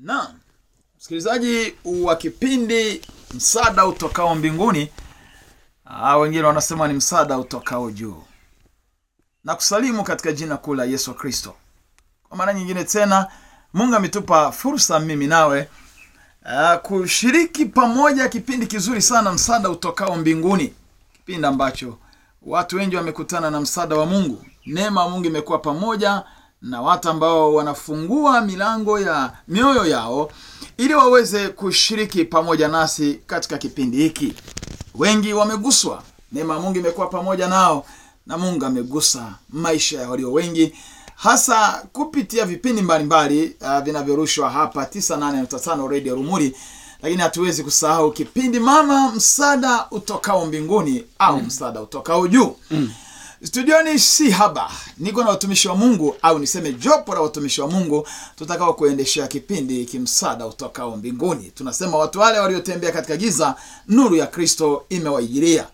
Naam, 0.00 0.26
msikilizaji 0.98 1.74
wa 1.84 2.16
kipindi 2.16 3.02
msaada 3.34 3.86
utokao 3.86 4.34
mbinguni, 4.34 4.90
ah, 5.84 6.16
wengine 6.16 6.42
wanasema 6.42 6.88
ni 6.88 6.94
msaada 6.94 7.38
utokao 7.38 7.90
juu, 7.90 8.22
na 9.44 9.54
kusalimu 9.54 10.04
katika 10.04 10.32
jina 10.32 10.56
kuu 10.56 10.74
la 10.74 10.84
Yesu 10.84 11.14
Kristo. 11.14 11.54
Kwa 12.28 12.36
mara 12.36 12.54
nyingine 12.54 12.84
tena, 12.84 13.26
Mungu 13.74 13.94
ametupa 13.96 14.52
fursa 14.52 15.00
mimi 15.00 15.26
nawe 15.26 15.68
aa, 16.44 16.76
kushiriki 16.76 17.66
pamoja 17.66 18.28
kipindi 18.28 18.66
kizuri 18.66 19.02
sana, 19.02 19.32
msaada 19.32 19.70
utokao 19.70 20.16
mbinguni, 20.16 20.74
kipindi 21.12 21.46
ambacho 21.46 21.98
watu 22.42 22.76
wengi 22.76 22.96
wamekutana 22.96 23.50
na 23.50 23.60
msaada 23.60 23.96
wa 23.96 24.06
Mungu. 24.06 24.44
Neema 24.66 25.02
ya 25.02 25.08
Mungu 25.08 25.24
imekuwa 25.26 25.58
pamoja 25.58 26.22
na 26.62 26.82
watu 26.82 27.08
ambao 27.10 27.54
wanafungua 27.54 28.40
milango 28.40 29.00
ya 29.00 29.32
mioyo 29.48 29.86
yao 29.86 30.30
ili 30.76 30.94
waweze 30.94 31.48
kushiriki 31.48 32.24
pamoja 32.24 32.68
nasi 32.68 33.20
katika 33.26 33.58
kipindi 33.58 33.96
hiki. 33.96 34.34
Wengi 34.94 35.32
wameguswa, 35.32 36.02
neema 36.32 36.54
ya 36.54 36.60
Mungu 36.60 36.78
imekuwa 36.78 37.06
pamoja 37.06 37.48
nao 37.48 37.86
na 38.26 38.38
Mungu 38.38 38.64
amegusa 38.64 39.34
maisha 39.48 40.00
ya 40.00 40.10
walio 40.10 40.32
wengi, 40.32 40.74
hasa 41.14 41.86
kupitia 41.92 42.44
vipindi 42.44 42.82
mbalimbali 42.82 43.56
uh, 43.60 43.78
vinavyorushwa 43.78 44.50
hapa 44.50 44.82
98.5 44.84 45.88
Radio 45.90 46.14
Rumuri, 46.14 46.56
lakini 47.02 47.22
hatuwezi 47.22 47.64
kusahau 47.64 48.12
kipindi 48.12 48.60
mama, 48.60 49.12
msaada 49.12 49.86
utokao 49.90 50.46
mbinguni 50.46 51.04
au 51.18 51.40
msaada 51.42 51.80
utokao 51.82 52.28
juu 52.28 52.56
mm. 52.70 52.90
Studioni 53.44 53.98
si 53.98 54.30
haba, 54.30 54.70
niko 54.98 55.22
na 55.24 55.30
watumishi 55.30 55.68
wa 55.68 55.76
Mungu 55.76 56.16
au 56.22 56.38
niseme 56.38 56.72
jopo 56.72 57.14
la 57.14 57.20
watumishi 57.20 57.60
wa 57.60 57.68
Mungu 57.68 58.08
tutakao 58.36 58.74
kuendeshea 58.74 59.26
kipindi 59.28 59.84
kimsada 59.84 60.46
utokao 60.46 60.96
mbinguni. 60.96 61.50
Tunasema 61.54 61.98
watu 61.98 62.20
wale 62.20 62.38
waliotembea 62.38 62.92
katika 62.92 63.16
giza, 63.16 63.54
nuru 63.88 64.16
ya 64.16 64.26
Kristo 64.26 64.84
imewaijilia. 64.88 65.66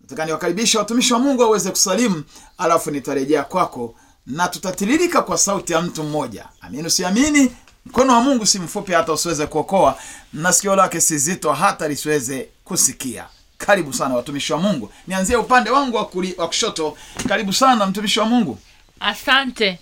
Nataka 0.00 0.24
niwakaribisha 0.26 0.78
watumishi 0.78 1.12
wa 1.12 1.18
Mungu 1.18 1.42
waweze 1.42 1.70
kusalimu, 1.70 2.24
alafu 2.58 2.90
nitarejea 2.90 3.44
kwako 3.44 3.94
na 4.26 4.48
tutatiririka 4.48 5.22
kwa 5.22 5.38
sauti 5.38 5.72
ya 5.72 5.80
mtu 5.82 6.02
mmoja. 6.02 6.48
Amini 6.60 6.86
usiamini, 6.86 7.52
mkono 7.86 8.12
wa 8.12 8.20
Mungu 8.20 8.46
si 8.46 8.58
mfupi 8.58 8.92
hata 8.92 9.12
usiweze 9.12 9.46
kuokoa, 9.46 9.98
na 10.32 10.52
sikio 10.52 10.76
lake 10.76 11.00
si 11.00 11.18
zito 11.18 11.52
hata 11.52 11.88
lisiweze 11.88 12.48
kusikia. 12.64 13.26
Karibu 13.58 13.92
sana 13.92 14.14
watumishi 14.14 14.52
wa 14.52 14.58
Mungu. 14.58 14.92
Nianzie 15.06 15.36
upande 15.36 15.70
wangu 15.70 15.96
wa 16.36 16.48
kushoto. 16.48 16.96
Karibu 17.28 17.52
sana 17.52 17.86
mtumishi 17.86 18.20
wa 18.20 18.26
Mungu. 18.26 18.58
Asante. 19.00 19.78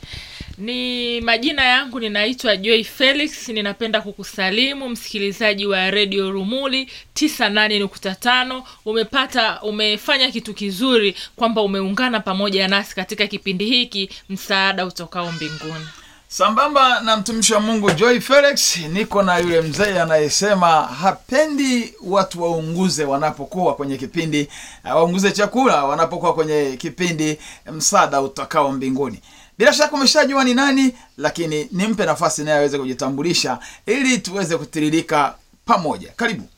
Ni 0.59 1.21
majina 1.21 1.65
yangu, 1.65 2.01
ninaitwa 2.01 2.57
Joy 2.57 2.85
Felix. 2.85 3.49
Ninapenda 3.49 4.01
kukusalimu 4.01 4.89
msikilizaji 4.89 5.67
wa 5.67 5.91
redio 5.91 6.31
Rumuli 6.31 6.89
98.5. 7.15 8.63
Umepata, 8.85 9.63
umefanya 9.63 10.31
kitu 10.31 10.55
kizuri 10.55 11.15
kwamba 11.37 11.63
umeungana 11.63 12.21
pamoja 12.21 12.69
nasi 12.69 12.95
katika 12.95 13.27
kipindi 13.27 13.65
hiki 13.65 14.11
msaada 14.29 14.87
utokao 14.87 15.33
mbinguni. 15.33 15.87
Sambamba 16.33 17.01
na 17.01 17.17
mtumishi 17.17 17.55
wa 17.55 17.61
Mungu 17.61 17.91
Joy 17.91 18.21
Felix, 18.21 18.77
niko 18.77 19.23
na 19.23 19.39
yule 19.39 19.61
mzee 19.61 20.01
anayesema 20.01 20.83
hapendi 20.83 21.95
watu 22.05 22.43
waunguze 22.43 23.05
wanapokuwa 23.05 23.75
kwenye 23.75 23.97
kipindi, 23.97 24.49
uh, 24.85 24.91
waunguze 24.91 25.31
chakula 25.33 25.85
wanapokuwa 25.85 26.35
kwenye 26.35 26.77
kipindi 26.79 27.39
msaada 27.73 28.21
utakao 28.23 28.73
mbinguni. 28.73 29.21
Bila 29.59 29.73
shaka 29.73 29.97
umeshajua 29.97 30.45
ni 30.45 30.55
nani, 30.55 30.95
lakini 31.17 31.69
nimpe 31.73 32.05
nafasi 32.07 32.45
naye 32.45 32.57
aweze 32.57 32.79
kujitambulisha 32.79 33.59
ili 33.87 34.19
tuweze 34.19 34.57
kutiririka 34.57 35.35
pamoja. 35.65 36.13
Karibu. 36.17 36.49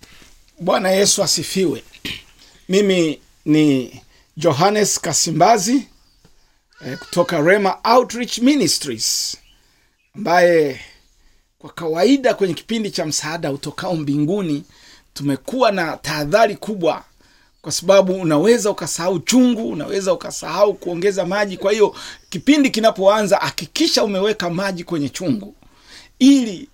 Bwana 0.61 0.91
Yesu 0.91 1.22
asifiwe. 1.22 1.84
Mimi 2.69 3.20
ni 3.45 4.01
Johannes 4.36 5.01
Kasimbazi 5.01 5.89
eh, 6.86 6.98
kutoka 6.98 7.40
Rema 7.40 7.77
Outreach 7.84 8.39
Ministries 8.39 9.36
ambaye 10.17 10.80
kwa 11.58 11.70
kawaida 11.70 12.35
kwenye 12.35 12.55
kipindi 12.55 12.91
cha 12.91 13.07
msaada 13.07 13.52
utokao 13.52 13.97
mbinguni 13.97 14.64
tumekuwa 15.14 15.73
na 15.73 15.97
tahadhari 15.97 16.57
kubwa, 16.57 17.05
kwa 17.63 17.73
sababu 17.73 18.14
unaweza 18.20 18.70
ukasahau 18.70 19.19
chungu, 19.19 19.69
unaweza 19.69 20.13
ukasahau 20.13 20.75
kuongeza 20.75 21.27
maji. 21.27 21.57
Kwa 21.57 21.73
hiyo 21.73 21.95
kipindi 22.30 22.70
kinapoanza, 22.70 23.36
hakikisha 23.36 24.05
umeweka 24.05 24.51
maji 24.51 24.85
kwenye 24.85 25.08
chungu 25.08 25.55
ili 26.19 26.69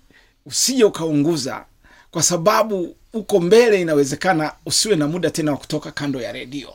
usije 0.45 0.83
ukaunguza, 0.83 1.65
kwa 2.11 2.23
sababu 2.23 2.95
uko 3.13 3.39
mbele, 3.39 3.81
inawezekana 3.81 4.53
usiwe 4.65 4.95
na 4.95 5.07
muda 5.07 5.29
tena 5.29 5.51
wa 5.51 5.57
kutoka 5.57 5.91
kando 5.91 6.21
ya 6.21 6.31
redio 6.31 6.73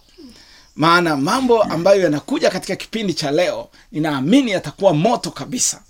maana 0.77 1.17
mambo 1.17 1.63
ambayo 1.63 2.01
yanakuja 2.03 2.51
katika 2.51 2.77
kipindi 2.77 3.15
cha 3.15 3.31
leo 3.31 3.69
ninaamini 3.93 4.51
yatakuwa 4.51 4.95
moto 4.95 5.31
kabisa 5.31 5.83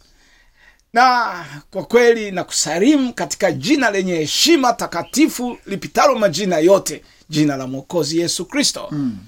na 0.97 1.45
kwa 1.71 1.85
kweli 1.85 2.31
na 2.31 2.45
kusalimu 2.45 3.13
katika 3.13 3.53
jina 3.53 3.91
lenye 3.91 4.15
heshima 4.15 4.73
takatifu 4.73 5.59
lipitalo 5.67 6.15
majina 6.19 6.59
yote 6.59 7.03
jina 7.29 7.57
la 7.57 7.67
mwokozi 7.67 8.19
yesu 8.19 8.45
kristo 8.45 8.89
mm. 8.91 9.19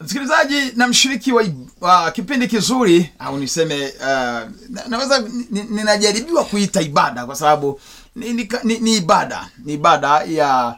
msikilizaji 0.00 0.72
na 0.76 0.86
mshiriki 0.88 1.32
wa, 1.32 1.44
wa 1.80 2.10
kipindi 2.10 2.48
kizuri 2.48 3.10
au 3.18 3.38
niseme 3.38 3.92
uh, 4.00 4.50
naweza 4.88 5.24
ninajaribiwa 5.50 6.44
kuita 6.44 6.82
ibada 6.82 7.26
kwa 7.26 7.36
sababu 7.36 7.80
ni, 8.16 8.32
ni, 8.32 8.48
ni, 8.64 8.78
ni 8.78 8.96
ibada 8.96 9.48
ni 9.64 9.72
ibada 9.72 10.22
ya 10.22 10.76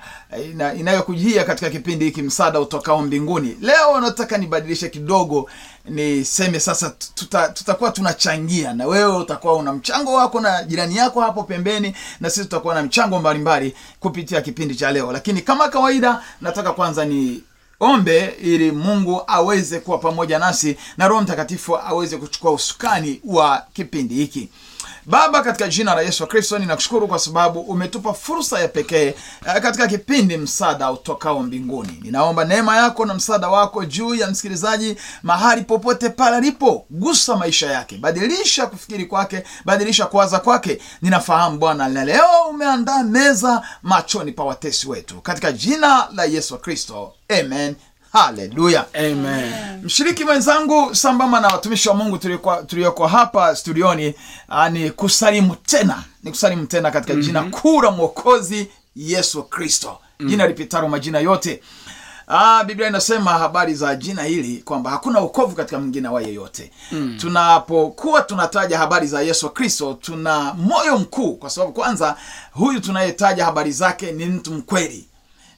ina, 0.50 0.74
inayokujia 0.74 1.44
katika 1.44 1.70
kipindi 1.70 2.04
hiki 2.04 2.22
msaada 2.22 2.60
utokao 2.60 3.02
mbinguni. 3.02 3.56
Leo 3.60 4.00
nataka 4.00 4.38
nibadilishe 4.38 4.88
kidogo 4.88 5.50
niseme 5.84 6.60
sasa 6.60 6.94
tuta, 7.14 7.48
tutakuwa 7.48 7.90
tunachangia 7.90 8.72
na 8.74 8.86
wewe 8.86 9.16
utakuwa 9.16 9.54
una 9.54 9.72
mchango 9.72 10.14
wako 10.14 10.40
na 10.40 10.62
jirani 10.64 10.96
yako 10.96 11.20
hapo 11.20 11.42
pembeni 11.42 11.94
na 12.20 12.30
sisi 12.30 12.42
tutakuwa 12.42 12.74
na 12.74 12.82
mchango 12.82 13.18
mbalimbali 13.18 13.74
kupitia 14.00 14.40
kipindi 14.40 14.74
cha 14.74 14.90
leo. 14.92 15.12
Lakini 15.12 15.42
kama 15.42 15.68
kawaida 15.68 16.22
nataka 16.40 16.72
kwanza 16.72 17.04
ni 17.04 17.42
ombe 17.80 18.34
ili 18.42 18.72
mungu 18.72 19.22
aweze 19.26 19.80
kuwa 19.80 19.98
pamoja 19.98 20.38
nasi 20.38 20.76
na 20.96 21.08
roho 21.08 21.22
mtakatifu 21.22 21.76
aweze 21.76 22.16
kuchukua 22.16 22.52
usukani 22.52 23.20
wa 23.24 23.62
kipindi 23.72 24.14
hiki 24.14 24.48
baba 25.08 25.42
katika 25.42 25.68
jina 25.68 25.94
la 25.94 26.02
yesu 26.02 26.26
kristo 26.26 26.58
ninakushukuru 26.58 27.08
kwa 27.08 27.18
sababu 27.18 27.60
umetupa 27.60 28.14
fursa 28.14 28.60
ya 28.60 28.68
pekee 28.68 29.06
eh, 29.46 29.62
katika 29.62 29.86
kipindi 29.88 30.36
msaada 30.36 30.90
utokao 30.92 31.42
mbinguni. 31.42 31.98
Ninaomba 32.02 32.44
neema 32.44 32.76
yako 32.76 33.06
na 33.06 33.14
msaada 33.14 33.48
wako 33.48 33.84
juu 33.84 34.14
ya 34.14 34.26
msikilizaji 34.30 34.96
mahali 35.22 35.62
popote 35.62 36.08
pale 36.08 36.36
alipo 36.36 36.86
gusa 36.90 37.36
maisha 37.36 37.70
yake. 37.70 37.96
Badilisha 37.98 38.66
kufikiri 38.66 39.06
kwake 39.06 39.44
badilisha 39.64 40.06
kuwaza 40.06 40.38
kwake. 40.38 40.78
Ninafahamu 41.02 41.58
bwana 41.58 41.88
na 41.88 42.04
leo 42.04 42.26
umeandaa 42.50 43.02
meza 43.02 43.62
machoni 43.82 44.32
pa 44.32 44.44
watesi 44.44 44.88
wetu. 44.88 45.20
Katika 45.20 45.52
jina 45.52 46.08
la 46.14 46.24
yesu 46.24 46.58
kristo 46.58 47.12
amen 47.40 47.74
haleluya 48.12 48.84
amen 48.94 49.52
mshiriki 49.84 50.24
mwenzangu 50.24 50.94
sambamba 50.94 51.40
na 51.40 51.48
watumishi 51.48 51.88
wa 51.88 51.94
mungu 51.94 52.16
tulioko- 52.16 53.06
hapa 53.06 53.56
studioni 53.56 54.14
ah, 54.48 54.68
ni 54.70 54.90
kusalimu 54.90 55.56
tena 55.56 56.02
ni 56.22 56.30
kusalimu 56.30 56.66
tena 56.66 56.90
katika 56.90 57.14
mm-hmm. 57.14 57.26
jina 57.26 57.42
kuu 57.42 57.82
la 57.82 57.90
mwokozi 57.90 58.68
yesu 58.96 59.42
kristo 59.42 59.98
mm. 60.20 60.28
jina 60.28 60.46
lipitaro 60.46 60.88
majina 60.88 61.18
yote 61.18 61.62
Ah, 62.30 62.64
biblia 62.64 62.88
inasema 62.88 63.30
habari 63.30 63.74
za 63.74 63.94
jina 63.96 64.22
hili 64.22 64.56
kwamba 64.56 64.90
hakuna 64.90 65.20
ukovu 65.20 65.56
katika 65.56 65.78
mwingine 65.78 66.08
wa 66.08 66.22
yeyote 66.22 66.72
mm. 66.92 67.16
tunapokuwa 67.20 68.20
tunataja 68.22 68.78
habari 68.78 69.06
za 69.06 69.22
yesu 69.22 69.50
kristo 69.50 69.98
tuna 70.02 70.54
moyo 70.54 70.98
mkuu 70.98 71.34
kwa 71.36 71.50
sababu 71.50 71.72
kwanza 71.72 72.16
huyu 72.52 72.80
tunayetaja 72.80 73.44
habari 73.44 73.72
zake 73.72 74.12
ni 74.12 74.26
mtu 74.26 74.52
mkweli 74.54 75.07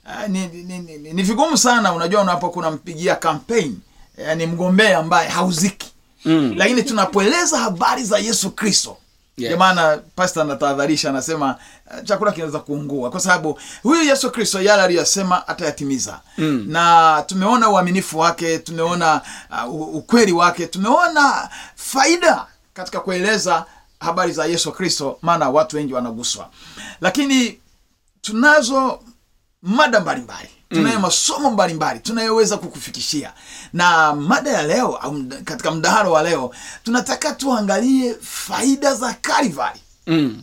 Ah, 0.05 0.27
ni, 0.29 0.47
ni, 0.47 0.63
ni, 0.79 0.99
ni, 0.99 1.13
ni 1.13 1.23
vigumu 1.23 1.57
sana 1.59 1.93
unajua 1.93 2.23
unapokuwa 2.23 2.67
unampigia 2.67 3.17
campaign 3.17 3.79
yani 4.19 4.47
ni 4.47 4.53
mgombea 4.53 4.99
ambaye 4.99 5.29
hauziki 5.29 5.93
mm. 6.25 6.55
lakini 6.57 6.83
tunapoeleza 6.83 7.59
habari 7.59 8.05
za 8.05 8.19
yesu 8.19 8.51
kristo 8.51 8.97
Yes. 9.37 9.59
maana 9.59 9.99
pasta 10.17 10.43
anatahadharisha 10.43 11.11
anasema 11.11 11.57
eh, 11.97 12.05
chakula 12.05 12.33
kinaweza 12.33 12.59
kuungua 12.59 13.11
kwa 13.11 13.21
sababu 13.21 13.59
huyu 13.83 14.03
yesu 14.03 14.31
kristo 14.31 14.63
yale 14.63 14.83
aliyosema 14.83 15.49
atayatimiza 15.49 16.21
mm. 16.39 16.65
na 16.69 17.25
tumeona 17.27 17.69
uaminifu 17.69 18.19
wake 18.19 18.59
tumeona 18.59 19.21
uh, 19.69 19.95
ukweli 19.97 20.33
wake 20.33 20.67
tumeona 20.67 21.49
faida 21.77 22.47
katika 22.75 23.01
kueleza 23.01 23.65
habari 24.01 24.33
za 24.33 24.47
yesu 24.47 24.73
kristo 24.73 25.19
maana 25.23 25.51
watu 25.51 25.77
wengi 25.77 25.93
wanaguswa 25.95 26.51
lakini 27.01 27.59
tunazo 28.21 29.01
mada 29.63 30.01
mbalimbali 30.01 30.49
tunayo 30.69 30.97
mm. 30.97 31.03
masomo 31.03 31.51
mbalimbali 31.51 32.01
tunayoweza 32.01 32.57
kukufikishia 32.57 33.33
na 33.73 34.15
mada 34.15 34.51
ya 34.51 34.63
leo 34.63 34.97
au 34.97 35.25
katika 35.45 35.71
mdahalo 35.71 36.13
wa 36.13 36.23
leo 36.23 36.55
tunataka 36.85 37.33
tuangalie 37.33 38.15
faida 38.23 38.95
za 38.95 39.15
Calvary 39.15 39.81
mm. 40.07 40.43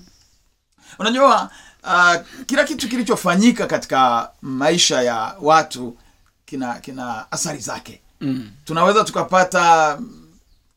unajua 0.99 1.49
uh, 1.83 2.15
kila 2.45 2.63
kitu 2.63 2.89
kilichofanyika 2.89 3.67
katika 3.67 4.29
maisha 4.41 5.01
ya 5.01 5.35
watu 5.41 5.97
kina 6.45 6.73
kina 6.79 7.31
athari 7.31 7.59
zake 7.59 8.01
Mm. 8.21 8.51
tunaweza 8.65 9.03
tukapata 9.03 9.99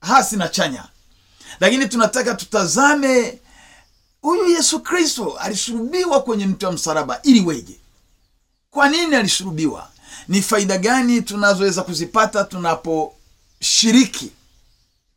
hasi 0.00 0.36
na 0.36 0.48
chanya 0.48 0.84
lakini 1.60 1.88
tunataka 1.88 2.34
tutazame 2.34 3.38
huyu 4.22 4.48
yesu 4.48 4.81
kristo 4.81 5.36
alisulubiwa 5.40 6.22
kwenye 6.22 6.46
mti 6.46 6.66
wa 6.66 6.72
msalaba 6.72 7.20
ili 7.22 7.40
weje 7.40 7.80
kwa 8.70 8.88
nini 8.88 9.17
alisulubiwa 9.17 9.88
ni 10.28 10.43
faida 10.43 10.78
gani 10.78 11.22
tunazoweza 11.22 11.82
kuzipata 11.82 12.44
tunaposhiriki 12.44 14.32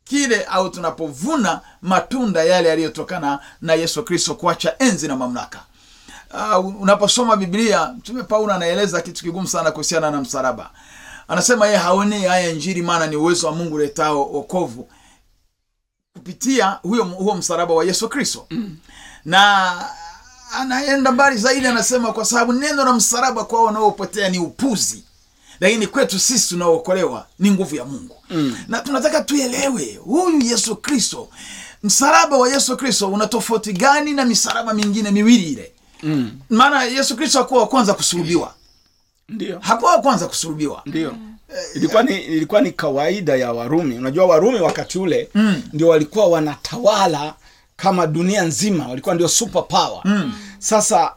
kile 0.04 0.44
au 0.44 0.70
tunapovuna 0.70 1.60
matunda 1.82 2.44
yale 2.44 2.68
yaliyotokana 2.68 3.38
na 3.60 3.74
yesu 3.74 4.02
kristo 4.04 4.34
kuacha 4.34 4.74
enzi 4.78 5.08
na 5.08 5.16
mamlaka? 5.16 5.60
Uh, 6.58 6.82
unaposoma 6.82 7.36
biblia 7.36 7.86
mtume 7.86 8.22
paulo 8.22 8.52
anaeleza 8.54 9.00
kitu 9.00 9.24
kigumu 9.24 9.48
sana 9.48 9.70
kuhusiana 9.70 10.10
na 10.10 10.20
msalaba. 10.20 10.70
Anasema 11.28 11.66
yeye 11.66 11.78
haonei 11.78 12.24
haya 12.24 12.50
injili 12.50 12.82
maana 12.82 13.06
ni 13.06 13.16
uwezo 13.16 13.46
wa 13.46 13.52
mungu 13.54 13.78
letao 13.78 14.22
okovu 14.36 14.88
kupitia 16.12 16.70
huyo 16.70 17.04
huo 17.04 17.34
msalaba 17.34 17.74
wa 17.74 17.84
yesu 17.84 18.08
kristo. 18.08 18.46
Mm. 18.50 18.76
na 19.24 19.72
anaenda 20.52 21.12
mbali 21.12 21.36
zaidi 21.38 21.66
anasema 21.66 22.12
kwa 22.12 22.24
sababu 22.24 22.52
neno 22.52 22.84
la 22.84 22.92
msalaba 22.92 23.44
kwa 23.44 23.64
wanaopotea 23.64 24.28
ni 24.28 24.38
upuzi 24.38 25.04
lakini 25.60 25.86
kwetu 25.86 26.18
sisi 26.18 26.48
tunaookolewa 26.48 27.26
ni 27.38 27.50
nguvu 27.50 27.76
ya 27.76 27.84
mungu. 27.84 28.16
Mm. 28.30 28.56
na 28.68 28.80
tunataka 28.80 29.20
tuelewe 29.20 29.98
huyu 30.04 30.40
yesu 30.40 30.76
kristo 30.76 31.28
msalaba 31.82 32.36
wa 32.38 32.48
yesu 32.48 32.76
kristo 32.76 33.08
una 33.12 33.26
tofauti 33.26 33.72
gani 33.72 34.12
na 34.12 34.24
misalaba 34.24 34.74
mingine 34.74 35.10
miwili 35.10 35.52
ile? 35.52 35.72
Mm. 36.02 36.30
maana 36.50 36.84
yesu 36.84 37.16
kristo 37.16 37.38
hakuwa 37.38 37.60
wa 37.60 37.66
kwanza 37.66 37.94
kusulubiwa. 37.94 38.54
Ndio 39.28 39.58
hakuwa 39.58 39.92
wa 39.92 40.00
kwanza 40.02 40.26
kusulubiwa. 40.26 40.82
Ndio 40.86 41.14
ilikuwa 41.74 42.02
ni 42.02 42.20
ilikuwa 42.22 42.60
ni 42.60 42.72
kawaida 42.72 43.36
ya 43.36 43.52
warumi. 43.52 43.98
Unajua 43.98 44.26
warumi 44.26 44.60
wakati 44.60 44.98
ule 44.98 45.28
mm. 45.34 45.62
ndio 45.72 45.88
walikuwa 45.88 46.26
wanatawala 46.26 47.34
kama 47.76 48.06
dunia 48.06 48.42
nzima 48.42 48.88
walikuwa 48.88 49.14
ndio 49.14 49.28
super 49.28 49.68
power 49.68 50.00
mm. 50.04 50.32
sasa 50.58 51.12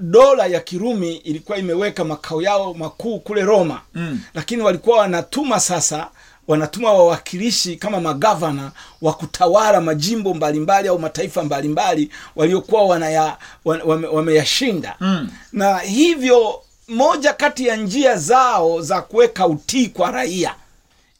dola 0.00 0.46
ya 0.46 0.60
kirumi 0.60 1.16
ilikuwa 1.16 1.58
imeweka 1.58 2.04
makao 2.04 2.42
yao 2.42 2.74
makuu 2.74 3.18
kule 3.20 3.42
roma 3.42 3.80
mm. 3.94 4.20
lakini 4.34 4.62
walikuwa 4.62 4.98
wanatuma 4.98 5.60
sasa 5.60 6.08
wanatuma 6.48 6.92
wawakilishi 6.92 7.76
kama 7.76 8.00
magavana 8.00 8.72
wa 9.02 9.12
kutawala 9.12 9.80
majimbo 9.80 10.34
mbalimbali 10.34 10.88
au 10.88 10.98
mataifa 10.98 11.42
mbalimbali 11.42 12.10
waliokuwa 12.36 12.84
wanaya, 12.84 13.36
wan- 13.64 13.82
wame, 13.84 14.06
wameyashinda 14.06 14.96
mm. 15.00 15.30
na 15.52 15.78
hivyo 15.78 16.62
moja 16.88 17.32
kati 17.32 17.66
ya 17.66 17.76
njia 17.76 18.16
zao 18.16 18.80
za 18.82 19.02
kuweka 19.02 19.46
utii 19.46 19.88
kwa 19.88 20.10
raia 20.10 20.54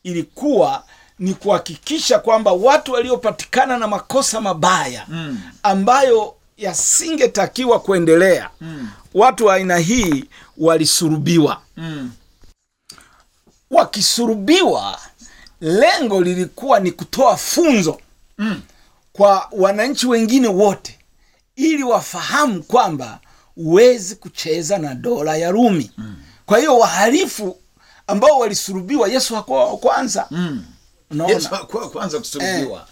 ilikuwa 0.02 0.84
ni 1.22 1.34
kuhakikisha 1.34 2.18
kwamba 2.18 2.52
watu 2.52 2.92
waliopatikana 2.92 3.78
na 3.78 3.88
makosa 3.88 4.40
mabaya 4.40 5.04
mm. 5.08 5.40
ambayo 5.62 6.34
yasingetakiwa 6.56 7.80
kuendelea 7.80 8.50
mm. 8.60 8.90
watu 9.14 9.46
wa 9.46 9.54
aina 9.54 9.76
hii 9.78 10.24
walisurubiwa 10.58 11.62
mm. 11.76 12.12
wakisurubiwa 13.70 14.98
lengo 15.60 16.20
lilikuwa 16.20 16.80
ni 16.80 16.92
kutoa 16.92 17.36
funzo 17.36 17.98
Mm. 18.38 18.62
kwa 19.12 19.48
wananchi 19.52 20.06
wengine 20.06 20.48
wote 20.48 20.98
ili 21.56 21.82
wafahamu 21.82 22.62
kwamba 22.62 23.20
huwezi 23.54 24.16
kucheza 24.16 24.78
na 24.78 24.94
dola 24.94 25.36
ya 25.36 25.50
rumi 25.50 25.90
mm. 25.98 26.16
kwa 26.46 26.58
hiyo 26.58 26.78
wahalifu 26.78 27.58
ambao 28.06 28.38
walisurubiwa 28.38 29.08
yesu 29.08 29.34
hakuwa 29.34 29.64
wa 29.66 29.76
kwanza 29.76 30.26
Mm. 30.30 30.64
Unaona? 31.12 31.32
Yesu 31.34 31.48
hakuwa 31.50 31.82
wa 31.82 31.90
kwanza 31.90 32.18
kusulubiwa. 32.18 32.86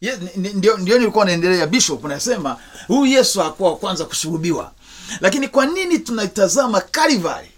Eh. 0.00 0.18
ni- 0.36 0.48
ndio 0.52 0.76
ndio 0.76 0.98
nilikuwa 0.98 1.24
naendelea 1.24 1.66
bishop 1.66 2.04
nasema 2.04 2.56
huyu 2.88 3.06
yesu 3.06 3.40
hakuwa 3.40 3.70
wa 3.70 3.76
kwanza 3.76 4.04
kusulubiwa. 4.04 4.72
Lakini 5.20 5.48
kwa 5.48 5.66
nini 5.66 5.98
tunaitazama 5.98 6.80
Calvary? 6.80 7.50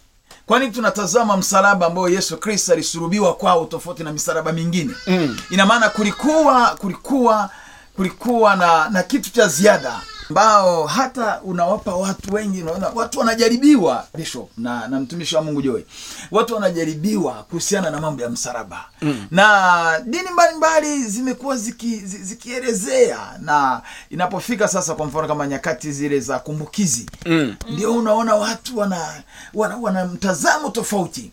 Kwa 0.46 0.58
nini 0.58 0.72
tunatazama 0.72 1.36
msalaba 1.36 1.86
ambao 1.86 2.08
yesu 2.08 2.36
kristo 2.36 2.72
alisulubiwa 2.72 3.34
kwao 3.34 3.64
tofauti 3.64 4.04
na 4.04 4.12
misalaba 4.12 4.52
mingine? 4.52 4.94
Mm. 5.06 5.38
ina 5.50 5.66
maana 5.66 5.88
kulikuwa 5.88 6.66
kulikuwa 6.76 7.50
kulikuwa 7.96 8.56
na 8.56 8.88
na 8.88 9.02
kitu 9.02 9.30
cha 9.32 9.48
ziada 9.48 10.00
ambao 10.36 10.86
hata 10.86 11.40
unawapa 11.42 11.94
watu 11.94 12.34
wengi 12.34 12.62
unaona 12.62 12.88
watu 12.88 13.18
wanajaribiwa 13.18 14.06
bishop 14.14 14.50
na, 14.58 14.88
na 14.88 15.00
mtumishi 15.00 15.36
wa 15.36 15.42
mungu 15.42 15.62
joy 15.62 15.82
watu 16.30 16.54
wanajaribiwa 16.54 17.32
kuhusiana 17.32 17.90
na 17.90 18.00
mambo 18.00 18.22
ya 18.22 18.28
msalaba 18.28 18.84
mm. 19.02 19.26
na 19.30 20.00
dini 20.06 20.30
mbalimbali 20.32 21.04
zimekuwa 21.04 21.56
ziki, 21.56 21.96
zikielezea 22.06 23.18
na 23.40 23.82
inapofika 24.10 24.68
sasa 24.68 24.94
kwa 24.94 25.06
mfano 25.06 25.28
kama 25.28 25.46
nyakati 25.46 25.92
zile 25.92 26.20
za 26.20 26.38
kumbukizi 26.38 27.06
Mm. 27.26 27.56
ndio 27.70 27.94
unaona 27.94 28.34
watu 28.34 28.78
wana 28.78 29.22
wana, 29.54 29.76
wana 29.76 30.04
mtazamo 30.04 30.70
tofauti 30.70 31.32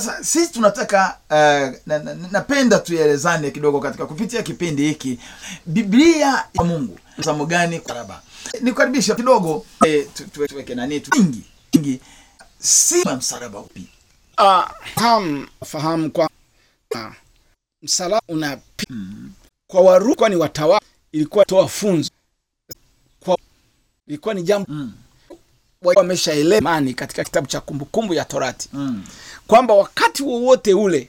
sasa 0.00 0.24
sisi 0.24 0.52
tunataka 0.52 1.18
uh, 1.30 1.36
na, 1.86 1.98
na, 1.98 2.14
napenda 2.30 2.78
tuelezane 2.78 3.50
kidogo 3.50 3.80
katika 3.80 4.06
kupitia 4.06 4.42
kipindi 4.42 4.82
hiki. 4.88 5.18
Biblia 5.66 6.26
ya 6.54 6.64
mungu 6.64 6.98
mtazamo 7.18 7.46
gani 7.46 7.80
karaba 7.80 8.22
nikukaribisha 8.60 9.14
kidogo 9.14 9.66
eh, 9.86 10.06
tu- 10.14 10.24
tu- 10.24 10.46
tuweke 10.48 10.74
nani 10.74 11.00
tu- 11.00 11.18
ingi 11.18 11.44
ingi 11.72 12.00
si 12.58 13.08
msalaba 13.16 13.58
upi? 13.58 13.86
Ah, 14.38 14.70
fahamu 14.94 15.46
fahamu 15.64 16.10
kwa 16.10 16.30
ah, 16.96 17.12
msalaba 17.82 18.22
una 18.28 18.58
kwa 19.66 19.80
Warumi 19.80 20.14
kwa 20.14 20.28
ni 20.28 20.36
watawa 20.36 20.80
ilikuwa 21.12 21.44
toa 21.44 21.68
funzo 21.68 22.10
kwa 23.20 23.38
ilikuwa 24.06 24.34
ni 24.34 24.42
jambo 24.42 24.72
Mm. 24.72 24.92
Wa- 25.82 25.94
wameshaelewa 25.96 26.58
imani 26.60 26.94
katika 26.94 27.24
kitabu 27.24 27.46
cha 27.46 27.60
kumbukumbu 27.60 28.14
ya 28.14 28.24
Torati 28.24 28.68
mm. 28.72 29.04
kwamba 29.46 29.74
wakati 29.74 30.22
wowote 30.22 30.74
ule 30.74 31.08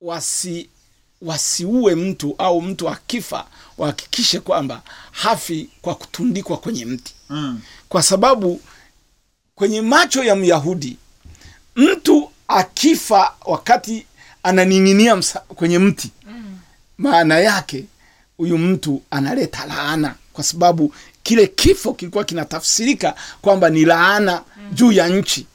wasi 0.00 0.68
wasiue 1.22 1.94
mtu 1.94 2.34
au 2.38 2.62
mtu 2.62 2.88
akifa 2.88 3.46
wahakikishe 3.78 4.40
kwamba 4.40 4.82
hafi 5.10 5.68
kwa 5.82 5.94
kutundikwa 5.94 6.56
kwenye 6.56 6.84
mti 6.84 7.14
Mm. 7.30 7.60
kwa 7.88 8.02
sababu 8.02 8.60
kwenye 9.54 9.80
macho 9.82 10.24
ya 10.24 10.36
myahudi 10.36 10.96
mtu 11.76 12.30
akifa 12.48 13.34
wakati 13.44 14.06
ananing'inia 14.42 15.22
kwenye 15.48 15.78
mti 15.78 16.10
maana 16.98 17.38
yake 17.38 17.84
huyu 18.36 18.58
mtu 18.58 19.02
analeta 19.10 19.66
laana 19.66 20.14
kwa 20.32 20.44
sababu 20.44 20.94
kile 21.24 21.46
kifo 21.46 21.92
kilikuwa 21.94 22.24
kinatafsirika 22.24 23.14
kwamba 23.42 23.70
ni 23.70 23.84
laana 23.84 24.42
juu 24.72 24.92
ya 24.92 25.08
nchi. 25.08 25.46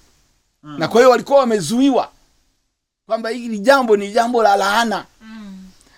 Na 0.64 0.88
kwa 0.88 0.98
hiyo 1.02 1.10
walikuwa 1.12 1.40
wamezuiwa 1.40 2.12
kwamba 3.06 3.30
hili 3.30 3.60
jambo 3.60 3.98
ni 3.98 4.12
jambo 4.12 4.44
la 4.44 4.56
laana. 4.56 5.06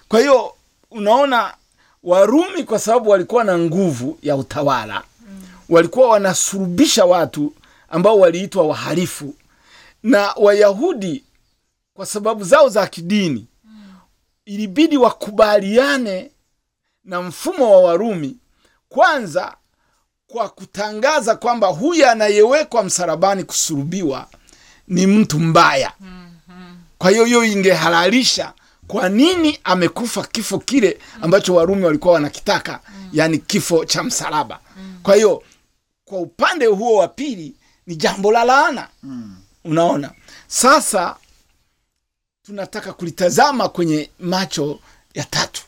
Kwa 0.07 0.19
hiyo 0.19 0.53
unaona 0.91 1.53
warumi 2.03 2.63
kwa 2.63 2.79
sababu 2.79 3.09
walikuwa 3.09 3.43
na 3.43 3.57
nguvu 3.59 4.19
ya 4.21 4.35
utawala. 4.35 5.03
Walikuwa 5.69 6.09
wanasurubisha 6.09 7.05
watu 7.05 7.53
ambao 7.89 8.19
waliitwa 8.19 8.67
wahalifu. 8.67 9.33
Na 10.03 10.33
wayahudi 10.37 11.23
kwa 11.93 12.05
sababu 12.05 12.43
zao 12.43 12.69
za 12.69 12.87
kidini 12.87 13.45
ilibidi 14.45 14.97
wakubaliane 14.97 16.31
na 17.05 17.21
mfumo 17.21 17.71
wa 17.71 17.81
warumi. 17.81 18.37
Kwanza 18.89 19.55
kwa 20.31 20.49
kutangaza 20.49 21.35
kwamba 21.35 21.67
huyu 21.67 22.07
anayewekwa 22.09 22.83
msalabani 22.83 23.43
kusurubiwa 23.43 24.27
ni 24.87 25.07
mtu 25.07 25.39
mbaya. 25.39 25.93
Kwa 26.97 27.11
hiyo 27.11 27.25
hiyo 27.25 27.43
ingehalalisha 27.45 28.53
kwa 28.87 29.09
nini 29.09 29.59
amekufa 29.63 30.23
kifo 30.23 30.59
kile 30.59 30.99
ambacho 31.21 31.55
warumi 31.55 31.83
walikuwa 31.85 32.13
wanakitaka 32.13 32.79
yani 33.13 33.37
kifo 33.37 33.85
cha 33.85 34.03
msalaba. 34.03 34.59
Kwa 35.03 35.15
hiyo 35.15 35.43
kwa 36.05 36.19
upande 36.19 36.65
huo 36.65 36.95
wa 36.97 37.07
pili 37.07 37.53
ni 37.87 37.95
jambo 37.95 38.31
la 38.31 38.43
laana. 38.43 38.87
Unaona? 39.65 40.11
Sasa 40.47 41.15
tunataka 42.45 42.93
kulitazama 42.93 43.69
kwenye 43.69 44.09
macho 44.19 44.79
ya 45.13 45.23
tatu. 45.23 45.61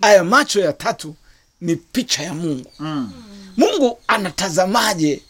Aya 0.00 0.24
macho 0.24 0.60
ya 0.60 0.72
tatu 0.72 1.14
ni 1.60 1.76
picha 1.76 2.22
ya 2.22 2.34
mungu. 2.34 2.72
Mm. 2.78 3.12
Mungu 3.62 3.98
anatazamaje 4.08 5.22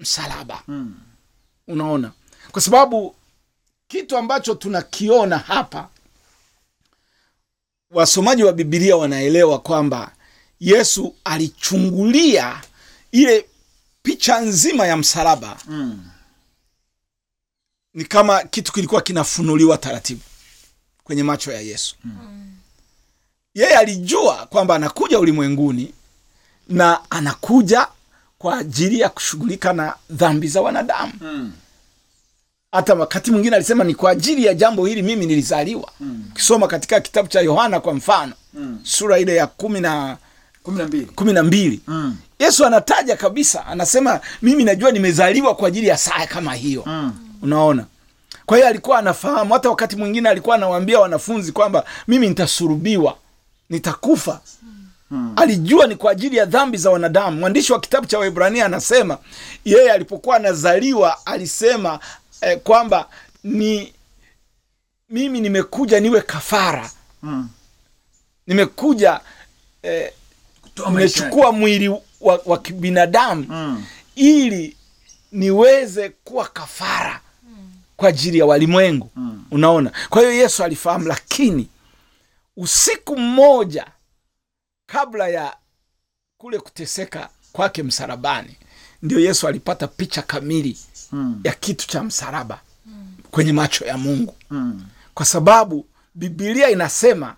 msalaba? 0.00 0.54
Hmm. 0.66 0.94
unaona? 1.68 2.12
Kwa 2.52 2.62
sababu 2.62 3.14
kitu 3.88 4.16
ambacho 4.16 4.54
tunakiona 4.54 5.38
hapa 5.38 5.88
wasomaji 7.90 8.42
wa 8.44 8.52
bibilia 8.52 8.96
wanaelewa 8.96 9.58
kwamba 9.58 10.12
yesu 10.60 11.14
alichungulia 11.24 12.62
ile 13.12 13.46
picha 14.02 14.40
nzima 14.40 14.86
ya 14.86 14.96
msalaba. 14.96 15.56
Mm. 15.66 16.04
ni 17.94 18.04
kama 18.04 18.42
kitu 18.44 18.72
kilikuwa 18.72 19.02
kinafunuliwa 19.02 19.78
taratibu 19.78 20.20
kwenye 21.04 21.22
macho 21.22 21.52
ya 21.52 21.60
yesu. 21.60 21.96
Yeye 23.54 23.76
alijua 23.76 24.46
kwamba 24.46 24.74
anakuja 24.74 25.18
ulimwenguni 25.18 25.94
na 26.68 26.98
anakuja 27.10 27.86
kwa 28.38 28.58
ajili 28.58 29.00
ya 29.00 29.08
kushughulika 29.08 29.72
na 29.72 29.94
dhambi 30.10 30.48
za 30.48 30.60
wanadamu 30.60 31.12
Mm. 31.20 31.52
hata 32.72 32.94
wakati 32.94 33.30
mwingine 33.30 33.56
alisema 33.56 33.84
ni 33.84 33.94
kwa 33.94 34.10
ajili 34.10 34.44
ya 34.44 34.54
jambo 34.54 34.86
hili 34.86 35.02
mimi 35.02 35.26
nilizaliwa 35.26 35.90
kisoma 36.34 36.66
katika 36.68 37.00
kitabu 37.00 37.28
cha 37.28 37.40
yohana 37.40 37.80
kwa 37.80 37.94
mfano 37.94 38.32
Mm. 38.54 38.78
sura 38.82 39.18
ile 39.18 39.36
ya 39.36 39.46
kumi 39.46 39.80
na 39.80 40.16
kumi 41.14 41.32
na 41.32 41.42
mbili 41.42 41.80
Mm. 41.86 42.16
yesu 42.38 42.66
anataja 42.66 43.16
kabisa 43.16 43.66
anasema 43.66 44.20
mimi 44.42 44.64
najua 44.64 44.90
nimezaliwa 44.90 45.54
kwa 45.54 45.68
ajili 45.68 45.86
ya 45.86 45.96
saa 45.96 46.26
kama 46.26 46.54
hiyo 46.54 46.82
Mm. 46.86 47.12
unaona 47.42 47.86
kwa 48.46 48.56
hiyo 48.56 48.68
alikuwa 48.68 48.98
anafahamu 48.98 49.52
hata 49.54 49.68
wakati 49.70 49.96
mwingine 49.96 50.28
alikuwa 50.28 50.56
anawaambia 50.56 51.00
wanafunzi 51.00 51.52
kwamba 51.52 51.84
mimi 52.08 52.28
nitasurubiwa 52.28 53.16
nitakufa 53.70 54.40
Mm. 55.14 55.32
alijua 55.36 55.86
ni 55.86 55.96
kwa 55.96 56.12
ajili 56.12 56.36
ya 56.36 56.44
dhambi 56.44 56.78
za 56.78 56.90
wanadamu 56.90 57.36
mwandishi 57.40 57.72
wa 57.72 57.80
kitabu 57.80 58.06
cha 58.06 58.18
waibrania 58.18 58.66
anasema 58.66 59.18
yeye 59.64 59.92
alipokuwa 59.92 60.36
anazaliwa 60.36 61.26
alisema 61.26 61.98
eh, 62.40 62.58
kwamba 62.64 63.08
ni 63.44 63.92
mimi 65.10 65.40
nimekuja 65.40 66.00
niwe 66.00 66.20
kafara 66.20 66.90
hmm. 67.20 67.48
nimekuja 68.46 69.20
eh, 69.82 70.12
nimechukua 70.88 71.52
mwili 71.52 71.88
wa, 72.20 72.40
wa 72.46 72.58
kibinadamu 72.58 73.42
hmm. 73.46 73.84
ili 74.14 74.76
niweze 75.32 76.08
kuwa 76.08 76.46
kafara 76.48 77.20
kwa 77.96 78.08
ajili 78.08 78.38
ya 78.38 78.46
walimwengu 78.46 79.10
hmm. 79.14 79.44
unaona 79.50 79.92
kwa 80.08 80.20
hiyo 80.20 80.32
yesu 80.32 80.64
alifahamu 80.64 81.06
lakini 81.08 81.68
usiku 82.56 83.16
mmoja 83.16 83.86
kabla 84.86 85.28
ya 85.28 85.56
kule 86.38 86.58
kuteseka 86.58 87.28
kwake 87.52 87.82
msalabani 87.82 88.56
ndio 89.02 89.20
yesu 89.20 89.48
alipata 89.48 89.88
picha 89.88 90.22
kamili 90.22 90.78
Mm. 91.12 91.40
ya 91.44 91.52
kitu 91.52 91.88
cha 91.88 92.02
msalaba 92.02 92.60
kwenye 93.30 93.52
macho 93.52 93.84
ya 93.84 93.98
mungu. 93.98 94.34
Mm. 94.50 94.84
kwa 95.14 95.26
sababu 95.26 95.86
bibilia 96.14 96.70
inasema 96.70 97.36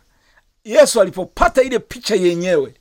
yesu 0.65 1.01
alipopata 1.01 1.63
ile 1.63 1.79
picha 1.79 2.15
yenyewe 2.15 2.75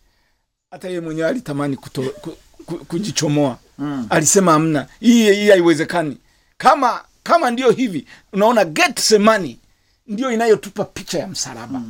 hata 0.72 0.88
yeye 0.88 1.00
mwenyewe 1.02 1.28
alitamani 1.30 1.76
kuto, 1.78 2.02
ku, 2.02 2.38
ku, 2.66 2.86
kujichomoa. 2.86 3.58
Mm. 3.78 4.08
alisema 4.10 4.54
amna 4.54 4.88
hii 5.00 5.34
hii 5.34 5.50
haiwezekani. 5.50 6.18
Kama 6.58 7.04
kama 7.24 7.52
ndio 7.52 7.72
hivi 7.72 8.08
unaona 8.34 8.66
getsemani 8.66 9.60
ndio 10.08 10.32
inayotupa 10.32 10.86
picha 10.86 11.20
ya 11.20 11.28
msalaba. 11.28 11.82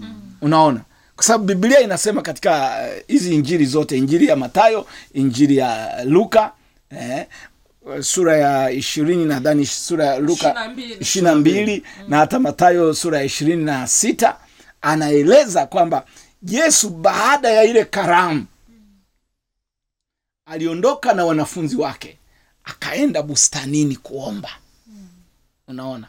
Unaona 0.42 0.82
kwa 1.16 1.24
sababu 1.24 1.44
biblia 1.46 1.80
inasema 1.80 2.22
katika 2.22 2.78
hizi 2.86 3.02
hizi 3.08 3.36
injili 3.36 3.66
zote 3.66 3.98
injili 3.98 4.28
ya 4.28 4.36
matayo 4.36 4.88
injili 5.14 5.58
ya 5.58 6.04
luka 6.04 6.52
eh, 6.90 7.26
sura 8.02 8.38
ya 8.38 8.72
ishirini 8.72 9.26
nadhani 9.26 9.66
sura 9.66 10.06
ya 10.06 10.20
luka 10.20 10.50
22. 10.52 11.02
ishirini 11.02 11.30
na 11.32 11.36
mbili 11.36 11.84
na 12.08 12.18
hata 12.18 12.40
matayo 12.40 12.94
sura 12.94 13.18
ya 13.18 13.24
ishirini 13.24 13.64
na 13.64 13.88
sita 13.88 14.38
anaeleza 14.82 15.66
kwamba 15.66 16.06
yesu 16.48 16.90
baada 16.90 17.50
ya 17.50 17.64
ile 17.64 17.86
karamu 17.86 18.46
aliondoka 20.46 21.14
na 21.14 21.26
wanafunzi 21.26 21.76
wake 21.76 22.18
akaenda 22.64 23.22
bustanini 23.24 23.96
kuomba. 23.96 24.50
Unaona? 25.68 26.08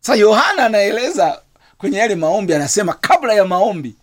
Sa 0.00 0.14
yohana 0.14 0.64
anaeleza 0.66 1.42
kwenye 1.78 1.98
yale 1.98 2.14
maombi 2.14 2.54
anasema 2.54 2.92
kabla 2.92 3.34
ya 3.34 3.44
maombi 3.44 3.94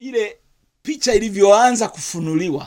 ile 0.00 0.36
picha 0.82 1.14
ilivyoanza 1.14 1.88
kufunuliwa 1.88 2.66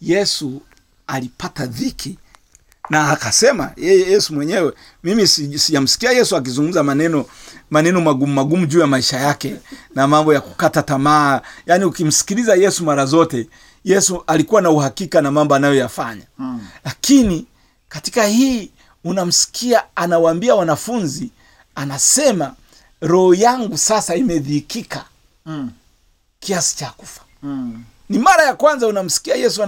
yesu 0.00 0.62
alipata 1.06 1.66
dhiki 1.66 2.18
na 2.90 3.10
akasema 3.10 3.72
yeye 3.76 4.10
yesu 4.10 4.34
mwenyewe 4.34 4.72
mimi 5.04 5.26
si- 5.28 5.58
sijamsikia 5.58 6.10
yesu 6.12 6.36
akizungumza 6.36 6.82
maneno 6.82 7.26
maneno 7.70 8.00
magumu 8.00 8.32
magumu 8.32 8.66
juu 8.66 8.80
ya 8.80 8.86
maisha 8.86 9.20
yake 9.20 9.56
na 9.94 10.06
mambo 10.06 10.34
ya 10.34 10.40
kukata 10.40 10.82
tamaa 10.82 11.40
yaani 11.66 11.84
ukimsikiliza 11.84 12.54
yesu 12.54 12.84
mara 12.84 13.06
zote 13.06 13.48
yesu 13.84 14.24
alikuwa 14.26 14.62
na 14.62 14.70
uhakika 14.70 15.22
na 15.22 15.30
mambo 15.30 15.54
anayoyafanya 15.54 16.26
hmm. 16.36 16.66
lakini 16.84 17.46
katika 17.88 18.24
hii 18.26 18.70
unamsikia 19.04 19.82
anawaambia 19.96 20.54
wanafunzi 20.54 21.30
anasema 21.74 22.54
roho 23.00 23.34
yangu 23.34 23.78
sasa 23.78 24.14
imedhikika 24.14 25.04
Mm. 25.46 25.70
Kiasi 26.44 26.76
cha 26.76 26.90
kufa. 26.90 27.20
Mm. 27.42 27.84
ni 28.08 28.18
mara 28.18 28.44
ya 28.44 28.54
kwanza 28.54 28.86
unamsikia 28.86 29.34
yesu 29.34 29.62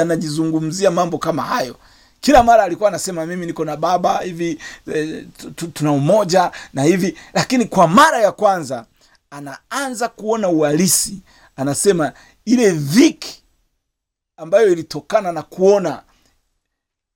anajizungumzia 0.00 0.90
mambo 0.90 1.18
kama 1.18 1.42
hayo. 1.42 1.76
Kila 2.20 2.42
mara 2.42 2.62
alikuwa 2.64 2.88
anasema 2.88 3.26
mimi 3.26 3.46
niko 3.46 3.64
na 3.64 3.76
baba 3.76 4.18
hivi 4.20 4.58
eh, 4.94 5.26
tu- 5.38 5.50
tu- 5.50 5.68
tuna 5.68 5.92
umoja 5.92 6.52
na 6.74 6.82
hivi. 6.82 7.16
Lakini 7.34 7.64
kwa 7.64 7.88
mara 7.88 8.20
ya 8.20 8.32
kwanza 8.32 8.86
anaanza 9.30 10.08
kuona 10.08 10.48
uhalisi. 10.48 11.18
Anasema 11.56 12.12
ile 12.44 12.70
dhiki 12.70 13.42
ambayo 14.36 14.72
ilitokana 14.72 15.32
na 15.32 15.42
kuona 15.42 16.02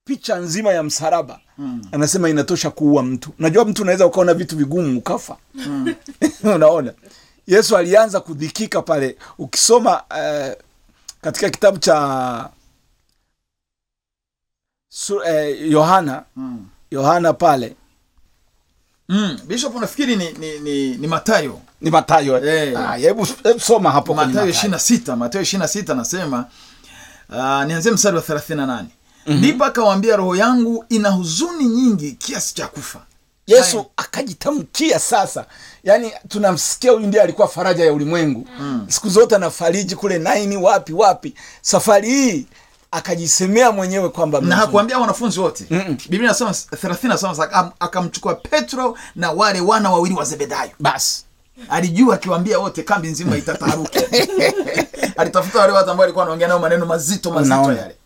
picha 0.05 0.37
nzima 0.37 0.73
ya 0.73 0.83
msalaba. 0.83 1.41
Mm. 1.59 1.83
anasema 1.93 2.29
inatosha 2.29 2.71
kuua 2.71 3.03
mtu. 3.03 3.31
Najua 3.39 3.65
mtu 3.65 3.83
unaweza 3.83 4.07
ukaona 4.07 4.35
vitu 4.35 4.57
vigumu 4.57 4.99
ukafa. 4.99 5.37
Mm. 5.55 5.95
unaona 6.55 6.93
yesu 7.47 7.77
alianza 7.77 8.21
kudhikika 8.21 8.83
pale 8.83 9.17
ukisoma 9.39 10.03
eh, 10.19 10.57
katika 11.21 11.51
kitabu 11.51 11.79
cha 11.79 12.51
Yohana 15.11 15.29
eh, 15.41 15.71
yohana 15.73 16.25
Mm. 16.37 16.67
yohana 16.91 17.33
pale 17.33 17.77
Mm. 19.09 19.39
bishop 19.47 19.75
unafikiri 19.77 20.17
ni, 20.17 20.33
ni, 20.33 20.59
ni, 20.59 20.97
ni 20.97 21.07
matayo 21.07 21.61
ni 21.81 21.91
matayo 21.91 22.45
Eh. 22.47 22.79
Ah, 22.79 22.97
hebu 22.97 23.27
soma 23.61 23.91
hapo 23.91 24.15
matayo 24.15 24.47
Mathayo. 24.47 24.71
na 24.71 24.79
sita 24.79 25.17
matayo 25.17 25.43
ishiri 25.43 25.59
na 25.61 25.69
sita 25.69 25.93
anasema 25.93 26.47
uh, 27.29 27.65
nianzie 27.65 27.93
mstari 27.93 28.17
wa 28.17 28.23
thelathini 28.23 28.57
na 28.57 28.67
nane 28.67 28.89
ndipo 29.27 29.65
akawaambia 29.65 30.17
roho 30.17 30.37
yangu 30.37 30.85
ina 30.89 31.09
huzuni 31.11 31.65
nyingi 31.65 32.13
kiasi 32.13 32.55
cha 32.55 32.69
kufa 32.69 33.01
yesu 33.47 33.87
akajitamkia 33.97 34.99
sasa. 34.99 35.47
Yaani 35.85 36.13
tunamsikia 36.29 36.93
huyu 36.93 37.07
ndiye 37.07 37.23
alikuwa 37.23 37.49
faraja 37.49 37.85
ya 37.85 37.93
ulimwengu. 37.93 38.47
Mm. 38.59 38.87
siku 38.89 39.09
zote 39.09 39.35
anafariji 39.37 39.97
kule 39.97 40.19
naini 40.19 40.57
wapi 40.57 40.93
wapi. 40.93 41.35
Safari 41.63 42.09
hii 42.09 42.47
akajisemea 42.91 43.73
mwenyewe 43.73 44.09
kwamba 44.09 44.41
na 44.41 44.57
hakuambia 44.57 44.99
wanafunzi 44.99 45.41
wote. 45.41 45.65
Biblia 46.09 46.29
nasema 46.29 46.53
thelathini 46.55 47.13
nasema 47.13 47.73
akamchukua 47.81 48.35
petro 48.35 48.99
na 49.17 49.31
wale 49.31 49.61
wana 49.61 49.91
wawili 49.91 50.15
wa 50.15 50.25
zebedayo. 50.25 50.71
Basi. 50.81 51.25
Alijua 51.69 52.15
akiwaambia 52.15 52.59
wote 52.59 52.83
kambi 52.83 53.09
nzima 53.09 53.37
itataharuki. 53.37 53.99
Alitafuta 55.17 55.59
wale 55.61 55.73
watu 55.73 55.91
ambao 55.91 56.05
alikuwa 56.05 56.25
anaongea 56.25 56.49
nao 56.49 56.59
maneno 56.59 56.87
mazito 56.87 57.31
mazito 57.31 57.73
yale 57.73 57.97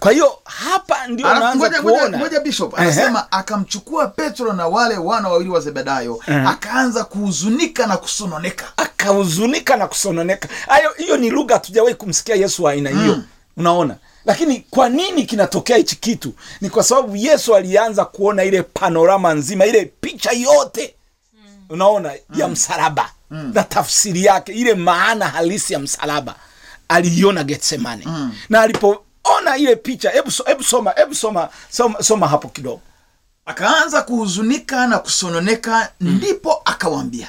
kwa 0.00 0.12
hiyo 0.12 0.38
hapa 0.44 1.06
ndio 1.06 1.26
kuona. 1.82 2.18
ngoja 2.18 2.40
bishop 2.40 2.78
anasema 2.78 3.32
akamchukua 3.32 4.06
petro 4.08 4.52
na 4.52 4.66
wale 4.66 4.96
wana 4.96 5.28
wawili 5.28 5.50
wa 5.50 5.60
zebedayo 5.60 6.20
akaanza 6.46 7.04
kuhuzunika 7.04 7.86
na 7.86 7.96
kusononeka. 7.96 8.64
Akahuzunika 8.76 9.76
na 9.76 9.86
kusononeka. 9.86 10.48
Hayo 10.68 10.90
hiyo 10.96 11.16
ni 11.16 11.30
lugha 11.30 11.54
hatujawahi 11.54 11.94
kumsikia 11.94 12.34
yesu 12.34 12.64
wa 12.64 12.70
aina 12.72 12.90
hiyo. 12.90 13.14
Mm. 13.16 13.24
unaona? 13.56 13.96
Lakini 14.24 14.66
kwa 14.70 14.88
nini 14.88 15.24
kinatokea 15.26 15.76
hichi 15.76 15.96
kitu? 15.96 16.32
Ni 16.60 16.70
kwa 16.70 16.82
sababu 16.82 17.16
yesu 17.16 17.54
alianza 17.56 18.04
kuona 18.04 18.44
ile 18.44 18.62
panorama 18.62 19.34
nzima 19.34 19.66
ile 19.66 19.84
picha 20.00 20.30
yote. 20.32 20.94
Unaona? 21.68 22.12
Ya 22.34 22.48
msalaba. 22.48 23.10
Na 23.30 23.62
tafsiri 23.64 24.24
yake 24.24 24.52
ile 24.52 24.74
maana 24.74 25.28
halisi 25.28 25.72
ya 25.72 25.78
msalaba 25.78 26.34
aliiona 26.88 27.44
getsemane. 27.44 28.06
Na 28.48 28.60
alipoona 29.26 29.56
ile 29.56 29.76
picha 29.76 30.10
hebu 30.10 30.30
hebu 30.46 30.62
soma 30.64 30.90
hebu 30.96 31.14
soma, 31.14 31.48
soma 31.70 32.02
soma 32.02 32.28
hapo 32.28 32.48
kidogo. 32.48 32.80
Akaanza 33.46 34.02
kuhuzunika 34.02 34.86
na 34.86 34.98
kusononeka 34.98 35.92
ndipo 36.00 36.62
akawaambia 36.64 37.28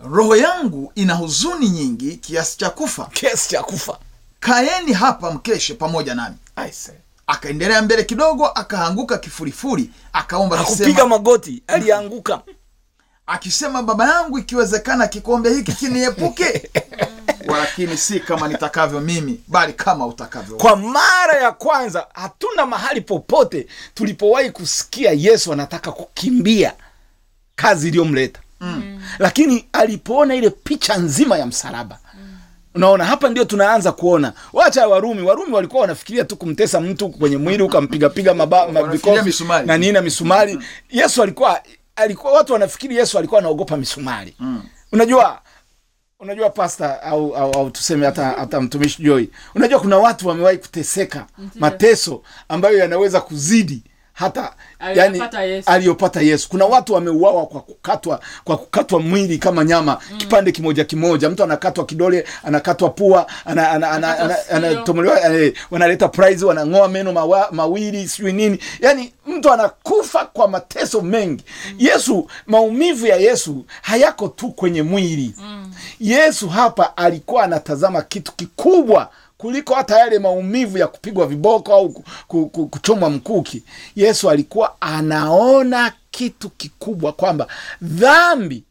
roho 0.00 0.36
yangu 0.36 0.92
ina 0.94 1.14
huzuni 1.14 1.68
nyingi 1.68 2.16
kiasi 2.16 2.58
cha 2.58 2.70
kufa. 2.70 3.04
Kiasi 3.12 3.48
cha 3.50 3.62
kufa. 3.62 3.98
Kaeni 4.40 4.92
hapa 4.92 5.30
mkeshe 5.30 5.74
pamoja 5.74 6.14
nami. 6.14 6.36
Akaendelea 7.26 7.82
mbele 7.82 8.04
kidogo 8.04 8.46
akaanguka 8.46 9.18
kifurifuri 9.18 9.90
akaomba 10.12 10.56
hakupiga 10.56 11.06
magoti 11.06 11.62
alianguka. 11.66 12.40
Akisema 13.26 13.82
baba 13.82 14.08
yangu 14.14 14.38
ikiwezekana 14.38 15.06
kikombe 15.06 15.54
hiki 15.54 15.72
kiniepuke 15.72 16.70
lakini 17.56 17.96
si 17.96 18.20
kama 18.20 18.48
nitakavyo 18.48 19.00
mimi 19.00 19.40
bali 19.48 19.72
kama 19.72 20.06
utakavyo 20.06 20.56
kwa 20.56 20.76
mara 20.76 21.40
ya 21.42 21.52
kwanza 21.52 22.06
hatuna 22.14 22.66
mahali 22.66 23.00
popote 23.00 23.66
tulipowahi 23.94 24.50
kusikia 24.50 25.12
yesu 25.12 25.52
anataka 25.52 25.92
kukimbia 25.92 26.72
kazi 27.56 27.88
iliyomleta. 27.88 28.40
Mm. 28.60 29.02
lakini 29.18 29.68
alipoona 29.72 30.34
ile 30.34 30.50
picha 30.50 30.96
nzima 30.96 31.38
ya 31.38 31.46
msalaba. 31.46 31.98
Unaona 32.74 33.04
hapa 33.04 33.28
ndio 33.28 33.44
tunaanza 33.44 33.92
kuona. 33.92 34.32
Wacha 34.52 34.88
warumi. 34.88 35.22
Warumi 35.22 35.52
walikuwa 35.52 35.80
wanafikiria 35.82 36.24
tu 36.24 36.36
kumtesa 36.36 36.80
mtu 36.80 37.08
kwenye 37.08 37.36
mwili 37.36 37.62
ukampigapiga 37.62 38.34
maba- 38.34 38.68
ma- 38.68 38.80
Wanafikiria 38.80 39.12
vikofi 39.14 39.24
misumari. 39.26 39.66
na 39.66 39.78
nini 39.78 39.92
na 39.92 40.00
misumari. 40.02 40.58
Yesu 40.90 41.22
alikuwa 41.22 41.62
alikuwa 41.96 42.32
watu 42.32 42.52
wanafikiri 42.52 42.96
yesu 42.96 43.18
alikuwa 43.18 43.40
anaogopa 43.40 43.76
misumari. 43.76 44.36
Unajua 44.92 45.40
unajua 46.20 46.50
pasta 46.50 47.02
au, 47.02 47.36
au, 47.36 47.50
au 47.52 47.70
tuseme 47.70 48.06
hata, 48.06 48.24
hata 48.24 48.60
mtumishi 48.60 49.02
joy 49.02 49.26
unajua 49.54 49.80
kuna 49.80 49.98
watu 49.98 50.28
wamewahi 50.28 50.58
kuteseka 50.58 51.26
mateso 51.54 52.22
ambayo 52.48 52.78
yanaweza 52.78 53.20
kuzidi 53.20 53.82
hata 54.18 54.52
Aliyopata 54.78 55.42
Yesu. 55.42 55.70
aliyopata 55.70 56.20
yesu. 56.20 56.48
Kuna 56.48 56.64
watu 56.64 56.94
wameuawa 56.94 57.46
kwa 57.46 57.60
kukatwa 57.60 58.20
kwa 58.44 58.56
kukatwa 58.56 59.00
mwili 59.00 59.38
kama 59.38 59.64
nyama. 59.64 59.98
Kipande 60.16 60.52
kimoja 60.52 60.84
kimoja. 60.84 61.30
Mtu 61.30 61.42
anakatwa 61.44 61.86
kidole 61.86 62.24
anakatwa 62.44 62.90
pua 62.90 63.26
ana, 63.44 63.70
ana, 63.70 63.90
ana, 63.90 64.08
Anakatwa 64.08 64.24
ana, 64.26 64.36
sikio. 64.36 64.56
anatomolewa 64.56 65.34
eh, 65.34 65.54
wanaleta 65.70 66.08
prize 66.08 66.44
wanang'oa 66.46 66.88
meno 66.88 67.12
mawa, 67.12 67.48
mawili 67.52 68.08
sijui 68.08 68.32
nini. 68.32 68.58
Yani 68.80 69.12
mtu 69.26 69.52
anakufa 69.52 70.24
kwa 70.24 70.48
mateso 70.48 71.00
mengi. 71.00 71.44
Yesu 71.78 72.26
maumivu 72.46 73.06
ya 73.06 73.16
yesu 73.16 73.64
hayako 73.82 74.28
tu 74.28 74.48
kwenye 74.48 74.82
mwili. 74.82 75.34
Yesu 76.00 76.48
hapa 76.48 76.96
alikuwa 76.96 77.44
anatazama 77.44 78.02
kitu 78.02 78.32
kikubwa 78.32 79.10
kuliko 79.38 79.74
hata 79.74 79.98
yale 79.98 80.18
maumivu 80.18 80.78
ya 80.78 80.86
kupigwa 80.86 81.26
viboko 81.26 81.72
au 81.74 81.88
ku- 81.88 82.04
ku- 82.28 82.46
ku- 82.48 82.66
kuchomwa 82.66 83.10
mkuki. 83.10 83.62
Yesu 83.96 84.30
alikuwa 84.30 84.76
anaona 84.80 85.92
kitu 86.10 86.50
kikubwa 86.50 87.12
kwamba 87.12 87.46
dhambi 87.82 88.64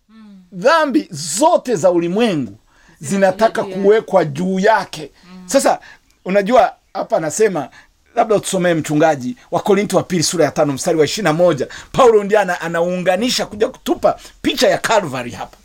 dhambi 0.54 1.08
zote 1.12 1.76
za 1.76 1.92
ulimwengu 1.92 2.58
zinataka 3.00 3.64
kuwekwa 3.64 4.26
juu 4.26 4.60
yake. 4.60 5.12
Sasa 5.46 5.80
unajua 6.26 6.74
hapa 6.94 7.18
anasema 7.18 7.70
labda 8.16 8.36
utusomee 8.36 8.74
mchungaji 8.74 9.38
wa 9.52 9.60
korinto 9.62 9.98
wa 9.98 10.04
pili 10.04 10.24
sura 10.24 10.46
ya 10.46 10.52
tano 10.52 10.74
mstari 10.74 10.98
wa 10.98 11.06
ishirina 11.06 11.34
moja. 11.34 11.68
Paulo 11.92 12.24
ndiye 12.24 12.40
anaunganisha 12.42 13.46
kuja 13.46 13.68
kutupa 13.68 14.20
picha 14.42 14.68
ya 14.68 14.78
calvary 14.78 15.32
hapa 15.32 15.58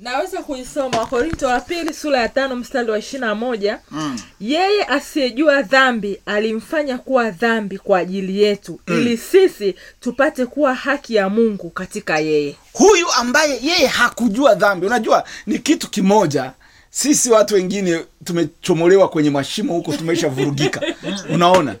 naweza 0.00 0.42
kuisoma 0.42 0.98
wakorinto 0.98 1.46
wa 1.46 1.60
pili 1.60 1.94
sura 1.94 2.20
ya 2.20 2.28
tano 2.28 2.56
mstari 2.56 2.90
wa 2.90 2.98
ishiri 2.98 3.20
na 3.20 3.34
moja. 3.34 3.78
Mm. 3.90 4.18
yeye 4.40 4.84
asiyejua 4.84 5.62
dhambi 5.62 6.20
alimfanya 6.26 6.98
kuwa 6.98 7.30
dhambi 7.30 7.78
kwa 7.78 7.98
ajili 7.98 8.42
yetu 8.42 8.80
mm. 8.86 9.00
ili 9.00 9.16
sisi 9.16 9.74
tupate 10.00 10.46
kuwa 10.46 10.74
haki 10.74 11.14
ya 11.14 11.28
mungu 11.28 11.70
katika 11.70 12.18
yeye. 12.18 12.56
Huyu 12.72 13.12
ambaye 13.12 13.58
yeye 13.62 13.86
hakujua 13.86 14.54
dhambi 14.54 14.86
unajua 14.86 15.24
ni 15.46 15.58
kitu 15.58 15.90
kimoja. 15.90 16.52
Sisi 16.90 17.30
watu 17.30 17.54
wengine 17.54 18.04
tumechomolewa 18.24 19.08
kwenye 19.08 19.30
mashimo 19.30 19.72
huko 19.72 19.92
tumeshavurugika. 19.96 20.80
Unaona? 21.34 21.76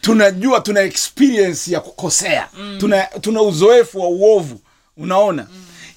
Tunajua 0.00 0.60
tuna 0.60 0.80
experience 0.80 1.72
ya 1.72 1.80
kukosea. 1.80 2.48
Tuna, 2.78 3.02
tuna 3.20 3.42
uzoefu 3.42 4.00
wa 4.00 4.08
uovu. 4.08 4.60
Unaona 4.96 5.46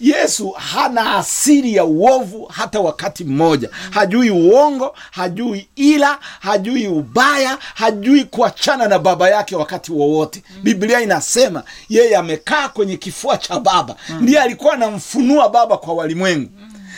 yesu 0.09 0.49
hana 0.51 1.15
asili 1.15 1.75
ya 1.75 1.85
uovu 1.85 2.45
hata 2.45 2.79
wakati 2.79 3.23
mmoja. 3.23 3.69
Hajui 3.91 4.29
uongo 4.29 4.95
hajui 5.11 5.67
ila 5.75 6.19
hajui 6.39 6.87
ubaya 6.87 7.57
hajui 7.75 8.23
kuachana 8.23 8.87
na 8.87 8.99
baba 8.99 9.29
yake 9.29 9.55
wakati 9.55 9.91
wowote. 9.91 10.43
Biblia 10.63 11.01
inasema 11.01 11.63
yeye 11.89 12.15
amekaa 12.17 12.69
kwenye 12.69 12.97
kifua 12.97 13.37
cha 13.37 13.59
baba. 13.59 13.95
Ndiye 14.21 14.41
alikuwa 14.41 14.73
anamfunua 14.73 15.49
baba 15.49 15.77
kwa 15.77 15.93
walimwengu. 15.93 16.49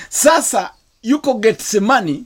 Sasa 0.10 0.69
yuko 1.03 1.34
getsemani 1.34 2.25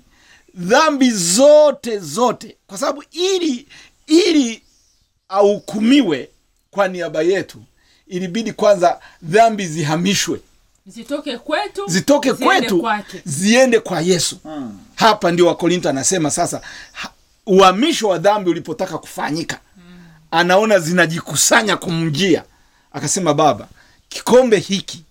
dhambi 0.56 1.12
zote 1.12 2.00
zote. 2.00 2.58
Kwa 2.68 2.78
sababu 2.78 3.04
ili 3.12 3.68
ili 4.08 4.64
ahukumiwe 5.30 6.30
kwa 6.72 6.88
niaba 6.88 7.22
yetu 7.22 7.58
ilibidi 8.08 8.54
kwanza 8.54 9.00
dhambi 9.24 9.68
zihamishwe 9.68 10.40
zitoke 10.86 11.38
kwetu 11.38 11.84
zitoke 11.88 12.34
ziende 12.34 12.46
kwetu 12.60 12.80
kwake. 12.82 13.22
ziende 13.26 13.80
kwa 13.80 14.02
yesu. 14.02 14.38
Hapa 14.96 15.32
ndio 15.32 15.48
wakorinto 15.48 15.90
anasema 15.90 16.32
sasa 16.32 16.62
uhamisho 17.46 18.08
wa 18.08 18.18
dhambi 18.18 18.50
ulipotaka 18.50 18.98
kufanyika 18.98 19.60
anaona 20.32 20.80
zinajikusanya 20.80 21.78
kumjia. 21.78 22.44
Akasema 22.94 23.34
baba 23.34 23.68
kikombe 24.10 24.60
hiki 24.60 25.04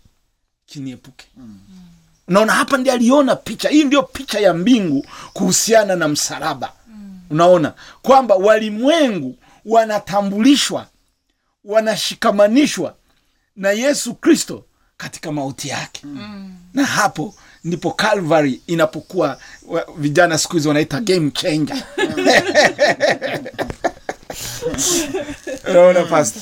kiniepuke. 0.66 1.26
Unaona 2.28 2.52
hapa 2.52 2.76
ndi 2.76 2.90
aliona 2.90 3.36
picha. 3.36 3.68
Hii 3.68 3.84
ndio 3.84 4.02
picha 4.02 4.40
ya 4.40 4.54
mbingu 4.54 5.06
kuhusiana 5.32 5.96
na 5.96 6.08
msalaba. 6.08 6.72
Unaona 7.30 7.74
kwamba 8.02 8.34
walimwengu 8.34 9.36
wanatambulishwa 9.64 10.86
wanashikamanishwa 11.64 12.94
na 13.56 13.70
yesu 13.70 14.14
kristo 14.14 14.64
katika 15.00 15.32
mauti 15.32 15.68
yake. 15.68 16.00
Mm. 16.04 16.54
na 16.74 16.84
hapo 16.84 17.34
ndipo 17.64 17.90
calvary 17.90 18.60
inapokuwa 18.66 19.38
vijana 19.96 20.38
siku 20.38 20.54
hizi 20.54 20.68
wanaita 20.68 21.00
game 21.00 21.30
changer. 21.30 21.82
Unaona 25.70 26.04
pasta 26.04 26.40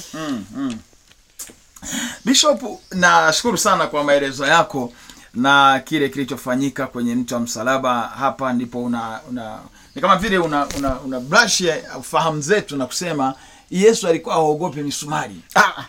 bishop 2.25 2.63
nashukuru 2.93 3.59
sana 3.59 3.87
kwa 3.87 4.05
maelezo 4.05 4.47
yako 4.47 4.93
na 5.35 5.81
kile 5.85 6.09
kilichofanyika 6.09 6.87
kwenye 6.87 7.15
mti 7.15 7.35
wa 7.35 7.41
msalaba. 7.41 8.01
Hapa 8.03 8.53
ndipo 8.53 8.85
una, 8.85 9.21
una 9.31 9.59
ni 9.95 10.03
kama 10.03 10.17
vile 10.17 10.39
una, 10.39 10.67
una, 10.67 11.01
una 11.01 11.21
brush 11.21 11.63
fahamu 12.03 12.41
zetu 12.41 12.77
na 12.77 12.87
kusema 12.87 13.35
yesu 13.71 14.09
alikuwa 14.09 14.35
haogopi 14.35 14.81
misumari. 14.83 15.37
Ah, 15.55 15.61
ah, 15.61 15.85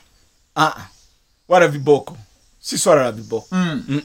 ah. 0.66 0.88
wala 1.48 1.68
viboko 1.68 2.18
si 2.60 2.78
swala 2.78 3.04
la 3.04 3.12
viboko 3.12 3.48
mm. 3.56 4.02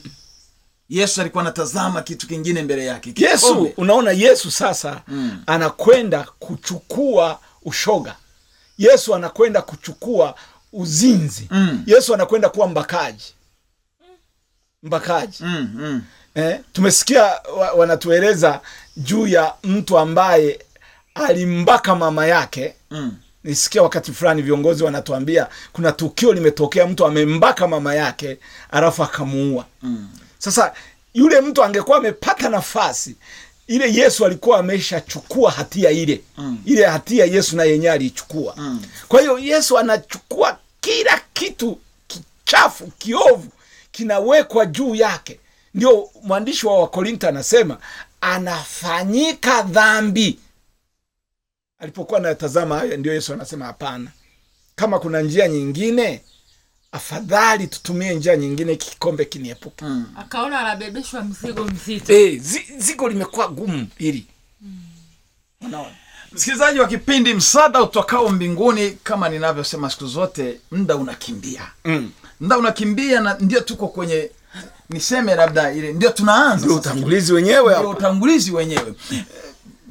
yesu 0.89 1.21
alikuwa 1.21 1.41
anatazama 1.43 2.01
kitu 2.01 2.27
kingine 2.27 2.61
mbele 2.63 2.85
yake 2.85 3.13
yesu 3.17 3.71
unaona 3.77 4.11
yesu 4.11 4.51
sasa 4.51 5.01
mm. 5.07 5.43
anakwenda 5.47 6.23
kuchukua 6.39 7.39
ushoga 7.63 8.15
yesu 8.77 9.15
anakwenda 9.15 9.61
kuchukua 9.61 10.35
uzinzi 10.73 11.47
Mm. 11.51 11.83
yesu 11.85 12.13
anakwenda 12.13 12.49
kuwa 12.49 12.67
mbakaji 12.67 13.33
mbakaji 14.83 15.37
mm, 15.43 15.71
mm. 15.75 16.01
eh, 16.35 16.59
tumesikia 16.73 17.23
wa, 17.57 17.71
wanatueleza 17.71 18.61
juu 18.97 19.27
ya 19.27 19.53
mtu 19.63 19.99
ambaye 19.99 20.65
alimbaka 21.15 21.95
mama 21.95 22.25
yake 22.25 22.75
Mm. 22.91 23.17
Nisikia 23.45 23.83
wakati 23.83 24.11
fulani 24.13 24.41
viongozi 24.41 24.83
wanatuambia 24.83 25.47
kuna 25.73 25.91
tukio 25.91 26.33
limetokea 26.33 26.87
mtu 26.87 27.05
amembaka 27.05 27.67
mama 27.67 27.95
yake 27.95 28.37
alafu 28.71 29.03
akamuua 29.03 29.65
Mm. 29.83 30.07
sasa 30.37 30.73
yule 31.13 31.41
mtu 31.41 31.63
angekuwa 31.63 31.97
amepata 31.97 32.49
nafasi 32.49 33.15
ile 33.67 33.93
yesu 33.93 34.25
alikuwa 34.25 34.59
ameshachukua 34.59 35.51
hatia 35.51 35.91
ile 35.91 36.21
Mm. 36.37 36.57
ile 36.65 36.85
hatia 36.85 37.25
yesu 37.25 37.55
na 37.55 37.63
yenyewe 37.63 37.93
aliichukua 37.93 38.53
Mm. 38.57 38.81
kwa 39.07 39.21
hiyo 39.21 39.39
yesu 39.39 39.77
anachukua 39.77 40.57
kila 40.81 41.21
kitu 41.33 41.79
kichafu 42.07 42.87
kiovu 42.97 43.47
kinawekwa 43.91 44.65
juu 44.65 44.95
yake 44.95 45.39
ndio 45.73 46.09
mwandishi 46.23 46.67
wa 46.67 46.79
wakorinto 46.79 47.27
anasema 47.27 47.77
anafanyika 48.21 49.61
dhambi 49.61 50.39
alipokuwa 51.79 52.19
anatazama 52.19 52.77
hayo 52.77 52.97
ndio 52.97 53.13
yesu 53.13 53.33
anasema 53.33 53.65
hapana. 53.65 54.11
Kama 54.75 54.99
kuna 54.99 55.21
njia 55.21 55.47
nyingine 55.47 56.21
afadhali 56.91 57.67
tutumie 57.67 58.13
njia 58.13 58.35
nyingine 58.37 58.75
kikombe 58.75 59.25
kiniepuke. 59.25 59.85
Mm. 59.85 60.05
akaona 60.17 60.59
anabebeshwa 60.59 61.21
mzigo 61.23 61.63
mzito. 61.65 62.13
E, 62.13 62.37
zi, 62.37 62.65
zigo 62.77 63.09
limekuwa 63.09 63.47
gumu 63.47 63.87
hili. 63.97 64.25
Unaona? 65.61 65.95
Msikilizaji 66.31 66.79
wa 66.79 66.87
kipindi 66.87 67.33
msaada 67.33 67.81
utokao 67.83 68.29
mbinguni 68.29 68.91
kama 69.03 69.29
ninavyosema 69.29 69.89
siku 69.89 70.07
zote 70.07 70.59
muda 70.71 70.95
unakimbia. 70.95 71.71
Mm. 71.85 72.11
muda 72.39 72.57
unakimbia 72.57 73.19
na 73.21 73.33
ndio 73.39 73.59
tuko 73.61 73.87
kwenye 73.87 74.29
niseme 74.89 75.35
labda 75.35 75.71
ile 75.73 75.93
ndio 75.93 76.09
tunaanza 76.09 76.67
utangulizi 76.67 77.33
wenyewe 77.33 77.75
utangulizi 77.79 78.51
wenyewe 78.51 78.93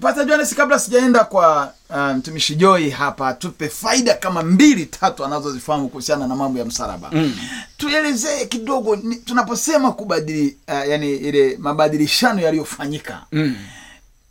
pata 0.00 0.24
johannes 0.24 0.54
kabla 0.54 0.78
sijaenda 0.78 1.24
kwa 1.24 1.72
mtumishi 1.90 2.18
mtumishi 2.18 2.54
joi 2.54 2.90
hapa 2.90 3.32
tupe 3.34 3.68
faida 3.68 4.14
kama 4.14 4.42
mbili 4.42 4.86
tatu 4.86 5.24
anazozifahamu 5.24 5.88
kuhusiana 5.88 6.26
na 6.26 6.36
mambo 6.36 6.58
ya 6.58 6.64
msalaba 6.64 7.08
mm. 7.12 7.36
tuelezee 7.76 8.46
kidogo 8.46 8.96
ni, 8.96 9.16
tunaposema 9.16 9.92
kubadili 9.92 10.56
uh, 10.68 10.88
yani 10.88 11.16
ile 11.16 11.56
mabadilishano 11.58 12.40
yaliyofanyika 12.40 13.22
mm. 13.32 13.56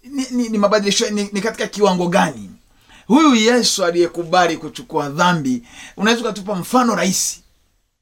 ni, 0.04 0.26
ni, 0.32 0.50
ni 0.50 0.58
mabadilisho 0.58 1.10
ni, 1.10 1.30
ni 1.34 1.42
katika 1.42 1.68
kiwango 1.68 2.08
gani 2.08 2.50
huyu 3.08 3.36
yesu 3.36 3.86
aliyekubali 3.86 4.58
kuchukua 4.58 5.10
dhambi 5.10 5.64
unaweza 5.98 6.22
ukatupa 6.22 6.56
mfano 6.56 6.96
rahisi 6.96 7.44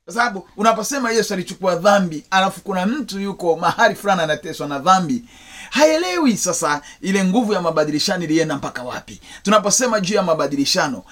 kwa 0.06 0.14
sababu 0.14 0.48
unaposema 0.58 1.12
yesu 1.12 1.34
alichukua 1.34 1.76
dhambi 1.76 2.24
alafu 2.32 2.62
kuna 2.62 2.86
mtu 2.86 3.20
yuko 3.20 3.56
mahali 3.56 3.96
fulani 3.96 4.22
anateswa 4.22 4.68
na 4.68 4.80
dhambi 4.80 5.24
haelewi 5.70 6.38
sasa 6.38 6.82
ile 7.02 7.24
nguvu 7.24 7.54
ya 7.54 7.62
mabadilishano 7.62 8.24
ilienda 8.24 8.56
mpaka 8.56 8.84
wapi. 8.84 9.22
Tunaposema 9.44 10.00
juu 10.00 10.16
ya 10.16 10.24
mabadilishano 10.24 11.04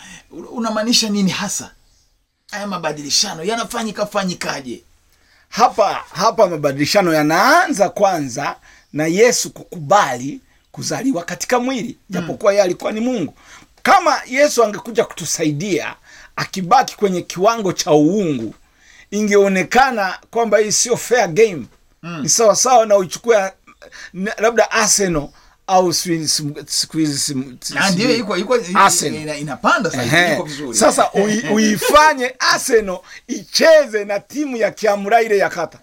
unamaanisha 0.51 1.09
nini 1.09 1.31
hasa? 1.31 1.71
Haya 2.51 2.67
mabadilishano 2.67 3.43
yanafanyika 3.43 4.05
fanyikaje? 4.05 4.81
Hapa 5.49 6.03
hapa 6.13 6.47
mabadilishano 6.47 7.13
yanaanza 7.13 7.89
kwanza 7.89 8.55
na 8.93 9.05
yesu 9.07 9.49
kukubali 9.49 10.39
kuzaliwa 10.71 11.23
katika 11.23 11.59
mwili 11.59 11.97
japokuwa 12.09 12.51
yeye 12.51 12.63
alikuwa 12.63 12.91
ni 12.91 12.99
mungu. 12.99 13.33
Kama 13.83 14.21
yesu 14.27 14.63
angekuja 14.63 15.05
kutusaidia 15.05 15.95
akibaki 16.35 16.95
kwenye 16.97 17.21
kiwango 17.21 17.73
cha 17.73 17.91
uungu 17.91 18.53
ingeonekana 19.11 20.17
kwamba 20.31 20.57
hii 20.57 20.71
sio 20.71 20.97
fair 20.97 21.27
game. 21.27 21.65
Mm. 22.03 22.21
ni 22.21 22.29
sawasawa 22.29 22.85
na 22.85 22.97
uchukue 22.97 23.37
n- 23.37 23.51
labda 24.37 24.71
arsenal 24.71 25.27
au 25.67 25.93
siku 25.93 26.97
hizi 26.97 27.35
ndio 27.93 28.15
iko 28.15 28.37
iko 28.37 28.57
inapanda 29.37 29.91
sasa 29.91 30.33
iko 30.33 30.43
vizuri. 30.43 30.77
Sasa 30.77 31.11
uifanye 31.53 32.35
arsenal 32.39 32.99
icheze 33.27 34.05
na 34.05 34.19
timu 34.19 34.57
ya 34.57 34.71
Kiamuraire 34.71 35.37
ya 35.37 35.49
kata 35.49 35.79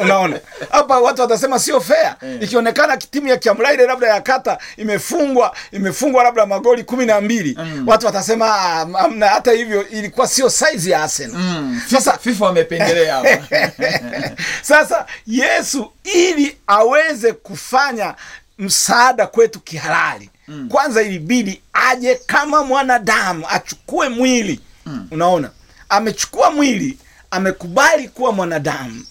unaona? 0.00 0.40
Hapa 0.70 1.00
watu 1.00 1.20
watasema 1.22 1.58
sio 1.58 1.80
fair. 1.80 2.16
Ikionekana 2.40 2.96
timu 2.96 3.28
ya 3.28 3.36
kiamraile 3.36 3.86
labda 3.86 4.06
ya 4.08 4.20
kata 4.20 4.58
imefungwa 4.76 5.56
imefungwa 5.72 6.22
labda 6.24 6.46
magoli 6.46 6.84
kumi 6.84 7.06
na 7.06 7.20
mbili 7.20 7.58
watu 7.86 8.06
watasema 8.06 8.46
"Ah, 8.46 8.80
amna 8.98 9.28
hata 9.28 9.52
hivyo 9.52 9.88
ilikuwa 9.88 10.26
sio 10.28 10.50
saizi 10.50 10.90
ya 10.90 11.02
arsenal. 11.02 11.36
Mm, 11.36 11.82
sasa 11.90 12.18
fifa 12.18 12.44
wamependelea 12.44 13.14
hapa. 13.16 13.70
Sasa 14.62 15.06
yesu 15.26 15.92
ili 16.04 16.56
aweze 16.66 17.32
kufanya 17.32 18.14
msaada 18.58 19.26
kwetu 19.26 19.60
kihalali 19.60 20.30
mm. 20.48 20.68
kwanza 20.68 21.02
ilibidi 21.02 21.62
aje 21.72 22.14
kama 22.26 22.64
mwanadamu 22.64 23.46
achukue 23.48 24.08
mwili. 24.08 24.60
Mm. 24.86 25.08
unaona? 25.10 25.50
Amechukua 25.88 26.50
mwili 26.50 26.98
amekubali 27.30 28.08
kuwa 28.08 28.32
mwanadamu 28.32 29.04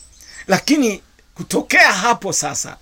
lakini 0.47 1.01
kutokea 1.35 1.93
hapo 1.93 2.33
sasa 2.33 2.77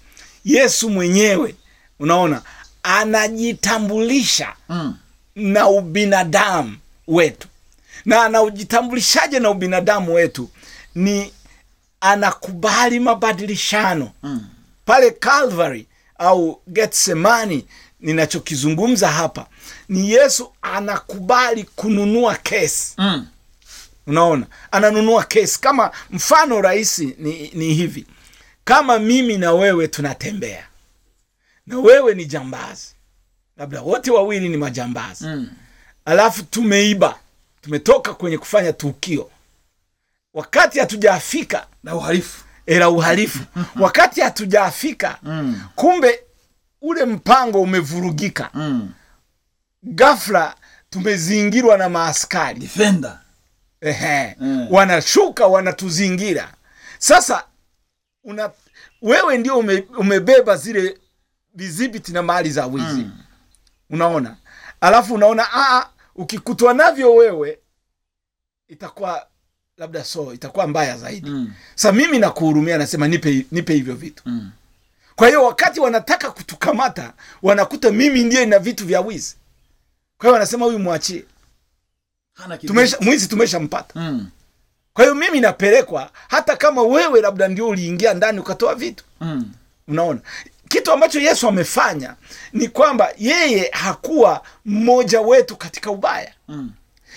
yesu 0.46 0.90
mwenyewe 0.90 1.56
unaona 2.00 2.42
anajitambulisha 2.84 4.54
Mm. 4.70 4.98
na 5.36 5.68
ubinadamu 5.70 6.78
wetu 7.08 7.48
na 8.06 8.24
anaujitambulishaje 8.24 9.40
na 9.40 9.50
ubinadamu 9.50 10.14
wetu 10.14 10.50
ni 10.96 11.34
anakubali 12.02 13.00
mabadilishano 13.00 14.12
mm. 14.24 14.46
pale 14.86 15.12
calvary 15.12 15.88
au 16.18 16.62
getsemani 16.68 17.66
ninachokizungumza 18.00 19.10
hapa 19.12 19.46
ni 19.90 20.12
yesu 20.12 20.52
anakubali 20.62 21.64
kununua 21.64 22.36
kesi 22.36 22.94
Mm. 22.98 23.28
Unaona? 24.10 24.46
Ananunua 24.72 25.24
kesi 25.24 25.62
kama 25.62 25.92
mfano 26.10 26.62
rahisi 26.62 27.16
ni, 27.20 27.52
ni 27.54 27.74
hivi. 27.74 28.06
Kama 28.64 29.00
mimi 29.00 29.38
na 29.38 29.54
wewe 29.54 29.88
tunatembea. 29.88 30.66
Na 31.68 31.80
wewe 31.80 32.14
ni 32.16 32.26
jambazi. 32.26 32.96
Labda 33.58 33.82
wote 33.82 34.12
wawili 34.12 34.50
ni 34.50 34.58
majambazi. 34.58 35.26
Mm. 35.26 35.50
alafu 36.06 36.44
tumeiba. 36.44 37.20
Tumetoka 37.62 38.14
kwenye 38.14 38.38
kufanya 38.38 38.74
tukio. 38.74 39.32
Wakati 40.34 40.80
hatujafika 40.80 41.68
la 41.84 41.96
uhalifu. 41.96 42.44
la 42.68 42.90
uhalifu. 42.90 43.40
Wakati 43.80 44.22
hatujafika 44.22 45.18
Mm. 45.24 45.62
kumbe 45.76 46.20
ule 46.82 47.06
mpango 47.06 47.62
umevurugika. 47.62 48.50
Mm. 48.54 48.92
gafla 49.84 50.56
tumezingirwa 50.90 51.78
na 51.78 51.90
maaskari. 51.90 52.60
Defender 52.60 53.18
Ehe. 53.82 54.36
Mm. 54.40 54.68
wanashuka 54.72 55.48
wanatuzingira 55.48 56.54
sasa 56.98 57.44
una 58.24 58.52
wewe 59.02 59.38
ndio 59.38 59.58
ume, 59.58 59.84
umebeba 59.98 60.58
zile 60.58 60.98
vizibiti 61.54 62.12
na 62.12 62.24
mali 62.24 62.52
za 62.52 62.66
wizi 62.66 62.86
mm. 63.02 63.24
unaona 63.90 64.38
alafu 64.82 65.14
unaona 65.14 65.48
aa, 65.54 65.90
ukikutwa 66.16 66.74
navyo 66.74 67.16
wewe 67.16 67.60
itakuwa 68.68 69.28
labda 69.78 70.04
so 70.04 70.34
itakuwa 70.34 70.68
mbaya 70.68 70.98
zaidi 70.98 71.30
Mm. 71.30 71.54
sa 71.76 71.92
mimi 71.92 72.20
nakuhurumia 72.20 72.78
nasema 72.78 73.08
nipe, 73.08 73.46
nipe 73.52 73.74
hivyo 73.74 73.96
vitu 73.96 74.24
Mm. 74.26 74.52
kwa 75.16 75.28
hiyo 75.28 75.44
wakati 75.44 75.80
wanataka 75.80 76.32
kutukamata 76.32 77.14
wanakuta 77.42 77.92
mimi 77.92 78.24
ndiye 78.24 78.46
na 78.46 78.60
vitu 78.60 78.86
vya 78.86 79.02
wizi 79.02 79.36
kwa 80.18 80.24
hiyo 80.26 80.34
wanasema 80.34 80.66
huyu 80.66 80.80
mwachie. 80.80 81.24
Tumesha, 82.68 82.98
mwizi 83.02 83.28
tumeshampata 83.28 84.00
Mm. 84.00 84.30
kwa 84.94 85.04
hiyo 85.04 85.16
mimi 85.16 85.40
napelekwa 85.40 86.10
hata 86.28 86.56
kama 86.58 86.82
wewe 86.82 87.22
labda 87.22 87.48
ndio 87.48 87.68
uliingia 87.68 88.14
ndani 88.14 88.40
ukatoa 88.40 88.76
vitu 88.76 89.04
Mm. 89.22 89.52
unaona 89.88 90.20
kitu 90.70 90.92
ambacho 90.92 91.20
yesu 91.20 91.48
amefanya 91.48 92.16
ni 92.54 92.68
kwamba 92.68 93.10
yeye 93.18 93.70
hakuwa 93.74 94.44
mmoja 94.66 95.22
wetu 95.22 95.56
katika 95.56 95.92
ubaya 95.92 96.34
Mm. 96.48 96.72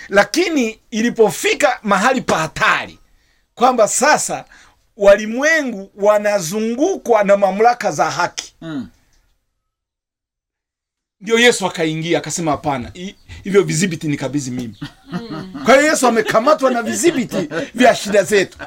lakini 0.09 0.79
ilipofika 0.91 1.79
mahali 1.83 2.21
pa 2.21 2.39
hatari 2.39 2.99
kwamba 3.55 3.89
sasa 3.89 4.45
walimwengu 4.97 5.91
wanazungukwa 5.97 7.25
na 7.25 7.37
mamlaka 7.37 7.93
za 7.93 8.11
haki 8.11 8.55
Mm. 8.61 8.89
Ndio 11.23 11.39
yesu 11.39 11.67
akaingia 11.67 12.19
akasema 12.19 12.51
hapana 12.51 12.91
hivyo 13.45 13.63
vizibiti 13.63 14.07
ni 14.09 14.17
kabizi 14.17 14.51
mimi 14.51 14.75
kwa 15.65 15.75
hiyo 15.75 15.87
yesu 15.91 16.07
amekamatwa 16.07 16.71
na 16.71 16.83
vizibiti 16.83 17.49
vya 17.75 17.95
shida 17.97 18.23
zetu. 18.23 18.59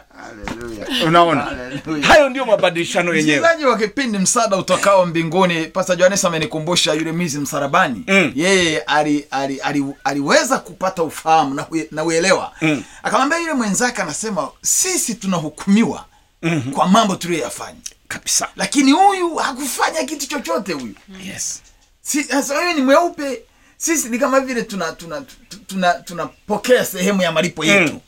Unaona? 1.08 1.48
Hayo 2.02 2.30
ndio 2.30 2.46
mabadilishano 2.46 3.14
yenyewe. 3.14 3.38
Msikilizaji 3.40 3.66
wa 3.66 3.78
kipindi 3.78 4.18
msaada 4.18 4.58
utokao 4.58 5.06
mbinguni 5.06 5.66
pasta 5.66 5.96
johannes 5.96 6.26
amenikumbusha 6.26 6.94
yule 6.94 7.12
mwizi 7.12 7.40
msarabani 7.40 8.04
Mm. 8.08 8.32
yeye 8.36 8.80
ali, 8.80 9.26
ali, 9.32 9.60
ali, 9.60 9.86
aliweza 10.04 10.58
kupata 10.60 11.04
ufahamu 11.04 11.54
na, 11.54 11.66
na 11.92 12.04
uelewa. 12.04 12.52
Mm. 12.62 12.84
akamwambia 13.04 13.40
yule 13.40 13.54
mwenzake 13.54 14.02
anasema 14.02 14.50
sisi 14.62 15.16
tunahukumiwa 15.16 16.06
mm-hmm. 16.42 16.74
kwa 16.74 16.88
mambo 16.88 17.16
tuliyoyafanya. 17.16 17.80
Kabisa. 18.08 18.48
Lakini 18.56 18.92
huyu 18.92 19.36
hakufanya 19.36 20.04
kitu 20.04 20.28
chochote 20.28 20.74
huyu. 20.74 20.96
Yes 21.26 21.62
sasa 22.06 22.58
wewe 22.58 22.74
ni 22.74 22.82
mweupe. 22.82 23.42
Sisi 23.78 24.10
ni 24.10 24.20
kama 24.20 24.40
vile 24.40 24.62
tuna 24.62 24.92
tuna 24.92 25.24
tuna 25.68 25.94
tunapokea 25.94 26.86
sehemu 26.86 27.22
ya 27.22 27.32
malipo 27.32 27.66
yetu. 27.66 27.94
Mm. 27.94 28.00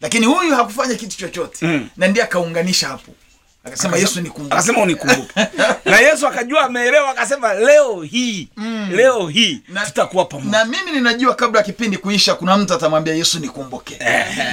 lakini 0.00 0.26
huyu 0.26 0.54
hakufanya 0.54 0.94
kitu 0.94 1.16
chochote. 1.16 1.66
Mm. 1.66 1.88
na 1.96 2.08
ndiye 2.08 2.24
akaunganisha 2.24 2.88
hapo. 2.88 3.12
Akasema 3.64 3.96
yesu 3.96 4.20
akasema 4.50 4.82
unikumbuke. 4.82 5.32
Na 5.84 5.98
yesu 6.00 6.26
akajua 6.26 6.60
ameelewa 6.64 7.10
akasema 7.10 7.54
leo 7.54 8.02
hii 8.02 8.48
leo 8.90 9.28
hii 9.28 9.60
tutakuwa 9.86 10.24
pamoja. 10.24 10.50
na 10.58 10.64
mimi 10.64 10.90
ninajua 10.92 11.34
kabla 11.34 11.60
ya 11.60 11.66
kipindi 11.66 11.96
kuisha 11.98 12.34
kuna 12.34 12.56
mtu 12.56 12.74
atamwambia 12.74 13.14
yesu 13.14 13.38
nikumbuke. 13.38 13.96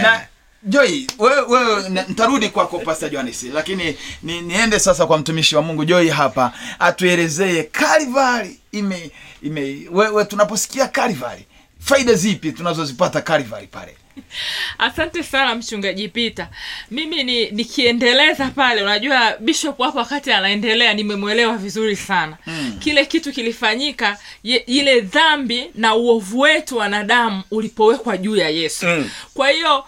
Na 0.01 0.21
joy 0.65 1.07
wewe 1.19 1.41
wewe 1.41 1.89
nitarudi 1.89 2.49
kwako 2.49 2.79
pastor 2.79 3.09
johannes 3.09 3.43
lakini 3.43 3.97
ni, 4.23 4.41
niende 4.41 4.79
sasa 4.79 5.05
kwa 5.05 5.17
mtumishi 5.17 5.55
wa 5.55 5.61
mungu 5.61 5.85
joy 5.85 6.09
hapa 6.09 6.53
atuelezee 6.79 7.63
Calvary 7.63 8.59
ime 8.71 9.11
ime 9.41 9.87
wewe 9.91 10.25
tunaposikia 10.25 10.87
Calvary 10.87 11.45
faida 11.79 12.13
zipi 12.13 12.51
tunazozipata 12.51 13.21
Calvary 13.21 13.67
pale 13.67 13.95
asante 14.77 15.23
sana 15.23 15.55
mchungaji 15.55 16.07
pita 16.07 16.49
mimi 16.91 17.23
ni 17.23 17.51
nikiendeleza 17.51 18.47
pale 18.47 18.83
unajua 18.83 19.37
bishop 19.39 19.79
hapo 19.79 19.97
wakati 19.97 20.31
anaendelea 20.31 20.93
nimemwelewa 20.93 21.57
vizuri 21.57 21.95
sana 21.95 22.37
mm. 22.47 22.77
kile 22.79 23.05
kitu 23.05 23.31
kilifanyika 23.31 24.17
ye, 24.43 24.57
ile 24.57 25.01
dhambi 25.01 25.71
na 25.75 25.95
uovu 25.95 26.39
wetu 26.39 26.77
wanadamu 26.77 27.43
ulipowekwa 27.51 28.17
juu 28.17 28.35
ya 28.35 28.49
yesu 28.49 28.85
Mm. 28.85 29.09
kwa 29.33 29.49
hiyo 29.49 29.85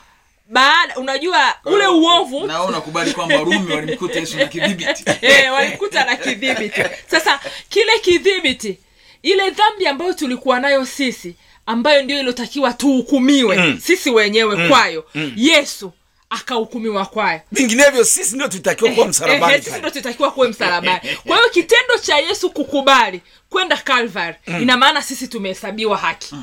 baada 0.50 0.96
unajua 0.96 1.56
ule 1.66 1.88
uovu 1.88 2.48
na 2.48 2.64
unakubali 2.64 3.12
kwamba 3.14 3.38
Rumi 3.38 3.74
walimkuta 3.74 4.20
Yesu 4.20 4.38
na 4.38 4.46
kidhibiti. 4.46 5.04
Eh, 5.22 5.54
walimkuta 5.54 6.06
na 6.06 6.16
kidhibiti. 6.16 6.82
Sasa 7.12 7.40
kile 7.70 8.00
kidhibiti 8.02 8.80
ile 9.24 9.50
dhambi 9.50 9.88
ambayo 9.88 10.14
tulikuwa 10.14 10.60
nayo 10.60 10.86
sisi 10.86 11.36
ambayo 11.66 12.04
ndio 12.04 12.20
iliotakiwa 12.20 12.74
tuhukumiwe 12.74 13.58
Mm. 13.58 13.80
sisi 13.84 14.10
wenyewe 14.10 14.70
kwayo 14.70 15.06
yesu 15.36 15.92
akahukumiwa 16.30 17.06
kwayo. 17.06 17.42
Vinginevyo 17.52 18.04
sisi 18.06 18.36
ndio 18.36 18.48
tutakiwa 18.48 18.92
kuwa 18.92 19.08
msalabani 19.08 19.54
eh, 19.54 19.60
sisi 19.64 19.80
pale. 19.80 19.92
tutakiwa 19.92 20.32
kuwe 20.32 20.48
msalabani. 20.48 21.00
Kwa 21.28 21.38
hiyo 21.38 21.50
kitendo 21.50 21.98
cha 22.02 22.18
yesu 22.18 22.50
kukubali 22.50 23.22
kwenda 23.50 23.78
calvary 23.78 24.36
ina 24.62 24.78
maana 24.78 25.02
sisi 25.02 25.28
tumehesabiwa 25.28 25.98
haki 25.98 26.36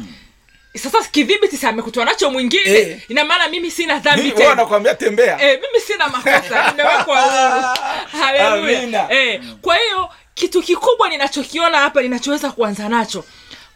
sasa 0.78 1.04
kidhibiti 1.10 1.56
si 1.56 1.66
amekutwa 1.66 2.04
nacho 2.04 2.30
mwingine? 2.30 2.70
Eh. 2.78 3.00
ina 3.08 3.24
maana 3.24 3.48
mimi 3.48 3.70
sina 3.70 3.98
dhambi 3.98 4.32
tena. 4.32 4.94
tembea. 4.94 5.42
Eh, 5.42 5.60
mimi 5.62 5.80
sina 5.84 6.08
makosa. 6.08 6.66
Nimewekwa 6.70 7.20
huru. 7.20 7.78
Haleluya. 8.22 9.12
Eh, 9.12 9.42
kwa 9.62 9.76
hiyo 9.76 10.08
kitu 10.34 10.62
kikubwa 10.62 11.08
ninachokiona 11.08 11.78
hapa 11.78 12.02
ninachoweza 12.02 12.50
kuanza 12.52 12.88
nacho 12.88 13.24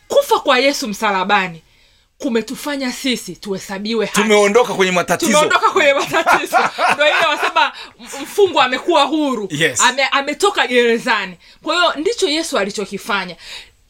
kufa 0.08 0.38
kwa 0.40 0.58
yesu 0.58 0.88
msalabani 0.88 1.62
kumetufanya 2.18 2.92
sisi 2.92 3.36
tuhesabiwe 3.36 4.06
haki. 4.06 4.20
Tumeondoka 4.20 4.74
kwenye 4.74 4.92
matatizo. 4.92 5.32
Tumeondoka 5.32 5.70
kwenye 5.70 5.94
matatizo. 5.94 6.56
Ndo 6.94 7.04
ile 7.06 7.26
wasema 7.28 7.72
mfungwa 8.22 8.64
amekuwa 8.64 9.02
huru. 9.02 9.48
Yes. 9.50 9.80
Ame, 9.80 10.04
ametoka 10.04 10.66
gerezani. 10.66 11.36
Kwa 11.62 11.74
hiyo 11.74 11.92
ndicho 11.96 12.28
yesu 12.28 12.58
alichokifanya 12.58 13.36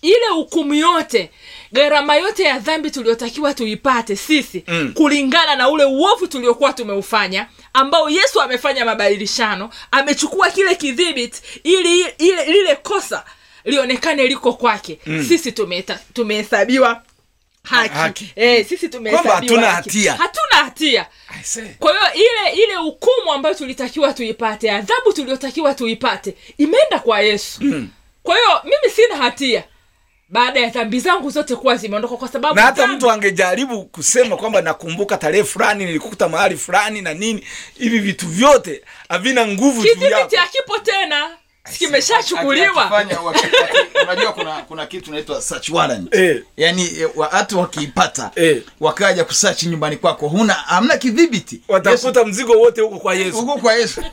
ile 0.09 0.27
hukumu 0.35 0.75
yote 0.75 1.31
gharama 1.73 2.17
yote 2.17 2.43
ya 2.43 2.59
dhambi 2.59 2.91
tuliyotakiwa 2.91 3.55
tuipate 3.55 4.17
sisi 4.17 4.65
Mm. 4.69 4.93
kulingana 4.95 5.57
na 5.57 5.69
ule 5.69 5.85
uovu 5.85 6.27
tuliokuwa 6.27 6.73
tumeufanya 6.73 7.49
ambao 7.73 8.11
yesu 8.11 8.41
amefanya 8.43 8.85
mabadilishano 8.85 9.71
amechukua 9.91 10.51
kile 10.51 10.75
kidhibiti 10.75 11.41
ili 11.65 12.01
ile 12.19 12.45
lile 12.45 12.77
kosa 12.77 13.25
lionekane 13.65 14.27
liko 14.27 14.53
kwake 14.53 14.99
mm. 15.07 15.25
sisi 15.29 15.53
tumehesabiwa 16.15 17.03
haki, 17.63 17.95
Haki. 17.95 18.33
Eh, 18.37 18.67
sisi 18.69 18.89
tumehesabiwa 18.89 19.35
hatuna 19.37 19.71
hatia. 19.71 20.13
hatuna 20.13 20.65
hatia 20.65 21.07
kwa 21.79 21.93
hiyo 21.93 22.27
ile 22.27 22.63
ile 22.65 22.75
hukumu 22.75 23.33
ambayo 23.33 23.55
tulitakiwa 23.55 24.13
tuipate 24.13 24.71
adhabu 24.71 25.13
tuliotakiwa 25.13 25.75
tuipate 25.75 26.37
imeenda 26.59 26.99
kwa 26.99 27.21
yesu 27.21 27.65
mm. 27.65 27.89
kwa 28.23 28.37
hiyo 28.37 28.61
mimi 28.65 28.95
sina 28.95 29.17
hatia 29.17 29.65
baada 30.29 30.61
ya 30.61 30.69
dhambi 30.71 31.01
zangu 31.01 31.31
zote 31.31 31.57
kuwa 31.57 31.77
zimeondoka 31.77 32.17
kwa 32.17 32.29
sababu 32.29 32.55
na 32.55 32.63
hata 32.63 32.87
mtu 32.87 33.11
angejaribu 33.11 33.85
kusema 33.85 34.37
kwamba 34.37 34.63
nakumbuka 34.63 35.17
tarehe 35.17 35.45
fulani 35.45 35.85
nilikukuta 35.85 36.29
mahali 36.29 36.57
fulani 36.57 37.03
na 37.03 37.15
nini 37.15 37.47
hivi 37.79 37.99
vitu 37.99 38.27
vyote 38.29 38.83
havina 39.09 39.47
nguvu 39.47 39.87
yako. 39.87 40.37
hakipo 40.37 40.79
tena 40.79 41.31
kimeshachukuliwa. 41.79 43.05
Unajua 44.03 44.33
kuna 44.33 44.53
kuna 44.53 44.87
kitu 44.87 45.11
naitwa 45.13 45.43
search 45.43 45.69
warrant. 45.69 46.15
Eh. 46.15 46.43
yaani 46.57 46.83
eh, 47.01 47.09
watu 47.17 47.59
wakiipata 47.59 48.31
Eh. 48.37 48.63
wakaja 48.81 49.25
kusearch 49.25 49.63
nyumbani 49.63 49.97
kwako 49.97 50.29
huna 50.29 50.53
hamna 50.53 50.97
kidhibiti. 50.97 51.61
Watakuta 51.69 52.25
mzigo 52.25 52.53
wote 52.53 52.81
huko 52.81 52.99
kwa 52.99 53.15
yesu. 53.15 53.37
Huko 53.37 53.59
kwa 53.59 53.75
yesu. 53.75 54.01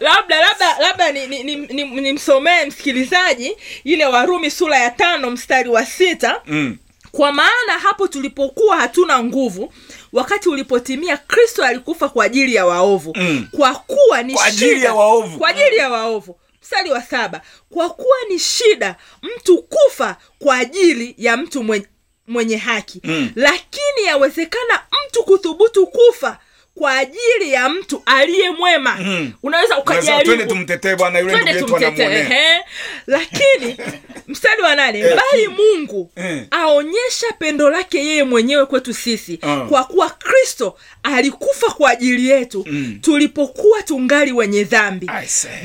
Labda 0.00 0.40
labda 0.40 0.78
labda 0.78 1.12
nimsomee 1.12 1.42
ni, 1.42 1.56
ni, 1.56 1.84
ni 1.84 2.00
nimsomee 2.00 2.64
msikilizaji 2.66 3.56
ile 3.84 4.06
warumi 4.06 4.50
sura 4.50 4.78
ya 4.78 4.90
tano 4.90 5.30
mstari 5.30 5.68
wa 5.68 5.86
sita. 5.86 6.40
Mm. 6.46 6.76
Kwa 7.12 7.32
maana 7.32 7.78
hapo 7.82 8.08
tulipokuwa 8.08 8.76
hatuna 8.76 9.24
nguvu 9.24 9.72
wakati 10.12 10.48
ulipotimia 10.48 11.16
kristo 11.16 11.64
alikufa 11.64 12.08
kwa 12.08 12.24
ajili 12.24 12.54
ya 12.54 12.66
waovu 12.66 13.12
Mm. 13.16 13.46
kwa 13.56 13.74
kuwa 13.74 14.22
ni 14.22 14.34
Kwa 14.34 14.44
ajili 14.44 14.82
ya 14.82 14.94
waovu. 14.94 15.38
kwa 15.38 15.48
ajili 15.48 15.76
ya 15.76 15.90
waovu 15.90 16.38
mstari 16.62 16.90
wa 16.90 17.02
saba 17.02 17.40
kwa 17.70 17.90
kuwa 17.90 18.16
ni 18.28 18.38
shida 18.38 18.96
mtu 19.22 19.62
kufa 19.62 20.16
kwa 20.38 20.56
ajili 20.56 21.14
ya 21.18 21.36
mtu 21.36 21.62
mwenye, 21.62 21.86
mwenye 22.26 22.56
haki 22.56 23.00
Mm. 23.04 23.30
lakini 23.36 24.04
yawezekana 24.06 24.82
mtu 25.08 25.22
kuthubutu 25.24 25.86
kufa 25.86 26.38
kwa 26.74 26.98
ajili 26.98 27.52
ya 27.52 27.68
mtu 27.68 28.02
aliye 28.06 28.50
mwema 28.50 28.96
Mm. 29.00 29.32
unaweza 29.42 29.78
ukajaribu 29.78 30.44
tumtetee 30.46 30.96
bwana 30.96 31.18
yule 31.18 31.32
ndugu 31.34 31.48
yetu 31.48 31.66
tumtetee 31.66 32.60
lakini 33.06 33.76
mstari 34.28 34.62
wa 34.62 34.74
nane 34.74 34.98
Eh, 34.98 35.16
bali 35.16 35.48
mungu 35.48 36.10
Eh. 36.16 36.42
aonyesha 36.50 37.26
pendo 37.38 37.70
lake 37.70 37.98
yeye 37.98 38.24
mwenyewe 38.24 38.66
kwetu 38.66 38.94
sisi 38.94 39.38
uh, 39.42 39.68
kwa 39.68 39.84
kuwa 39.84 40.10
kristo 40.10 40.78
alikufa 41.02 41.66
kwa 41.70 41.90
ajili 41.90 42.28
yetu 42.28 42.64
Mm. 42.68 42.98
tulipokuwa 43.00 43.82
tungali 43.82 44.32
wenye 44.32 44.64
dhambi 44.64 45.10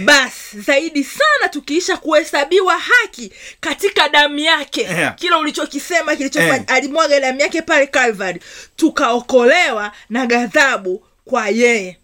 basi 0.05 0.61
zaidi 0.61 1.03
sana 1.03 1.49
tukiisha 1.49 1.97
kuhesabiwa 1.97 2.77
haki 2.77 3.31
katika 3.59 4.09
damu 4.09 4.39
yake 4.39 4.81
Yeah. 4.81 5.15
kila 5.15 5.37
ulichokisema 5.37 6.15
kilichofanya 6.15 6.55
Eh. 6.55 6.63
alimwaga 6.67 7.19
damu 7.19 7.39
yake 7.41 7.61
pale 7.61 7.87
calvary 7.87 8.39
tukaokolewa 8.75 9.91
na 10.09 10.25
ghadhabu 10.25 11.03
kwa 11.29 11.49
yeye. 11.49 11.97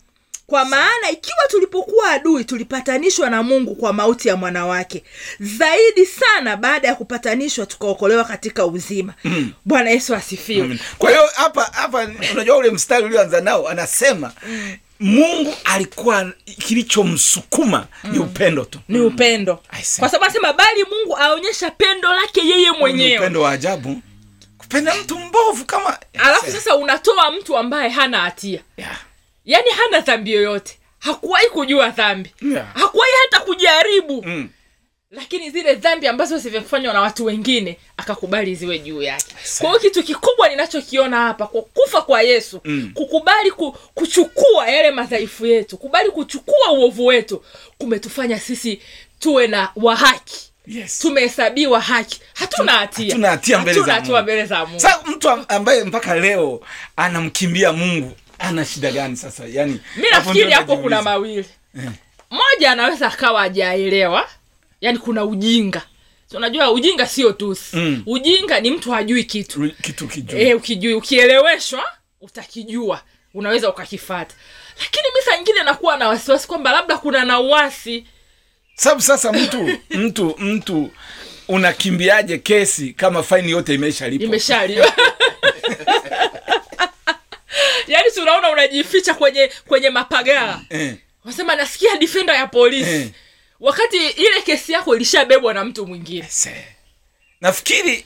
Kwa 0.47 0.65
maana 0.65 1.09
ikiwa 1.12 1.47
tulipokuwa 1.49 2.09
adui 2.12 2.43
tulipatanishwa 2.45 3.29
na 3.29 3.43
mungu 3.43 3.75
kwa 3.75 3.93
mauti 3.93 4.27
ya 4.27 4.36
mwana 4.36 4.65
wake. 4.65 5.03
Zaidi 5.39 6.05
sana 6.05 6.57
baada 6.57 6.88
ya 6.88 6.95
kupatanishwa 6.95 7.65
tukaokolewa 7.65 8.23
katika 8.23 8.65
uzima. 8.65 9.13
Mm. 9.23 9.51
bwana 9.65 9.89
yesu 9.89 10.15
asifiwe. 10.15 10.79
Kwa 10.97 11.09
hiyo 11.09 11.29
hapa 11.36 11.63
hapa 11.63 12.07
unajua 12.33 12.57
ule 12.57 12.71
mstari 12.71 13.05
ulioanza 13.05 13.41
nao 13.41 13.69
anasema 13.69 14.33
mungu 14.99 15.53
alikuwa 15.63 16.31
kilichomsukuma 16.59 17.88
ni 18.12 18.19
upendo 18.19 18.65
tu. 18.65 18.79
Ni 18.89 18.99
upendo. 18.99 19.59
I 19.71 19.83
kwa 19.99 20.09
sababu 20.09 20.23
anasema 20.25 20.53
bali 20.53 20.83
mungu 20.91 21.17
aonyesha 21.17 21.71
pendo 21.71 22.13
lake 22.13 22.41
yeye 22.47 22.71
mwenyewe. 22.71 23.17
upendo 23.17 23.41
wa 23.41 23.51
ajabu. 23.51 24.01
Kupenda 24.57 24.95
mtu 24.95 25.19
mbovu 25.19 25.65
kama 25.65 25.97
alafu 26.13 26.51
sasa 26.51 26.75
unatoa 26.75 27.31
mtu 27.31 27.57
ambaye 27.57 27.89
hana 27.89 28.19
hatia. 28.21 28.59
Yeah. 28.77 28.97
Yaani 29.45 29.69
hana 29.69 29.99
dhambi 29.99 30.32
yoyote 30.34 30.77
hakuwahi 30.99 31.47
kujua 31.47 31.89
dhambi 31.89 32.34
Yeah. 32.41 32.73
hakuwahi 32.73 33.12
hata 33.23 33.45
kujaribu 33.45 34.23
mm. 34.25 34.49
lakini 35.12 35.49
zile 35.49 35.75
dhambi 35.75 36.08
ambazo 36.08 36.38
zimefanywa 36.38 36.93
na 36.93 37.01
watu 37.01 37.25
wengine 37.25 37.77
akakubali 37.97 38.56
ziwe 38.56 38.79
juu 38.79 39.01
yake 39.01 39.36
kwa 39.60 39.67
hiyo 39.69 39.79
kitu 39.82 40.03
kikubwa 40.03 40.49
ninachokiona 40.49 41.17
hapa 41.17 41.47
kwa 41.47 41.62
kufa 41.62 42.01
kwa 42.01 42.21
yesu 42.21 42.62
Mm. 42.65 42.91
kukubali 42.93 43.51
ku, 43.51 43.71
kuchukua 43.93 44.67
yale 44.69 44.91
madhaifu 44.91 45.45
yetu 45.45 45.77
kubali 45.77 46.10
kuchukua 46.12 46.71
uovu 46.71 47.06
wetu 47.06 47.43
kumetufanya 47.77 48.39
sisi 48.39 48.82
tuwe 49.19 49.47
na 49.47 49.69
wahaki 49.75 50.51
yes. 50.67 50.99
tumehesabiwa 50.99 51.79
haki 51.82 52.21
hatuna 52.34 52.71
hatia 52.71 53.06
hatuna 53.06 53.93
hatia 53.93 54.21
mbele 54.21 54.45
za 54.45 54.65
Mungu. 54.65 54.79
Sasa 54.79 54.99
mtu 55.06 55.29
ambaye 55.29 55.84
mpaka 55.84 56.15
leo 56.15 56.62
anamkimbia 56.95 57.73
mungu 57.73 58.12
ana 58.43 58.65
shida 58.65 58.91
gani 58.91 59.17
sasa? 59.17 59.43
Yani 59.47 59.79
mi 59.97 60.10
nafikiri 60.12 60.51
hapo 60.51 60.77
kuna 60.77 61.01
mawili. 61.01 61.45
Eh. 61.77 61.89
moja 62.29 62.71
anaweza 62.71 63.08
akawa 63.08 63.41
ajaelewa 63.41 64.29
yani 64.82 64.97
kuna 64.97 65.25
ujinga. 65.25 65.82
So, 66.32 66.38
unajua 66.38 66.71
ujinga 66.71 67.08
sio 67.08 67.32
tusi. 67.32 67.75
Mm. 67.77 68.03
ujinga 68.06 68.60
ni 68.60 68.71
mtu 68.71 68.91
hajui 68.91 69.23
kitu. 69.23 69.71
Kitu 69.82 70.10
e, 70.38 70.53
ukijui. 70.53 70.93
Ukieleweshwa 70.93 71.84
utakijua. 72.21 73.01
Unaweza 73.34 73.69
ukakifata 73.69 74.36
lakini 74.79 75.03
mi 75.15 75.21
saa 75.21 75.38
nyingine 75.38 75.63
nakuwa 75.63 75.97
na 75.97 76.08
wasiwasi 76.08 76.47
kwamba 76.47 76.71
labda 76.71 76.97
kuna 76.97 77.25
na 77.25 77.39
uwasi 77.39 78.06
sababu 78.75 79.01
sasa 79.01 79.32
mtu 79.34 79.69
mtu 80.03 80.36
mtu 80.39 80.91
unakimbiaje 81.47 82.38
kesi 82.38 82.93
kama 82.93 83.23
faini 83.23 83.51
yote 83.51 83.73
imeshalipa 83.73 84.23
imeshaliwa 84.25 84.93
yaani 87.88 88.12
si 88.12 88.19
unaona 88.22 88.52
unajificha 88.52 89.13
kwenye 89.13 89.52
kwenye 89.67 89.89
mapagala 89.89 90.62
eh. 90.69 90.96
wasema 91.26 91.56
nasikia 91.56 91.96
defender 91.98 92.36
ya 92.36 92.48
polisi. 92.48 92.89
Eh. 92.91 93.10
wakati 93.60 93.98
ile 94.08 94.41
kesi 94.46 94.72
yako 94.72 94.96
ilishabebwa 94.96 95.54
na 95.54 95.63
mtu 95.65 95.88
mwingine. 95.88 96.28
Nafikiri 97.41 98.06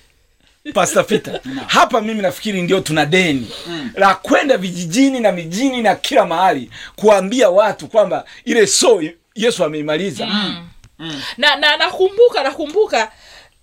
Pastor 0.73 1.05
Peter 1.07 1.41
hapa 1.67 2.01
mimi 2.01 2.21
nafikiri 2.21 2.61
ndio 2.61 2.79
tuna 2.79 3.05
deni. 3.05 3.51
La 3.95 4.15
kwenda 4.15 4.57
vijijini 4.57 5.19
na 5.19 5.31
mijini 5.31 5.81
na 5.81 5.95
kila 5.95 6.25
mahali 6.25 6.71
kuambia 6.95 7.49
watu 7.49 7.87
kwamba 7.87 8.25
ile 8.45 8.67
so 8.67 9.03
yesu 9.35 9.63
ameimaliza. 9.63 10.25
Na 11.37 11.55
na 11.55 11.77
nakumbuka 11.77 12.43
nakumbuka 12.43 13.11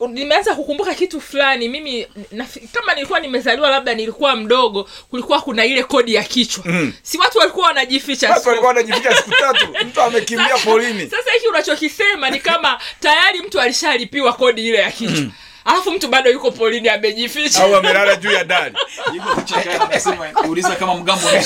nimeanza 0.00 0.54
kukumbuka 0.54 0.94
kitu 0.94 1.20
fulani 1.20 1.68
mimi 1.68 2.06
na, 2.32 2.46
kama 2.72 2.94
nilikuwa 2.94 3.20
nimezaliwa 3.20 3.70
labda 3.70 3.94
nilikuwa 3.94 4.36
mdogo 4.36 4.88
kulikuwa 5.10 5.40
kuna 5.40 5.64
ile 5.64 5.82
kodi 5.82 6.14
ya 6.14 6.22
kichwa. 6.24 6.64
Mm. 6.66 6.92
si 7.02 7.18
watu 7.18 7.38
walikuwa 7.38 7.66
wanajificha 7.66 8.30
walikuwa 8.30 8.68
wanajificha 8.68 9.16
siku 9.16 9.30
tatu 9.30 9.68
mtu 9.86 10.00
amekimbia 10.02 10.58
polini 10.64 11.10
sasa 11.10 11.30
hiki 11.32 11.48
unachokisema 11.48 12.30
ni 12.30 12.40
kama 12.40 12.80
tayari 13.00 13.40
mtu 13.40 13.60
alishalipiwa 13.60 14.32
kodi 14.32 14.66
ile 14.66 14.78
ya 14.78 14.90
kichwa. 14.90 15.26
Alafu 15.64 15.90
mtu 15.90 16.08
bado 16.08 16.30
yuko 16.30 16.50
polini 16.50 16.88
amejificha. 16.88 17.64
Au 17.64 17.76
amelala 17.76 18.16
juu 18.16 18.30
ya 18.30 18.44
dari. 18.44 18.74
Uliza 20.48 20.76
kama 20.76 20.94
mgambo. 20.94 21.28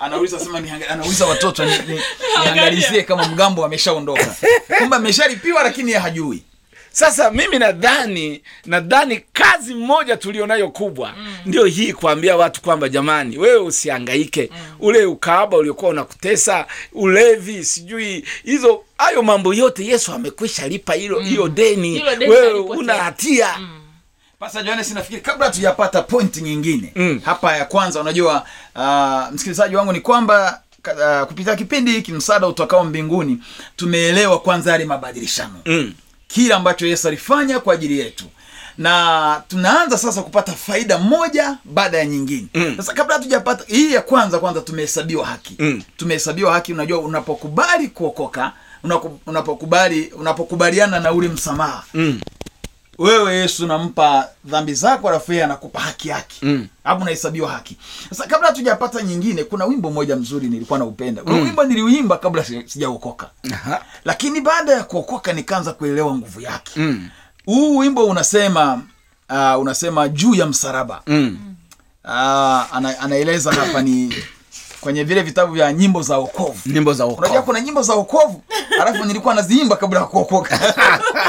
anauliza 0.00 0.40
sema 0.40 0.60
ni, 0.60 0.70
anauliza 0.88 1.26
watoto 1.26 1.64
ni, 1.64 1.70
ni, 1.88 2.00
niangalizie 2.44 3.02
kama 3.02 3.28
mgambo 3.28 3.64
ameshaondoka. 3.64 4.36
Kumbe 4.78 4.96
ameshalipiwa 4.96 5.62
lakini 5.62 5.92
ye 5.92 5.98
hajui. 5.98 6.42
Sasa 6.90 7.30
mimi 7.30 7.58
nadhani 7.58 8.42
nadhani 8.66 9.20
kazi 9.32 9.74
moja 9.74 10.16
tulionayo 10.16 10.68
kubwa 10.70 11.12
mm. 11.18 11.36
ndio 11.46 11.64
hii 11.64 11.92
kuambia 11.92 12.36
watu 12.36 12.62
kwamba 12.62 12.88
jamani 12.88 13.38
wewe 13.38 13.56
usiangaike 13.58 14.50
mm. 14.52 14.76
ule 14.80 15.04
ukaaba 15.04 15.56
uliokuwa 15.56 15.90
unakutesa 15.90 16.66
ulevi 16.92 17.64
sijui 17.64 18.24
hizo 18.44 18.82
hayo 18.98 19.22
mambo 19.22 19.54
yote 19.54 19.86
yesu 19.86 20.12
amekwisha 20.12 20.68
lipa 20.68 20.94
hilo 20.94 21.20
hiyo 21.20 21.48
deni. 21.48 21.90
Hilo 21.90 22.16
deni 22.16 22.32
wewe 22.32 22.52
una 22.60 22.94
hatia 22.94 23.58
Pastor 24.38 24.62
Johannes, 24.64 24.90
nafikiri 24.92 25.20
kabla 25.20 25.50
tujapata 25.50 26.02
point 26.02 26.36
nyingine 26.36 26.92
Mm. 26.96 27.20
hapa 27.24 27.56
ya 27.56 27.64
kwanza, 27.64 28.00
unajua 28.00 28.44
uh, 28.76 29.34
msikilizaji 29.34 29.76
wangu 29.76 29.92
ni 29.92 30.00
kwamba 30.00 30.60
uh, 30.86 31.26
kupitia 31.28 31.56
kipindi 31.56 31.90
hiki 31.92 32.12
msaada 32.12 32.46
utokao 32.46 32.84
mbinguni 32.84 33.38
tumeelewa 33.76 34.38
kwanza 34.40 34.72
yale 34.72 34.84
mabadilishano 34.84 35.60
mm. 35.64 35.94
kile 36.28 36.54
ambacho 36.54 36.86
Yesu 36.86 37.08
alifanya 37.08 37.60
kwa 37.60 37.74
ajili 37.74 37.98
yetu 37.98 38.24
na 38.78 39.42
tunaanza 39.48 39.98
sasa 39.98 40.22
kupata 40.22 40.52
faida 40.52 40.98
moja 40.98 41.56
baada 41.64 41.98
ya 41.98 42.04
nyingine 42.06 42.46
Mm. 42.54 42.74
sasa 42.76 42.92
kabla 42.92 43.14
hatujapata 43.14 43.64
hii 43.66 43.92
ya 43.94 44.00
kwanza 44.02 44.38
kwanza 44.38 44.60
tumehesabiwa 44.60 45.26
haki 45.26 45.54
Mm. 45.58 45.82
tumehesabiwa 45.96 46.52
haki 46.52 46.72
unajua 46.72 46.98
unapokubali 46.98 47.88
kuokoka 47.88 48.52
unapokubali 49.26 50.06
unapokubaliana 50.06 51.00
na 51.00 51.12
ule 51.12 51.28
msamaha 51.28 51.84
Mm. 51.94 52.20
Wewe 52.98 53.34
yesu 53.36 53.64
unampa 53.64 54.28
dhambi 54.44 54.74
zako 54.74 55.08
alafu 55.08 55.32
yeye 55.32 55.44
anakupa 55.44 55.80
haki 55.80 56.08
yake 56.08 56.36
Mm. 56.42 56.66
hapo 56.84 57.02
unahesabiwa 57.02 57.50
haki 57.52 57.76
sasa 58.08 58.26
kabla 58.26 58.48
hatujapata 58.48 59.02
nyingine 59.02 59.44
kuna 59.44 59.64
wimbo 59.64 59.90
mmoja 59.90 60.16
mzuri 60.16 60.48
nilikuwa 60.48 60.78
naupenda 60.78 61.22
mm. 61.26 61.42
wimbo 61.42 61.64
niliuimba 61.64 62.18
kabla 62.18 62.44
sijaokoka 62.44 63.30
lakini 64.04 64.40
baada 64.40 64.72
ya 64.72 64.84
kuokoka 64.84 65.32
nikaanza 65.32 65.72
kuelewa 65.72 66.14
nguvu 66.14 66.40
yake 66.40 66.72
Mm. 66.80 67.08
huu 67.46 67.76
wimbo 67.78 68.04
unasema 68.06 68.82
uh, 69.30 69.60
unasema 69.60 70.08
juu 70.08 70.34
ya 70.34 70.46
msalaba 70.46 71.02
Mm. 71.06 71.38
uh, 72.04 72.10
ana, 72.76 72.98
anaeleza 73.00 73.52
hapa 73.52 73.82
ni 73.82 74.14
kwenye 74.86 75.04
vile 75.04 75.22
vitabu 75.22 75.52
vya 75.54 75.72
nyimbo 75.72 76.02
za 76.02 76.16
wokovu. 76.18 76.58
Nyimbo 76.66 76.92
za 76.92 77.06
unajua 77.06 77.42
kuna 77.42 77.60
nyimbo 77.60 77.82
za 77.82 77.94
wokovu? 77.94 78.42
Alafu 78.80 79.04
nilikuwa 79.04 79.34
naziimba 79.34 79.76
kabla 79.76 80.00
ya 80.00 80.06
kuokoka. 80.06 80.74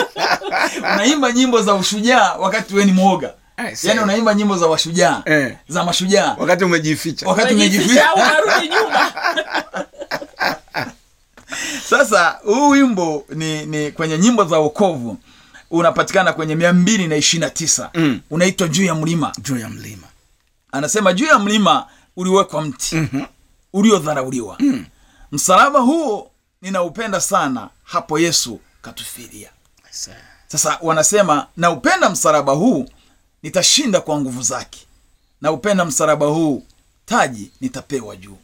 Unaimba 0.94 1.32
nyimbo 1.32 1.62
za 1.62 1.74
ushujaa 1.74 2.34
wakati 2.34 2.74
wewe 2.74 2.86
ni 2.86 2.92
mwoga. 2.92 3.34
Yaani 3.84 4.00
unaimba 4.00 4.34
nyimbo 4.34 4.58
za 4.58 4.68
washujaa 4.68 5.22
Eh. 5.26 5.56
za 5.68 5.84
mashujaa. 5.84 6.36
Wakati 6.40 6.64
umejificha. 6.64 7.28
Wakati 7.28 7.54
Umejificha. 7.54 8.14
unarudi 8.14 8.68
nyuma. 8.70 9.12
Sasa 11.90 12.40
huu 12.44 12.70
wimbo 12.70 13.26
ni, 13.30 13.66
ni 13.66 13.92
kwenye 13.92 14.18
nyimbo 14.18 14.44
za 14.44 14.58
wokovu 14.58 15.18
unapatikana 15.72 16.34
kwenye 16.34 16.56
mia 16.56 16.74
mbili 16.74 17.08
na 17.08 17.16
ishirini 17.16 17.46
na 17.46 17.50
tisa. 17.50 17.90
Mm. 17.94 18.20
unaitwa 18.30 18.68
juu 18.68 18.86
ya 18.86 18.96
mlima. 18.96 19.32
Juu 19.42 19.58
ya 19.58 19.70
mlima. 19.70 20.08
Anasema 20.72 21.14
juu 21.14 21.26
ya 21.26 21.40
mlima 21.40 21.86
uliwekwa 22.18 22.62
mti. 22.62 22.96
Mhm. 22.96 23.22
Uliodharauliwa. 23.74 24.56
Mm. 24.60 24.86
msalaba 25.32 25.80
huo 25.80 26.32
ninaupenda 26.62 27.22
sana 27.22 27.70
hapo 27.84 28.20
yesu 28.20 28.60
katufiria 28.82 29.50
sasa 30.48 30.78
wanasema 30.82 31.48
naupenda 31.58 32.10
msalaba 32.10 32.54
huu 32.54 32.90
nitashinda 33.44 34.02
kwa 34.02 34.22
nguvu 34.22 34.42
zake. 34.42 34.80
Naupenda 35.42 35.86
msalaba 35.86 36.26
huu 36.26 36.64
taji 37.06 37.52
nitapewa 37.62 38.16
juu 38.16 38.38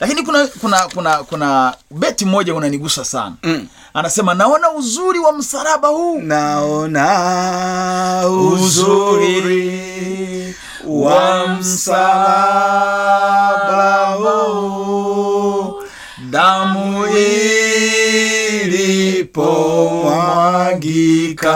lakini 0.00 0.22
kuna 0.22 0.46
kuna 0.46 0.78
kuna 0.94 1.16
kuna 1.16 1.74
beti 1.90 2.24
moja 2.24 2.54
unanigusa 2.54 3.04
sana. 3.04 3.32
Mm. 3.42 3.66
anasema 3.94 4.34
naona 4.34 4.70
uzuri 4.70 5.18
wa 5.18 5.32
msalaba 5.32 5.88
huu. 5.88 6.18
Naona 6.20 7.08
uzuri 8.28 9.84
wa 10.86 11.48
msalaba 11.48 12.82
huu. 14.18 15.82
Damu 16.30 17.06
ilipomwagika. 20.62 21.52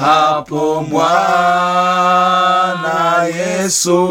Hapo 0.00 0.86
Bwana 0.90 2.04
Yesu 3.24 4.08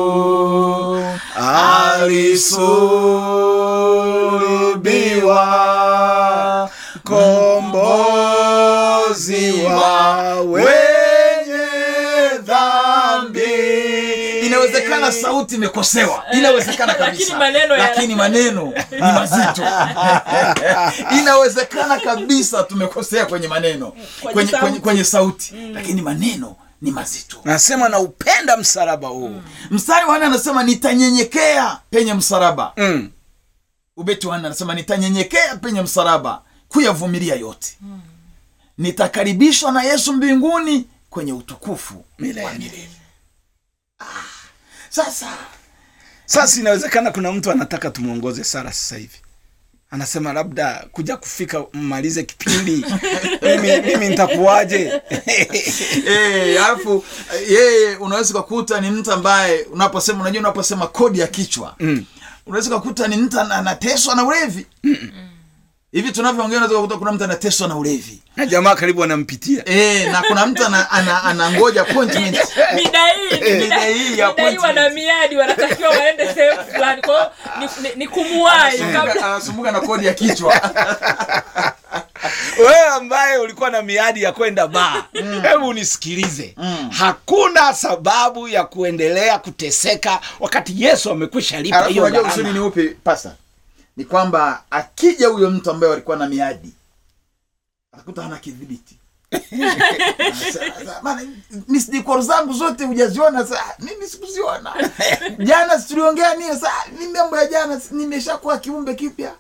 alisulubiwa 5.34 6.70
kombozi 8.24 9.52
wa 9.64 10.42
wenye 10.42 11.68
dhambi. 12.42 13.44
Inawezekana 14.46 15.12
sauti 15.12 15.56
imekosewa, 15.56 16.24
inawezekana 16.34 16.94
kabisa, 16.94 17.24
Lakini 17.24 17.40
maneno 17.40 17.74
ya- 17.76 17.80
lakini 17.90 18.16
maneno 18.16 18.74
ni 18.92 19.02
mazito. 19.02 19.62
Inawezekana 21.20 22.00
kabisa 22.00 22.64
tumekosea 22.64 23.26
kwenye 23.26 23.48
maneno, 23.48 23.94
Kwenye 24.22 24.34
kwenye, 24.34 24.52
kwenye, 24.52 24.80
kwenye 24.80 25.04
sauti, 25.04 25.54
lakini 25.74 26.02
maneno 26.02 26.56
ni 26.84 26.92
mazito. 26.92 27.42
nasema 27.44 27.90
naupenda 27.90 28.58
msalaba 28.58 29.08
huu 29.08 29.42
Mstari 29.72 30.06
wa 30.06 30.18
nne 30.18 30.26
anasema 30.26 30.64
nitanyenyekea 30.64 31.80
penye 31.90 32.14
msalaba. 32.14 32.74
mm. 32.78 33.12
ubeti 33.98 34.28
wanne 34.28 34.48
anasema 34.48 34.74
nitanyenyekea 34.76 35.56
penye 35.58 35.82
msalaba 35.82 36.42
kuyavumilia 36.70 37.36
yote 37.36 37.78
nitakaribishwa 38.78 39.72
na 39.72 39.84
yesu 39.84 40.14
mbinguni 40.14 40.88
kwenye 41.10 41.34
utukufu 41.34 42.06
Milele. 42.20 42.46
wa 42.46 42.54
milele 42.54 42.90
ah, 44.00 44.06
sasa 44.90 45.28
sasa 46.26 46.60
inawezekana 46.60 47.12
kuna 47.12 47.32
mtu 47.32 47.52
anataka 47.52 47.90
tumwongoze 47.92 48.44
sara 48.44 48.72
sasa 48.74 48.98
hivi 48.98 49.18
anasema 49.94 50.34
labda 50.34 50.86
kuja 50.92 51.18
kufika 51.18 51.64
mmalize 51.74 52.24
kipindi. 52.24 52.86
Mimi, 53.42 53.82
mimi 53.82 54.10
nitakuwaje? 54.10 54.92
Eh, 56.08 56.66
alafu 56.66 57.06
yeye 57.50 57.96
unaweza 57.96 58.34
ukakuta 58.34 58.82
ni 58.82 58.92
mtu 58.92 59.12
ambaye 59.12 59.64
unaposema 59.64 60.22
unajua 60.22 60.40
unaposema 60.40 60.88
kodi 60.88 61.20
ya 61.20 61.28
kichwa. 61.28 61.76
Mm. 61.80 62.06
unaweza 62.46 62.70
ukakuta 62.76 63.08
ni 63.08 63.18
mtu 63.18 63.40
anateswa 63.40 64.16
na 64.16 64.24
ulevi 64.26 64.66
hivi 65.94 66.12
tunavyoongea 66.12 66.58
unaweza 66.58 66.80
kukuta 66.80 66.98
kuna 67.00 67.12
mtu 67.12 67.24
anateswa 67.24 67.68
na 67.68 67.76
ulevi. 67.76 68.20
Na 68.36 68.46
jamaa 68.46 68.76
karibu 68.76 69.04
anampitia. 69.04 69.64
E, 69.70 70.06
na 70.12 70.22
kuna 70.22 70.46
mtu 70.46 70.66
ana- 70.66 70.92
ana- 70.92 71.24
anangoja 71.24 71.82
appointment. 71.82 72.38
Mida 72.76 73.08
hii 73.08 73.40
Mida 73.42 73.66
mida 73.66 73.82
hii 74.50 74.58
wana 74.58 74.90
miadi 74.90 75.36
wanatakiwa 75.38 75.90
waende 75.90 76.34
sehemu 76.34 76.64
fulani. 76.74 77.02
Kwao 77.02 77.32
ni, 77.60 77.66
ni, 77.90 77.96
ni 77.96 78.08
kumuwai 78.08 78.78
Anasumbuka- 78.80 79.26
anasumbuka 79.26 79.72
na 79.72 79.80
kodi 79.82 80.06
ya 80.06 80.14
kichwa. 80.14 80.54
Wewe 82.60 82.86
ambaye 82.96 83.38
ulikuwa 83.38 83.70
na 83.70 83.82
miadi 83.82 84.24
ya 84.24 84.32
kwenda 84.32 84.68
baa 84.68 85.04
hebu 85.42 85.68
unisikilize. 85.68 86.56
Hakuna 87.00 87.74
sababu 87.74 88.48
ya 88.48 88.64
kuendelea 88.64 89.40
kuteseka 89.40 90.20
wakati 90.40 90.84
yesu 90.84 91.12
amekwisha 91.12 91.62
lipa 91.62 91.86
hiyo 91.88 92.10
gharama. 92.10 92.52
ni 92.54 92.60
upi 92.60 92.90
pasa 93.04 93.36
ni 93.98 94.06
kwamba 94.06 94.64
akija 94.70 95.28
huyo 95.28 95.52
mtu 95.52 95.72
ambaye 95.72 95.90
walikuwa 95.92 96.18
na 96.18 96.28
miadi 96.30 96.74
atakuta 97.92 98.22
hana 98.24 98.38
kidhibiti 98.40 98.98
misidikoro 101.68 102.22
zangu 102.22 102.54
zote 102.54 102.86
hujaziona 102.86 103.46
sa 103.46 103.60
mimi 103.80 104.08
sikuziona. 104.08 104.74
Jana 105.40 105.80
situliongea 105.80 106.36
nini 106.36 106.60
sa 106.60 106.72
ni 107.00 107.08
mambo 107.08 107.38
ya 107.38 107.46
jana 107.48 107.82
nimeshakuwa 107.92 108.58
kiumbe 108.58 108.94
kipya. 108.96 109.32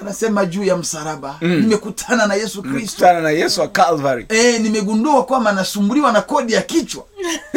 Anasema 0.00 0.46
juu 0.46 0.64
ya 0.64 0.76
msalaba. 0.76 1.36
Nimekutana 1.40 2.26
na 2.26 2.34
yesu 2.34 2.62
kristo. 2.62 3.12
Na 3.12 3.30
yesu 3.30 3.60
wa 3.60 3.68
calvary. 3.68 4.26
E, 4.28 4.58
nimegundua 4.58 5.24
kwamba 5.24 5.52
nasumbuliwa 5.52 6.12
na 6.12 6.20
kodi 6.22 6.52
ya 6.52 6.62
kichwa. 6.62 7.04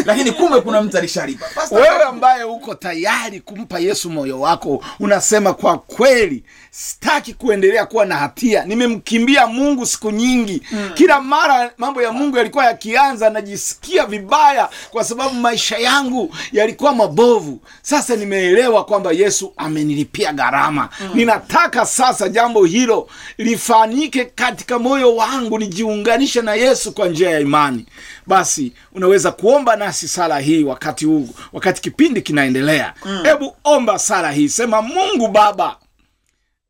Lakini 0.06 0.32
kumbe 0.32 0.62
kuna 0.62 0.82
mtu 0.82 0.98
alishalipa. 0.98 1.46
Wewe 1.72 2.04
ambaye 2.04 2.44
uko 2.44 2.76
tayari 2.76 3.40
kumpa 3.40 3.80
yesu 3.80 4.10
moyo 4.10 4.40
wako 4.40 4.84
unasema 5.00 5.54
kwa 5.54 5.78
kweli 5.78 6.44
sitaki 6.72 7.34
kuendelea 7.34 7.86
kuwa 7.86 8.06
na 8.06 8.16
hatia. 8.18 8.66
Nimemkimbia 8.66 9.48
mungu 9.48 9.86
siku 9.86 10.12
nyingi. 10.12 10.62
Mm. 10.72 10.90
kila 10.94 11.22
mara 11.22 11.72
mambo 11.78 12.02
ya 12.02 12.12
mungu 12.12 12.38
yalikuwa 12.38 12.66
yakianza 12.66 13.30
najisikia 13.30 14.06
vibaya 14.06 14.70
kwa 14.92 15.04
sababu 15.04 15.36
maisha 15.36 15.78
yangu 15.78 16.36
yalikuwa 16.52 16.96
mabovu. 16.96 17.62
Sasa 17.82 18.16
nimeelewa 18.16 18.86
kwamba 18.86 19.12
yesu 19.12 19.54
amenilipia 19.58 20.34
gharama. 20.34 20.90
Mm. 21.02 21.10
ninataka 21.14 21.86
sasa 21.86 22.30
jambo 22.30 22.66
hilo 22.66 23.10
lifanyike 23.38 24.26
katika 24.26 24.80
moyo 24.80 25.16
wangu 25.16 25.60
nijiunganishe 25.60 26.42
na 26.42 26.54
yesu 26.56 26.92
kwa 26.92 27.08
njia 27.08 27.30
ya 27.30 27.40
imani. 27.40 27.86
Basi 28.28 28.74
unaweza 28.94 29.32
kuomba 29.32 29.76
nasi 29.76 30.08
sala 30.08 30.40
hii 30.40 30.64
wakati 30.64 31.06
huu 31.06 31.30
wakati 31.54 31.82
kipindi 31.82 32.22
kinaendelea. 32.22 32.94
Hebu 33.24 33.56
omba 33.64 34.00
sala 34.00 34.32
hii. 34.32 34.50
Sema 34.50 34.82
mungu 34.82 35.28
baba 35.28 35.76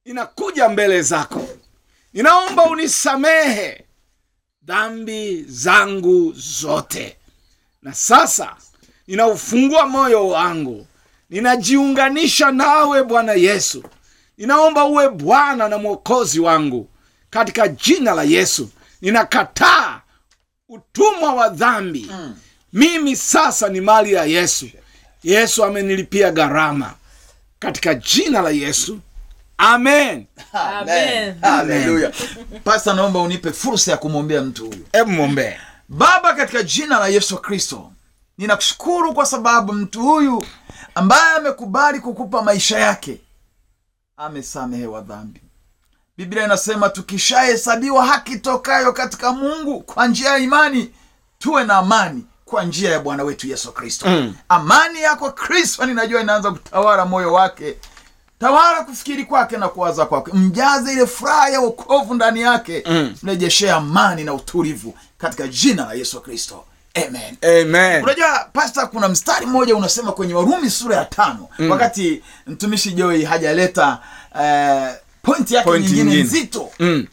ninakuja 0.05 0.69
mbele 0.69 1.01
zako. 1.01 1.47
Ninaomba 2.13 2.63
unisamehe 2.63 3.83
dhambi 4.63 5.45
zangu 5.47 6.33
zote. 6.37 7.17
Na 7.81 7.93
sasa 7.93 8.55
ninaufungua 9.07 9.85
moyo 9.87 10.27
wangu. 10.27 10.87
Ninajiunganisha 11.29 12.51
nawe 12.51 13.03
bwana 13.03 13.33
yesu. 13.33 13.83
Ninaomba 14.37 14.85
uwe 14.85 15.09
bwana 15.09 15.67
na 15.69 15.77
mwokozi 15.77 16.39
wangu. 16.39 16.89
Katika 17.29 17.67
jina 17.67 18.13
la 18.13 18.23
yesu 18.23 18.69
ninakataa 19.01 20.01
utumwa 20.69 21.33
wa 21.33 21.49
dhambi. 21.49 22.07
Mm. 22.11 22.35
mimi 22.73 23.15
sasa 23.15 23.69
ni 23.69 23.81
mali 23.81 24.13
ya 24.13 24.25
yesu. 24.25 24.69
Yesu 25.23 25.63
amenilipia 25.63 26.31
gharama. 26.31 26.93
Katika 27.59 27.93
jina 27.95 28.41
la 28.41 28.49
yesu 28.49 28.99
amen. 29.59 30.25
Amen. 30.53 31.35
haleluya 31.41 32.11
pasta 32.63 32.93
naomba 32.93 33.19
unipe 33.19 33.51
fursa 33.51 33.91
ya 33.91 33.97
kumwombea 33.97 34.41
mtu 34.41 34.65
huyu. 34.65 34.85
Hebu 34.91 35.11
mwombee. 35.11 35.53
Baba 35.89 36.33
katika 36.33 36.63
jina 36.63 36.99
la 36.99 37.07
yesu 37.07 37.37
kristo 37.37 37.91
ninakushukuru 38.37 39.13
kwa 39.13 39.25
sababu 39.25 39.73
mtu 39.73 40.01
huyu 40.01 40.45
ambaye 40.95 41.35
amekubali 41.37 41.99
kukupa 41.99 42.41
maisha 42.41 42.79
yake 42.79 43.21
amesamehewa 44.17 45.01
dhambi. 45.01 45.41
Biblia 46.17 46.43
inasema 46.45 46.89
tukishahesabiwa 46.89 48.05
haki 48.05 48.37
tokayo 48.39 48.93
katika 48.93 49.31
mungu 49.31 49.79
kwa 49.81 50.07
njia 50.07 50.29
ya 50.29 50.37
imani 50.37 50.91
tuwe 51.39 51.63
na 51.63 51.75
amani 51.77 52.25
kwa 52.45 52.63
njia 52.63 52.91
ya 52.91 52.99
bwana 52.99 53.23
wetu 53.23 53.47
yesu 53.47 53.71
kristo. 53.71 54.09
Mm. 54.09 54.35
amani 54.49 55.01
yako 55.01 55.31
kristo 55.31 55.85
ninajua 55.85 56.21
inaanza 56.21 56.51
kutawala 56.51 57.05
moyo 57.05 57.33
wake 57.33 57.77
tawala 58.39 58.83
kufikiri 58.83 59.25
kwake 59.25 59.57
na 59.57 59.67
kuwaza 59.69 60.05
kwake 60.05 60.31
mjaze 60.33 60.93
ile 60.93 61.05
furaha 61.07 61.49
ya 61.49 61.59
wokovu 61.59 62.13
ndani 62.13 62.41
yake 62.41 62.83
mm. 62.85 63.15
amani 63.75 64.23
na 64.23 64.33
utulivu 64.33 64.93
katika 65.17 65.47
jina 65.47 65.85
la 65.85 65.93
yesu 65.93 66.21
kristo 66.21 66.63
amen 66.95 67.37
amen 67.61 68.03
unajua 68.03 68.49
pasta 68.53 68.87
kuna 68.87 69.09
mstari 69.09 69.45
mmoja 69.45 69.75
unasema 69.75 70.11
kwenye 70.11 70.33
warumi 70.33 70.69
sura 70.69 70.95
ya 70.95 71.05
tano 71.05 71.47
mm. 71.59 71.71
wakati 71.71 72.23
mtumishi 72.47 72.91
joi 72.91 73.23
hajaleta 73.23 73.99
uh, 74.35 74.95
pointi 75.21 75.55
yake 75.55 75.71
nyingine 75.71 75.97
nyingine. 76.03 76.23
nzito 76.23 76.69
mm. 76.79 77.07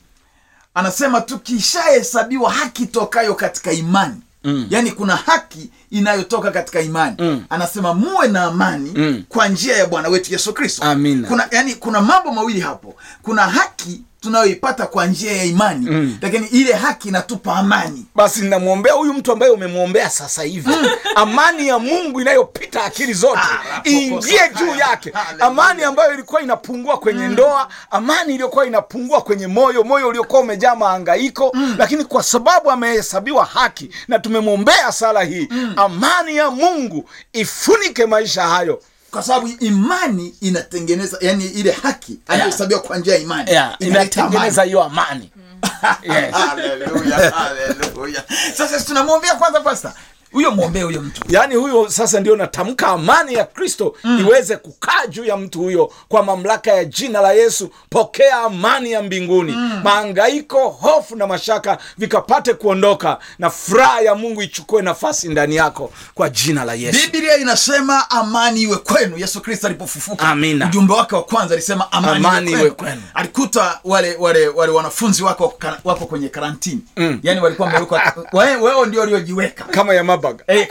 anasema 0.74 1.20
tukishahesabiwa 1.20 2.50
haki 2.52 2.86
tokayo 2.86 3.34
katika 3.34 3.72
imani 3.72 4.20
mm. 4.47 4.66
yaani 4.70 4.90
kuna 4.90 5.16
haki 5.16 5.70
inayotoka 5.90 6.51
katika 6.51 6.80
imani 6.80 7.16
mm. 7.18 7.44
anasema 7.51 7.94
muwe 7.94 8.28
na 8.28 8.42
amani 8.44 8.92
mm. 8.97 9.22
kwa 9.28 9.49
njia 9.49 9.76
ya 9.76 9.86
bwana 9.86 10.09
wetu 10.09 10.32
yesu 10.32 10.53
kristo 10.53 10.82
kuna 11.28 11.49
yani 11.51 11.74
kuna 11.74 12.01
mambo 12.01 12.32
mawili 12.32 12.61
hapo 12.61 12.94
kuna 13.22 13.42
haki 13.42 14.03
tunayoipata 14.26 14.86
kwa 14.86 15.06
njia 15.06 15.32
ya 15.32 15.44
imani 15.44 15.90
mm. 15.90 16.18
lakini 16.22 16.46
ile 16.46 16.72
haki 16.72 17.08
inatupa 17.08 17.56
amani. 17.56 18.06
Basi 18.14 18.40
ninamwombea 18.40 18.92
huyu 18.92 19.12
mtu 19.14 19.32
ambaye 19.32 19.52
umemwombea 19.52 20.10
sasa 20.10 20.42
hivi. 20.42 20.70
Amani 21.14 21.68
ya 21.68 21.78
mungu 21.78 22.20
inayopita 22.20 22.84
akili 22.84 23.12
zote 23.14 23.40
Ah, 23.42 23.82
iingie 23.88 24.40
juu 24.58 24.74
yake. 24.76 25.12
amani 25.40 25.82
ambayo 25.82 26.14
ilikuwa 26.14 26.42
inapungua 26.42 26.98
kwenye 26.98 27.28
ndoa 27.28 27.68
amani 27.90 28.32
iliyokuwa 28.34 28.66
inapungua 28.66 29.20
kwenye 29.22 29.46
moyo 29.46 29.84
moyo 29.84 30.08
uliokuwa 30.08 30.40
umejaa 30.40 30.74
maangaiko 30.74 31.56
lakini 31.78 32.04
kwa 32.04 32.22
sababu 32.22 32.70
amehesabiwa 32.70 33.44
haki 33.44 33.90
na 34.08 34.18
tumemwombea 34.18 34.92
sala 34.92 35.22
hii 35.22 35.48
amani 35.76 36.36
ya 36.36 36.50
mungu 36.50 37.08
ifunike 37.32 38.06
maisha 38.06 38.42
hayo 38.42 38.80
kwa 39.16 39.22
sababu 39.22 39.48
imani 39.60 40.34
inatengeneza 40.40 41.18
yani 41.20 41.44
ile 41.44 41.72
haki 41.72 42.18
anayohesabiwa 42.26 42.80
kwa 42.80 42.98
njia 42.98 43.14
ya 43.14 43.20
imani 43.20 43.50
yeah, 43.50 43.76
inatengeneza 43.78 44.62
hiyo 44.62 44.82
amani 44.82 45.30
yes. 46.02 46.34
Haleluya, 46.34 47.30
haleluya. 47.30 48.24
sasa 48.56 48.80
tunamwombea 48.80 49.34
kwanza 49.34 49.60
pasta 49.60 49.94
huyo 50.37 50.51
mwombee 50.51 50.82
huyo 50.82 51.03
mtu 51.03 51.22
yaani 51.28 51.55
huyo 51.55 51.91
sasa 51.91 52.20
ndio 52.20 52.37
natamka 52.37 52.87
amani 52.89 53.34
ya 53.34 53.45
kristo 53.45 53.97
mm. 54.05 54.20
iweze 54.20 54.57
kukaa 54.57 55.07
juu 55.07 55.24
ya 55.24 55.37
mtu 55.37 55.59
huyo 55.59 55.93
kwa 56.09 56.22
mamlaka 56.22 56.70
ya 56.72 56.84
jina 56.84 57.20
la 57.20 57.32
yesu 57.32 57.70
pokea 57.91 58.37
amani 58.37 58.93
ya 58.93 59.03
mbinguni 59.03 59.53
mm. 59.53 59.80
maangaiko 59.84 60.68
hofu 60.68 61.16
na 61.16 61.26
mashaka 61.26 61.78
vikapate 61.99 62.55
kuondoka 62.55 63.18
na 63.39 63.51
furaha 63.51 64.01
ya 64.01 64.14
mungu 64.14 64.43
ichukue 64.43 64.82
nafasi 64.82 65.28
ndani 65.28 65.57
yako 65.57 65.93
kwa 66.14 66.28
jina 66.30 66.64
la 66.64 66.74
yesu 66.74 66.99
biblia 67.12 67.37
inasema 67.37 68.11
amani 68.11 68.62
iwe 68.62 68.76
kwenu 68.76 69.18
yesu 69.18 69.41
kristo 69.41 69.66
alipofufuka 69.66 70.28
Amina. 70.28 70.66
ujumbe 70.66 70.95
wake 70.95 71.14
wa 71.14 71.22
kwanza 71.22 71.55
alisema 71.55 71.93
amani, 71.93 72.16
Amani 72.16 72.51
iwe 72.51 72.61
kwenu. 72.61 72.74
kwenu. 72.74 73.03
alikuta 73.14 73.80
wale 73.84 74.16
wale 74.18 74.49
wale 74.49 74.72
wanafunzi 74.72 75.22
wako 75.22 75.55
wako 75.84 76.07
kwenye 76.07 76.28
karantini 76.28 76.80
mm. 76.97 77.20
yaani 77.22 77.41
walikuwa 77.41 77.68
wamewekwa 77.68 78.03
wewe 78.32 78.87
ndio 78.87 79.01
waliojiweka 79.01 79.64
kama 79.64 79.95
ya 79.95 80.05
mabaga 80.26 80.44
Eh, 80.46 80.68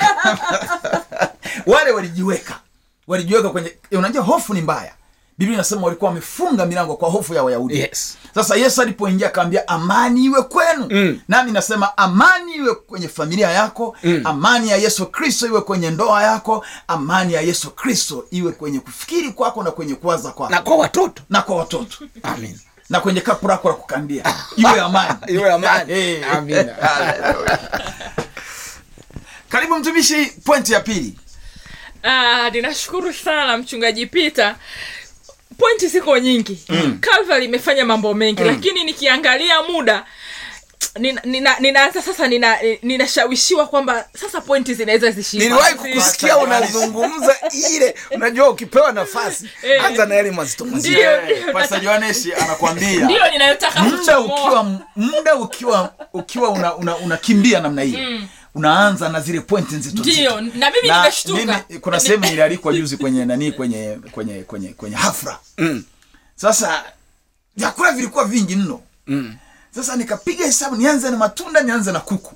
wale 1.74 1.92
walijiweka. 1.92 2.60
Walijiweka 3.08 3.50
kwenye 3.50 3.74
unajua 3.92 4.24
hofu 4.24 4.54
ni 4.54 4.62
mbaya. 4.62 4.94
Biblia 5.38 5.54
inasema 5.56 5.82
walikuwa 5.82 6.10
wamefunga 6.10 6.66
milango 6.66 6.96
kwa 6.96 7.10
hofu 7.10 7.34
ya 7.34 7.44
wayahudi. 7.44 7.80
Yes. 7.80 8.18
sasa 8.36 8.56
yesu 8.56 8.82
alipoingia 8.82 9.28
akaambia 9.28 9.68
amani 9.68 10.26
iwe 10.26 10.42
kwenu. 10.42 10.88
Mm. 10.90 11.20
nami 11.28 11.52
nasema 11.52 11.98
amani 11.98 12.54
iwe 12.56 12.76
kwenye 12.76 13.08
familia 13.08 13.52
yako. 13.52 13.96
Mm. 14.04 14.22
amani 14.24 14.70
ya 14.70 14.78
yesu 14.78 15.06
kristo 15.06 15.48
iwe 15.48 15.62
kwenye 15.62 15.92
ndoa 15.92 16.24
yako. 16.24 16.66
Amani 16.88 17.34
ya 17.34 17.42
yesu 17.42 17.72
kristo 17.72 18.26
iwe 18.32 18.52
kwenye 18.52 18.80
kufikiri 18.80 19.32
kwako 19.32 19.64
na 19.64 19.72
kwenye 19.72 19.96
kuwaza 19.96 20.32
kwako. 20.32 20.54
Na 20.54 20.62
kwa 20.62 20.76
watoto. 20.76 21.24
Na 21.30 21.42
kwa 21.42 21.56
watoto. 21.56 21.98
Amin 22.24 22.60
na 22.90 23.00
kwenye 23.00 23.22
kapu 23.22 23.48
lako 23.48 23.70
la 23.70 23.76
kukandia. 23.76 24.24
Iwe 24.58 24.82
amani. 24.82 25.14
Iwe 25.34 25.52
amani. 25.54 25.94
Eh. 25.94 26.26
karibu 29.50 29.76
mtumishi 29.80 30.26
pointi 30.46 30.74
ya 30.74 30.80
pili 30.80 31.14
Ah, 32.04 32.50
ninashukuru 32.50 33.14
sana 33.14 33.58
mchungaji 33.58 34.06
Peter. 34.06 34.56
Pointi 35.58 35.88
ziko 35.88 36.18
nyingi. 36.18 36.64
Mm. 36.70 36.98
Calvary 37.02 37.46
imefanya 37.46 37.86
mambo 37.86 38.14
mengi 38.14 38.42
mm. 38.44 38.48
lakini 38.48 38.84
nikiangalia 38.84 39.64
muda 39.64 40.06
nina- 41.00 41.22
nina- 41.26 41.60
ninaanza 41.60 42.02
sasa 42.02 42.28
nina- 42.28 42.58
ninashawishiwa 42.82 43.68
kwamba 43.68 44.06
sasa 44.22 44.42
pointi 44.42 44.74
zinaweza 44.74 45.12
zishia 45.12 45.40
niliwahi 45.40 45.76
kukusikia 45.76 46.38
unazungumza 46.38 47.36
ile 47.76 47.96
unajua 48.12 48.50
ukipewa 48.50 48.92
nafasi 48.92 49.50
Eh. 49.64 49.86
anza 49.86 50.06
na 50.06 50.16
yale 50.16 50.32
mazito 50.32 50.66
mazito 50.66 50.98
Ndio, 51.00 51.12
ndio, 53.06 53.32
ninayotaka 53.32 53.80
muda 53.84 54.20
ukiwa 54.20 54.64
muda 54.96 55.36
ukiwa 55.36 55.94
ukiwa 56.14 56.50
unakimbia 56.50 56.76
una, 56.76 56.98
unakimbia 56.98 57.60
namna 57.60 57.82
hiyo 57.82 58.00
unaanza 58.56 59.10
na 59.10 59.22
zile 59.22 59.42
pointi 59.42 59.76
nzito 59.76 60.00
Ndio, 60.02 60.42
na 60.42 60.50
mimi 60.72 60.82
nimeshtuka. 60.84 61.40
mimi- 61.70 61.80
kuna 61.80 62.00
sehemu 62.00 62.26
nilialikwa 62.26 62.74
juzi 62.74 62.98
kwenye 62.98 63.26
nani 63.26 63.52
kwenye 63.52 64.00
kwenye 64.12 64.44
kwenye 64.44 64.68
kwenye 64.70 64.96
hafla 64.96 65.40
Mm. 65.58 65.84
sasa 66.36 66.84
vyakula 67.58 67.92
vilikuwa 67.92 68.26
vingi 68.26 68.56
mno 68.56 68.82
Mm. 69.08 69.36
sasa 69.76 69.96
nikapiga 69.96 70.46
hesabu 70.46 70.76
nianze 70.76 71.12
na 71.12 71.18
matunda 71.18 71.62
nianze 71.62 71.92
na 71.92 72.00
kuku 72.00 72.36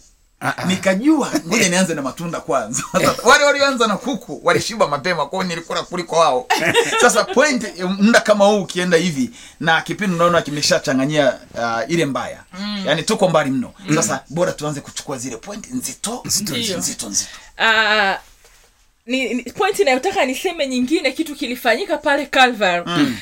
nikajua 0.67 1.31
ngoja 1.47 1.69
nianze 1.69 1.93
na 1.93 2.01
matunda 2.01 2.39
kwanza. 2.39 2.83
Wale 3.23 3.43
walioanza 3.45 3.87
na 3.87 3.97
kuku 3.97 4.41
walishiba 4.43 4.87
mapema 4.87 5.25
kwao 5.25 5.43
nilikula 5.43 5.83
kuliko 5.83 6.15
wao. 6.15 6.47
Sasa 7.01 7.23
point 7.23 7.79
muda 7.79 8.19
kama 8.19 8.45
huu 8.45 8.61
ukienda 8.61 8.97
hivi 8.97 9.31
na 9.59 9.81
kipindi 9.81 10.15
unaona 10.15 10.41
kimeshachanganyia 10.41 11.37
uh, 11.53 11.91
ile 11.91 12.05
mbaya 12.05 12.43
mm. 12.59 12.83
yaani 12.85 13.03
tuko 13.03 13.29
mbali 13.29 13.51
mno. 13.51 13.73
Sasa 13.95 14.23
bora 14.29 14.51
tuanze 14.51 14.81
kuchukua 14.81 15.17
zile 15.17 15.37
point 15.37 15.71
nzito 15.71 16.21
nzito 16.25 16.55
nzito 16.77 17.09
nzito. 17.09 17.29
Uh, 17.59 18.15
ni, 19.05 19.33
ni 19.33 19.43
point 19.43 19.79
inayotaka 19.79 20.25
niseme 20.25 20.67
nyingine 20.67 21.11
kitu 21.11 21.35
kilifanyika 21.35 21.97
pale 21.97 22.25
Calvary. 22.25 22.83
Mm. 22.85 23.17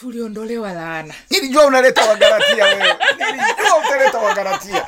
Tuliondolewa 0.00 0.72
laana. 0.72 1.14
Nilijua 1.30 1.64
unaleta 1.66 2.04
wagalatia 2.04 2.64
wewe. 2.64 2.94
Nilijua 3.18 3.76
utaleta 3.86 4.18
wagalatia. 4.18 4.86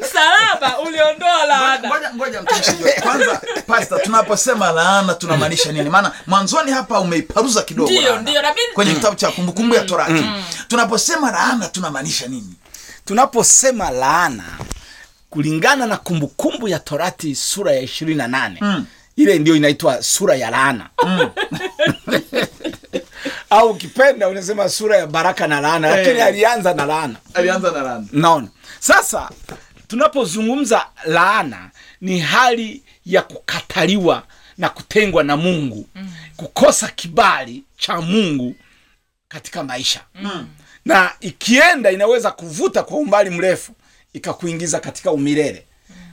Msalaba 0.00 0.78
uliondoa 0.86 1.44
laana. 1.46 1.88
Ngoja 1.88 2.14
ngoja 2.14 2.42
mtumishi 2.42 3.00
kwanza 3.02 3.40
pasta 3.66 3.98
tunaposema 3.98 4.72
laana 4.72 5.14
tunamaanisha 5.14 5.72
nini? 5.72 5.90
Maana 5.90 6.12
mwanzoni 6.26 6.70
hapa 6.72 7.00
umeiparuza 7.00 7.62
kidogo 7.62 7.90
Ndio, 7.90 8.18
ndio, 8.18 8.42
na 8.42 8.48
mimi- 8.48 8.74
kwenye 8.74 8.94
kitabu 8.94 9.16
cha 9.16 9.30
kumbukumbu 9.30 9.74
ya 9.74 9.84
torati. 9.84 10.24
tunaposema 10.68 11.30
laana 11.30 11.68
tunamaanisha 11.68 12.26
nini? 12.26 12.54
Tunaposema 13.04 13.90
laana 13.90 14.44
kulingana 15.30 15.86
na 15.86 15.96
kumbukumbu 15.96 16.68
ya 16.68 16.78
torati 16.78 17.34
sura 17.34 17.72
ya 17.72 17.80
ishirini 17.80 18.18
na 18.18 18.28
nane 18.28 18.58
Mm. 18.60 18.86
ile 19.16 19.38
ndio 19.38 19.56
inaitwa 19.56 20.02
sura 20.02 20.34
ya 20.36 20.50
laana 20.50 20.88
au 23.50 23.70
ukipenda 23.70 24.28
unasema 24.28 24.68
sura 24.68 24.96
ya 24.96 25.06
baraka 25.06 25.46
na 25.46 25.60
laana 25.60 25.90
lakini 25.96 26.18
Eh. 26.18 26.24
alianza 26.26 26.74
na 26.74 26.86
laana. 26.86 27.16
Alianza 27.34 27.70
na 27.70 27.82
laana. 27.82 28.06
Naona. 28.12 28.48
Sasa 28.80 29.30
tunapozungumza 29.88 30.86
laana 31.04 31.70
ni 32.00 32.20
hali 32.20 32.82
ya 33.06 33.22
kukataliwa 33.22 34.22
na 34.58 34.68
kutengwa 34.68 35.24
na 35.24 35.36
mungu. 35.36 35.88
Mm. 35.94 36.10
kukosa 36.36 36.88
kibali 36.88 37.64
cha 37.76 38.00
mungu 38.00 38.54
katika 39.28 39.62
maisha. 39.64 40.00
Na 40.84 41.12
ikienda 41.20 41.90
inaweza 41.90 42.30
kuvuta 42.30 42.82
kwa 42.82 42.96
umbali 42.98 43.30
mrefu 43.30 43.72
ikakuingiza 44.12 44.80
katika 44.80 45.12
umilele. 45.12 45.66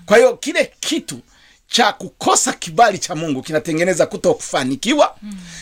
Kwa 0.05 0.17
hiyo 0.17 0.37
kile 0.37 0.71
kitu 0.79 1.19
cha 1.67 1.93
kukosa 1.93 2.53
kibali 2.53 2.97
cha 2.99 3.15
mungu 3.15 3.41
kinatengeneza 3.41 4.05
kuto 4.05 4.33
kufanikiwa 4.33 5.15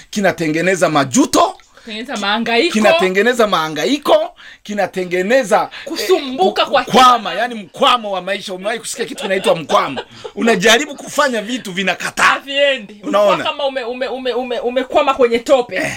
kinatengeneza 0.10 0.90
majuto 0.90 1.55
tengeneza 1.86 2.18
kinatengeneza 2.72 3.48
maangaiko 3.48 4.36
kinatengeneza 4.64 5.70
Kusumbuka 5.86 6.62
eh, 6.62 6.68
kwa 6.68 6.84
kwama 6.84 7.34
yani 7.34 7.56
mkwamo 7.56 8.12
wa 8.12 8.22
maisha. 8.22 8.54
Umewahi 8.54 8.80
kusikia 8.80 9.06
kitu 9.06 9.22
kinaitwa 9.24 9.56
mkwamo? 9.56 10.02
Unajaribu 10.36 10.96
kufanya 10.96 11.42
vitu 11.42 11.72
vinakataa. 11.74 12.42
Unaona? 13.04 13.44
Kama 13.44 13.66
ume, 13.66 13.84
ume, 13.84 14.08
ume, 14.08 14.34
ume, 14.34 14.60
umekwama 14.60 15.14
kwenye 15.14 15.40
tope. 15.40 15.92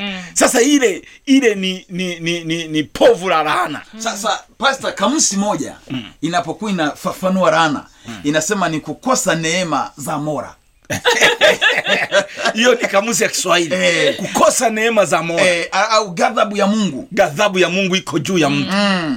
Mm. 0.00 0.18
sasa 0.32 0.60
ile 0.62 1.02
ile 1.26 1.54
ni 1.54 1.86
ni 1.88 2.20
ni, 2.20 2.44
ni, 2.44 2.68
ni 2.68 2.82
povu 2.82 3.28
la 3.28 3.42
laana. 3.42 3.82
Sasa 3.98 4.44
pasta 4.58 4.92
kamusi 4.92 5.36
moja 5.36 5.74
inapokuwa 6.22 6.70
inafafanua 6.70 7.50
laana 7.50 7.86
inasema 8.24 8.68
ni 8.68 8.80
kukosa 8.80 9.34
neema 9.34 9.90
za 9.96 10.18
mora 10.18 10.54
hiyo 12.54 12.74
ni 12.74 12.88
kamusi 12.88 13.22
ya 13.22 13.28
kiswahili. 13.28 13.74
Eh. 13.74 14.16
kukosa 14.16 14.70
neema 14.70 15.04
za 15.04 15.22
moyo. 15.22 15.46
Eh, 15.46 15.66
au 15.72 16.10
ghadhabu 16.10 16.56
ya 16.56 16.66
mungu. 16.66 17.08
Ghadhabu 17.12 17.58
ya 17.58 17.68
mungu 17.68 17.96
iko 17.96 18.18
juu 18.18 18.38
ya 18.38 18.50
mtu. 18.50 18.70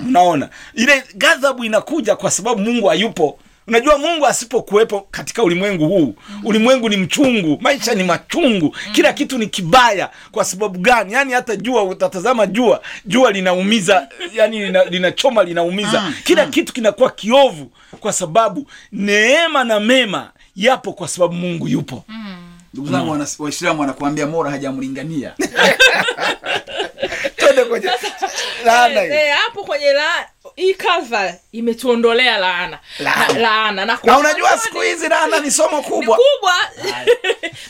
Unaona? 0.08 0.50
Ile 0.74 1.04
ghadhabu 1.18 1.64
inakuja 1.64 2.16
kwa 2.16 2.32
sababu 2.32 2.62
mungu 2.62 2.88
hayupo. 2.88 3.40
Unajua 3.68 3.98
mungu 3.98 4.26
asipokuwepo 4.28 5.08
katika 5.12 5.44
ulimwengu 5.44 5.88
huu 5.88 6.16
ulimwengu 6.44 6.90
ni 6.90 6.98
mchungu 6.98 7.58
maisha 7.62 7.96
ni 7.96 8.04
machungu 8.04 8.76
kila 8.92 9.14
kitu 9.14 9.38
ni 9.38 9.48
kibaya. 9.48 10.10
Kwa 10.32 10.46
sababu 10.46 10.80
gani? 10.80 11.14
Yani 11.14 11.34
hata 11.34 11.56
jua 11.56 11.84
utatazama 11.84 12.48
jua 12.48 12.82
jua 13.06 13.32
linaumiza 13.32 14.08
yani 14.34 14.60
lina- 14.66 14.86
linachoma 14.86 15.44
linaumiza. 15.44 16.04
Kila 16.24 16.46
kitu 16.46 16.74
kinakuwa 16.74 17.10
kiovu 17.12 17.72
kwa 18.00 18.14
sababu 18.14 18.68
neema 18.92 19.64
na 19.64 19.80
mema 19.80 20.32
yapo 20.56 20.94
kwa 20.94 21.08
sababu 21.08 21.34
mungu 21.34 21.68
yupo. 21.68 22.06
Ndugu 22.74 22.90
zangu 22.92 23.12
wana- 23.12 23.28
waislamu 23.40 23.82
wanakuambia 23.82 24.28
mora 24.28 24.52
hajamlingania. 24.52 25.34
Twende 27.36 27.64
kwenye 27.66 27.90
laana 28.66 29.02
hii. 29.02 29.08
Eh, 29.12 29.30
eh, 29.30 29.36
hapo 29.46 29.64
kwenye 29.64 29.94
la 29.94 30.30
hii 30.56 30.74
Calvary 30.74 31.34
imetuondolea 31.52 32.38
laana. 32.38 32.80
Laana. 33.00 33.34
Na- 33.34 33.40
laana. 33.40 33.86
Na, 33.86 34.00
na 34.04 34.18
unajua 34.20 34.58
siku 34.58 34.82
hizi 34.82 35.08
laana 35.10 35.40
ni 35.40 35.52
somo 35.52 35.78
ni 35.78 35.84
kubwa. 35.84 36.18
kubwa. 36.18 36.54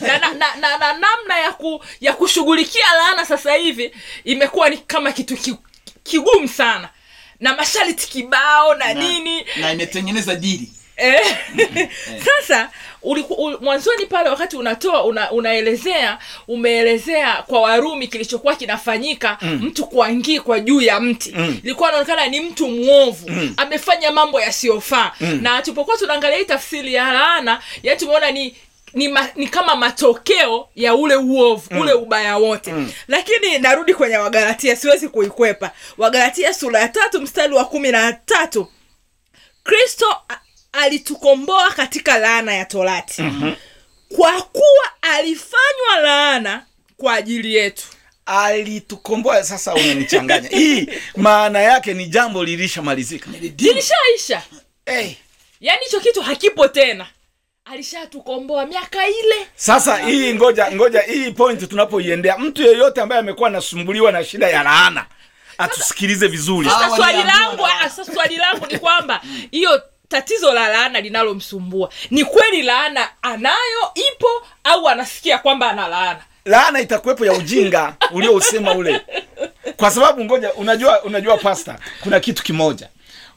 Na, 0.00 0.18
na, 0.18 0.34
na, 0.34 0.54
na, 0.56 0.78
na 0.78 0.92
namna 0.92 1.38
ya 1.38 1.52
ku, 1.52 1.84
ya 2.00 2.12
kushughulikia 2.12 2.84
laana 2.96 3.26
sasa 3.26 3.54
hivi 3.54 3.94
imekuwa 4.24 4.68
ni 4.68 4.78
kama 4.78 5.12
kitu 5.12 5.36
ki, 5.36 5.56
kigumu 6.02 6.48
sana. 6.48 6.88
Na 7.40 7.56
masharti 7.56 8.08
kibao 8.08 8.74
na, 8.74 8.94
nini. 8.94 9.46
na 9.60 9.72
imetengeneza 9.72 10.34
dili 10.34 10.72
Eh, 10.96 11.36
sasa 12.24 12.70
uliku- 13.02 13.34
ul- 13.34 13.58
mwanzoni 13.60 14.06
pale 14.06 14.28
wakati 14.30 14.56
unatoa 14.56 15.04
una, 15.04 15.30
unaelezea 15.30 16.18
umeelezea 16.48 17.42
kwa 17.46 17.60
warumi 17.60 18.08
kilichokuwa 18.08 18.56
kinafanyika 18.56 19.38
mm. 19.42 19.60
mtu 19.62 19.86
kuangikwa 19.86 20.60
juu 20.60 20.80
ya 20.80 21.00
mti 21.00 21.32
mm. 21.36 21.60
ilikuwa 21.64 21.88
anaonekana 21.88 22.26
ni 22.26 22.40
mtu 22.40 22.68
mwovu 22.68 23.30
mm. 23.30 23.54
amefanya 23.56 24.10
mambo 24.12 24.40
yasiyofaa 24.40 25.12
mm. 25.20 25.38
na 25.42 25.62
tulipokuwa 25.62 25.96
tunaangalia 25.96 26.38
hii 26.38 26.44
tafsiri 26.44 26.94
ya 26.94 27.12
laana 27.12 27.60
yani 27.82 28.00
tumeona 28.00 28.30
ni 28.30 28.56
ni, 28.94 29.08
ma, 29.08 29.28
ni 29.36 29.46
kama 29.46 29.76
matokeo 29.76 30.68
ya 30.76 30.94
ule 30.94 31.16
uovu 31.16 31.62
mm. 31.70 31.80
ule 31.80 31.92
ubaya 31.92 32.36
wote 32.36 32.72
mm. 32.72 32.92
lakini 33.08 33.58
narudi 33.58 33.94
kwenye 33.94 34.16
wagalatia 34.16 34.76
siwezi 34.76 35.08
kuikwepa 35.08 35.70
wagalatia 35.98 36.54
sura 36.54 36.80
ya 36.80 36.88
tatu 36.88 37.20
mstari 37.20 37.54
wa 37.54 37.64
kumi 37.64 37.90
na 37.92 38.12
tatu 38.12 38.68
kristo 39.64 40.06
alitukomboa 40.84 41.70
katika 41.70 42.18
laana 42.18 42.54
ya 42.54 42.64
torati. 42.64 43.22
Mm-hmm. 43.22 43.54
kwa 44.16 44.42
kuwa 44.42 44.90
alifanywa 45.02 46.00
laana 46.02 46.66
kwa 46.96 47.14
ajili 47.14 47.54
yetu. 47.54 47.84
Alitukomboa. 48.26 49.44
Sasa 49.44 49.74
unanichanganya. 49.74 50.48
Hii 50.48 50.88
maana 51.16 51.58
yake 51.60 51.94
ni 51.94 52.06
jambo 52.06 52.44
lilishamalizika. 52.44 53.30
Lilishaisha. 53.40 54.42
Hey. 54.86 55.10
yaani 55.60 55.84
hicho 55.84 56.00
kitu 56.00 56.22
hakipo 56.22 56.68
tena. 56.68 57.06
Alishatukomboa 57.64 58.66
miaka 58.66 59.08
ile. 59.08 59.46
Sasa 59.56 59.96
hii 59.96 60.34
ngoja 60.34 60.72
ngoja 60.72 61.00
hii 61.00 61.30
point 61.30 61.68
tunapoiendea. 61.68 62.38
Mtu 62.38 62.62
yeyote 62.62 63.00
ambaye 63.00 63.20
amekuwa 63.20 63.48
anasumbuliwa 63.48 64.12
na 64.12 64.24
shida 64.24 64.48
ya 64.48 64.62
laana 64.62 65.06
atusikilize 65.58 66.26
vizuri. 66.28 66.68
Sasa 66.70 66.96
swali 66.96 67.18
langu 67.22 67.66
swali 68.14 68.36
langu 68.36 68.66
ni 68.66 68.78
kwamba 68.78 69.20
hiyo 69.50 69.82
tatizo 70.14 70.52
la 70.52 70.68
laana 70.68 71.00
linalomsumbua. 71.00 71.90
Ni 72.10 72.24
kweli 72.24 72.62
laana 72.62 73.08
anayo 73.22 73.82
ipo 73.94 74.28
au 74.64 74.88
anasikia 74.88 75.38
kwamba 75.38 75.70
ana 75.70 75.88
laana? 75.88 76.20
Laana 76.44 76.80
itakuwepo 76.80 77.26
ya 77.26 77.32
ujinga 77.32 77.94
uliousema 78.14 78.74
ule. 78.74 79.00
Kwa 79.76 79.90
sababu 79.90 80.24
ngoja 80.24 80.52
unajua 80.54 81.02
unajua 81.02 81.36
pasta 81.36 81.78
kuna 82.02 82.20
kitu 82.20 82.42
kimoja. 82.42 82.88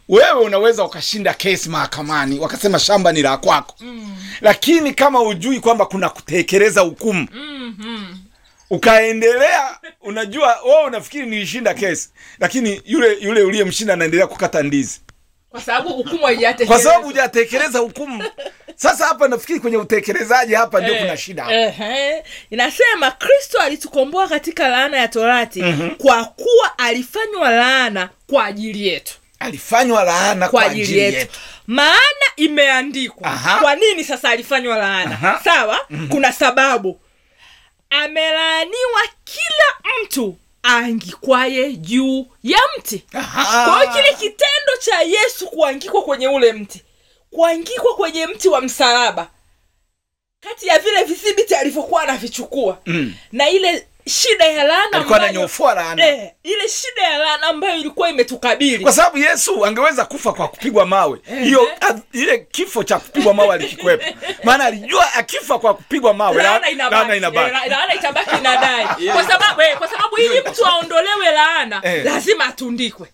Wewe 0.10 0.40
unaweza 0.40 0.84
ukashinda 0.84 1.34
kesi 1.34 1.70
mahakamani 1.70 2.40
wakasema 2.40 2.80
shamba 2.80 3.12
ni 3.12 3.22
la 3.22 3.38
kwako. 3.38 3.76
Mm. 3.80 4.16
lakini 4.42 4.94
kama 4.94 5.22
ujui 5.24 5.60
kwamba 5.60 5.86
kuna 5.86 6.10
kutekeleza 6.10 6.82
hukumu 6.82 7.28
mm-hmm. 7.34 8.18
ukaendelea 8.70 9.78
unajua 10.02 10.62
wewe 10.66 10.84
unafikiri 10.84 11.26
nilishinda 11.26 11.74
kesi 11.74 12.10
lakini 12.40 12.82
yule 12.86 13.18
yule 13.22 13.42
uliyemshinda 13.44 13.94
anaendelea 13.94 14.28
kukata 14.28 14.64
ndizi 14.64 15.02
kwa 15.58 15.66
sababu 15.66 15.90
hukumu 15.94 16.22
kwa 16.68 16.80
sababu 16.80 17.06
hujatekeleza 17.06 17.80
hukumu 17.80 18.24
sasa 18.76 19.06
hapa 19.08 19.28
nafikiri 19.28 19.60
kwenye 19.60 19.78
utekelezaji 19.78 20.54
hapa 20.54 20.82
ndio 20.82 20.96
kuna 20.96 21.18
shida 21.18 21.44
hapa. 21.44 21.56
Ehe. 21.56 22.24
inasema 22.50 23.12
kristo 23.12 23.60
alitukomboa 23.62 24.28
katika 24.28 24.68
laana 24.68 24.98
ya 24.98 25.08
torati 25.08 25.62
mm-hmm. 25.62 25.90
kwa 25.96 26.26
kuwa 26.26 26.78
alifanywa 26.80 27.50
laana 27.50 28.10
kwa 28.28 28.46
ajili 28.46 28.88
yetu 28.88 29.14
alifanywa 29.40 30.04
laana 30.04 30.50
kwa 30.50 30.64
ajili 30.64 30.98
yetu 31.00 31.40
maana 31.68 32.26
imeandikwa 32.36 33.28
Aha. 33.28 33.60
kwa 33.62 33.76
nini 33.76 34.04
sasa 34.04 34.30
alifanywa 34.30 34.78
laana 34.78 35.12
Aha. 35.12 35.42
sawa 35.44 35.80
mm-hmm. 35.90 36.10
kuna 36.10 36.34
sababu 36.34 37.00
amelaaniwa 37.90 39.02
kila 39.24 39.94
mtu 40.04 40.38
aangikwaye 40.68 41.74
juu 41.74 42.28
ya 42.44 42.60
mti 42.78 43.04
kwa 43.12 43.80
hiyo 43.82 43.94
kile 43.94 44.14
kitendo 44.14 44.74
cha 44.80 45.02
yesu 45.02 45.48
kuangikwa 45.48 46.04
kwenye 46.04 46.28
ule 46.28 46.54
mti 46.54 46.84
kuangikwa 47.32 47.96
kwenye 47.96 48.28
mti 48.28 48.50
wa 48.50 48.62
msalaba 48.62 49.30
kati 50.40 50.68
ya 50.68 50.80
vile 50.80 51.04
vidhibiti 51.04 51.56
alivyokuwa 51.56 52.02
anavichukua 52.02 52.82
Mm. 52.86 53.14
na 53.32 53.50
ile 53.50 53.88
shida 54.10 54.46
ya 54.46 54.64
laana 54.64 54.98
alikuwa 54.98 55.18
ananyofua 55.24 55.74
laana. 55.74 56.08
Eh, 56.08 56.32
ile 56.44 56.68
shida 56.70 57.02
ya 57.02 57.18
laana 57.18 57.48
ambayo 57.48 57.76
ilikuwa 57.76 58.10
imetukabili. 58.10 58.84
Kwa 58.84 58.92
sababu 58.94 59.18
yesu 59.18 59.66
angeweza 59.66 60.06
kufa 60.06 60.34
kwa 60.34 60.48
kupigwa 60.48 60.86
mawe. 60.86 61.20
Hiyo 61.44 61.68
ile 62.14 62.38
kifo 62.52 62.84
cha 62.84 63.00
kupigwa 63.00 63.34
mawe 63.34 63.54
alikikwepa 63.54 64.06
maana 64.44 64.64
alijua 64.66 65.14
akifa 65.14 65.60
kwa 65.60 65.74
kupigwa 65.74 66.14
mawe 66.14 66.44
laana 66.44 66.60
la- 66.60 66.70
inabaki. 66.70 67.52
laana 67.52 67.94
Eh, 67.94 68.00
itabaki 68.00 68.36
inadai 68.40 68.86
kwa 69.16 69.24
sababu 69.28 69.62
eh, 69.62 69.78
kwa 69.78 69.88
sababu 69.88 70.18
ili 70.18 70.42
mtu 70.42 70.66
aondolewe 70.66 71.32
laana 71.32 71.82
Eh. 71.84 72.06
lazima 72.06 72.46
atundikwe. 72.46 73.08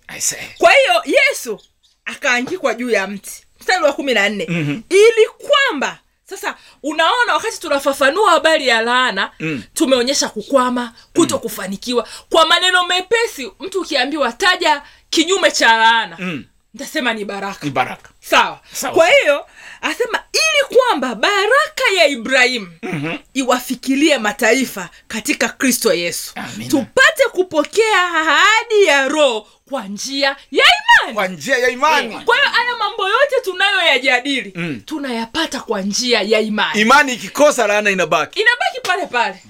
Kwa 0.58 0.72
hiyo 0.72 1.18
yesu 1.30 1.60
akaangikwa 2.06 2.74
juu 2.74 2.89
ya 2.89 3.08
mti. 3.08 3.32
Mstari 3.60 3.84
wa 3.84 3.94
kumi 3.94 4.14
na 4.14 4.30
nne. 4.30 4.44
Ili 4.89 5.28
kwamba 5.48 6.00
sasa 6.30 6.56
unaona 6.84 7.34
wakati 7.34 7.60
tunafafanua 7.60 8.32
habari 8.32 8.68
ya 8.68 8.82
laana 8.82 9.32
mm. 9.40 9.64
tumeonyesha 9.74 10.30
kukwama 10.30 10.94
kuto 11.16 11.40
kufanikiwa 11.40 12.08
kwa 12.30 12.46
maneno 12.46 12.86
mepesi 12.88 13.52
mtu 13.60 13.82
ukiambiwa 13.82 14.32
taja 14.32 14.82
kinyume 15.10 15.52
cha 15.52 15.78
laana 15.78 16.18
Mm. 16.20 16.46
ntasema 16.74 17.14
ni 17.14 17.26
baraka 17.26 17.66
ni 17.66 17.72
baraka 17.72 18.10
sawa 18.20 18.60
Sawa. 18.74 18.94
kwa 18.94 19.08
hiyo 19.10 19.46
asema 19.82 20.24
ili 20.34 20.78
kwamba 20.78 21.16
baraka 21.16 21.84
ya 21.98 22.08
ibrahimu 22.08 22.68
mm-hmm. 22.84 23.20
iwafikirie 23.34 24.18
mataifa 24.18 24.90
katika 25.08 25.50
kristo 25.50 25.94
yesu 25.94 26.32
Amina. 26.36 26.70
tupate 26.70 27.24
kupokea 27.32 28.04
ahadi 28.04 28.84
ya 28.84 29.08
roho 29.08 29.48
kwa 29.74 29.88
njia 29.88 30.28
ya 30.52 30.64
imani. 31.02 31.14
Kwa 31.16 31.28
njia 31.28 31.58
ya 31.58 31.70
imani. 31.70 32.10
Kwa 32.26 32.36
hiyo 32.36 32.50
haya 32.50 32.76
mambo 32.80 33.10
yote 33.10 33.36
tunayoyajadili 33.44 34.52
Mm. 34.56 34.82
tunayapata 34.86 35.60
kwa 35.60 35.82
njia 35.82 36.22
ya 36.22 36.40
imani. 36.40 36.82
Imani 36.82 37.14
ikikosa 37.14 37.68
laana 37.68 37.90
inabaki. 37.92 38.40
Inabaki 38.40 38.82
pale 38.84 39.06
pale. 39.08 39.44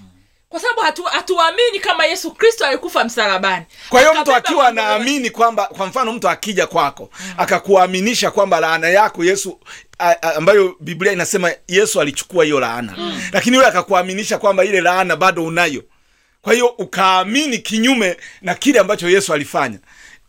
Kwa 0.49 0.59
sababu 0.59 0.81
hatu- 0.81 1.03
hatuamini 1.03 1.79
kama 1.79 2.05
yesu 2.05 2.31
kristo 2.31 2.65
alikufa 2.65 3.03
msalabani. 3.03 3.65
Kwa 3.89 3.99
hiyo 3.99 4.13
mtu 4.21 4.35
akiwa 4.35 4.67
anaamini 4.67 5.29
kwamba 5.29 5.65
kwa 5.65 5.85
mfano 5.87 6.13
mtu 6.13 6.29
akija 6.29 6.67
kwako 6.67 7.09
akakuaminisha 7.37 8.31
kwamba 8.31 8.59
laana 8.59 8.89
yako 8.89 9.23
yesu 9.25 9.59
a, 9.99 10.15
a, 10.21 10.35
ambayo 10.35 10.75
biblia 10.79 11.11
inasema 11.11 11.51
yesu 11.67 12.01
alichukua 12.01 12.43
hiyo 12.43 12.59
laana. 12.59 12.95
Lakini 13.33 13.55
yule 13.55 13.67
akakuaminisha 13.67 14.37
kwamba 14.37 14.65
ile 14.65 14.81
laana 14.81 15.15
bado 15.15 15.45
unayo. 15.45 15.83
Kwa 16.41 16.53
hiyo 16.53 16.67
ukaamini 16.67 17.57
kinyume 17.59 18.17
na 18.41 18.55
kile 18.55 18.79
ambacho 18.79 19.09
yesu 19.09 19.33
alifanya 19.33 19.79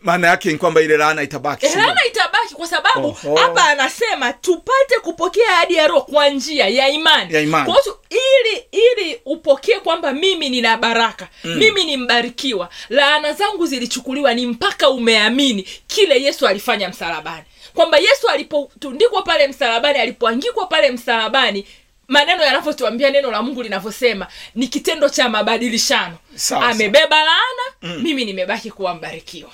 maana 0.04 0.26
yake 0.28 0.52
ni 0.52 0.58
kwamba 0.58 0.80
ile 0.82 0.96
laana 0.96 1.22
itabaki 1.22 1.66
laana 1.76 2.04
itabaki 2.06 2.54
kwa 2.54 2.66
sababu 2.66 3.12
hapa 3.36 3.64
anasema 3.68 4.32
tupate 4.32 4.94
kupokea 5.02 5.48
ahadi 5.52 5.74
ya 5.74 5.86
roho 5.86 6.00
kwa 6.00 6.28
njia 6.28 6.68
ya 6.68 6.88
imani. 6.88 7.34
Ya 7.34 7.40
imani. 7.40 7.72
Kwa 7.72 7.82
hiyo 7.82 7.98
ili 8.10 8.64
ili 8.72 9.20
upokee 9.24 9.78
kwamba 9.78 10.12
mimi 10.12 10.48
nina 10.50 10.76
baraka 10.76 11.28
mm. 11.44 11.56
mimi 11.56 11.84
ni 11.84 11.96
mbarikiwa 11.96 12.68
laana 12.88 13.32
zangu 13.32 13.66
zilichukuliwa 13.66 14.34
ni 14.34 14.46
mpaka 14.46 14.90
umeamini 14.90 15.62
kile 15.86 16.22
yesu 16.22 16.46
alifanya 16.46 16.88
msalabani. 16.88 17.44
Kwamba 17.74 17.98
yesu 17.98 18.28
alipotundikwa 18.28 19.22
pale 19.22 19.48
msalabani 19.48 19.98
alipoangikwa 19.98 20.66
pale 20.66 20.90
msalabani 20.90 21.66
maneno 22.08 22.42
yanavyotuambia 22.42 23.10
neno 23.10 23.30
la 23.30 23.42
mungu 23.42 23.62
linavyosema 23.62 24.26
ni 24.54 24.68
kitendo 24.68 25.08
cha 25.08 25.28
mabadilishano. 25.28 26.16
Amebeba 26.60 27.16
laana 27.24 27.64
mm. 27.82 28.02
mimi 28.02 28.24
nimebaki 28.24 28.70
kuwa 28.70 28.94
mbarikiwa 28.94 29.50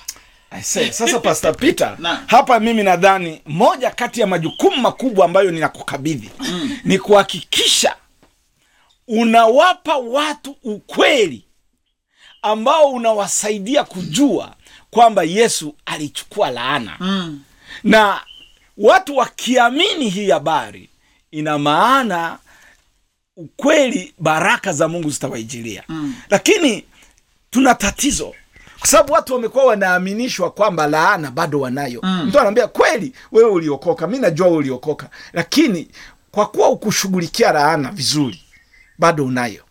say, 0.61 0.91
sasa 0.91 1.19
pastor 1.29 1.57
peter 1.57 1.95
Naam. 1.99 2.23
hapa 2.27 2.59
mimi 2.59 2.83
nadhani 2.83 3.41
moja 3.45 3.91
kati 3.91 4.21
ya 4.21 4.27
majukumu 4.27 4.77
makubwa 4.77 5.25
ambayo 5.25 5.51
ninakukabidhi 5.51 6.29
mm. 6.39 6.77
ni 6.83 6.99
kuhakikisha 6.99 7.95
unawapa 9.07 9.97
watu 9.97 10.57
ukweli 10.63 11.45
ambao 12.41 12.91
unawasaidia 12.91 13.83
kujua 13.83 14.55
kwamba 14.89 15.23
yesu 15.23 15.75
alichukua 15.85 16.49
laana 16.51 16.97
Mm. 16.99 17.43
na 17.83 18.21
watu 18.77 19.17
wakiamini 19.17 20.09
hii 20.09 20.29
habari 20.29 20.89
ina 21.31 21.57
maana 21.57 22.37
ukweli 23.37 24.13
baraka 24.19 24.73
za 24.73 24.87
mungu 24.87 25.09
zitawaijilia 25.09 25.83
mm. 25.87 26.15
lakini 26.29 26.83
tuna 27.49 27.75
tatizo 27.75 28.33
kwa 28.81 28.87
sababu 28.89 29.13
watu 29.13 29.33
wamekuwa 29.33 29.65
wanaaminishwa 29.65 30.51
kwamba 30.51 30.87
laana 30.87 31.31
bado 31.31 31.59
wanayo. 31.59 31.99
Mm. 32.03 32.25
mtu 32.25 32.39
anaambia 32.39 32.67
kweli 32.67 33.13
wewe 33.31 33.49
uliokoka 33.49 34.07
mi 34.07 34.19
najua 34.19 34.47
wewe 34.47 34.57
uliokoka 34.59 35.09
lakini 35.33 35.87
kwa 36.31 36.45
kuwa 36.45 36.69
ukushughulikia 36.69 37.51
laana 37.51 37.91
vizuri 37.91 38.41
bado 38.99 39.25
unayo. 39.25 39.63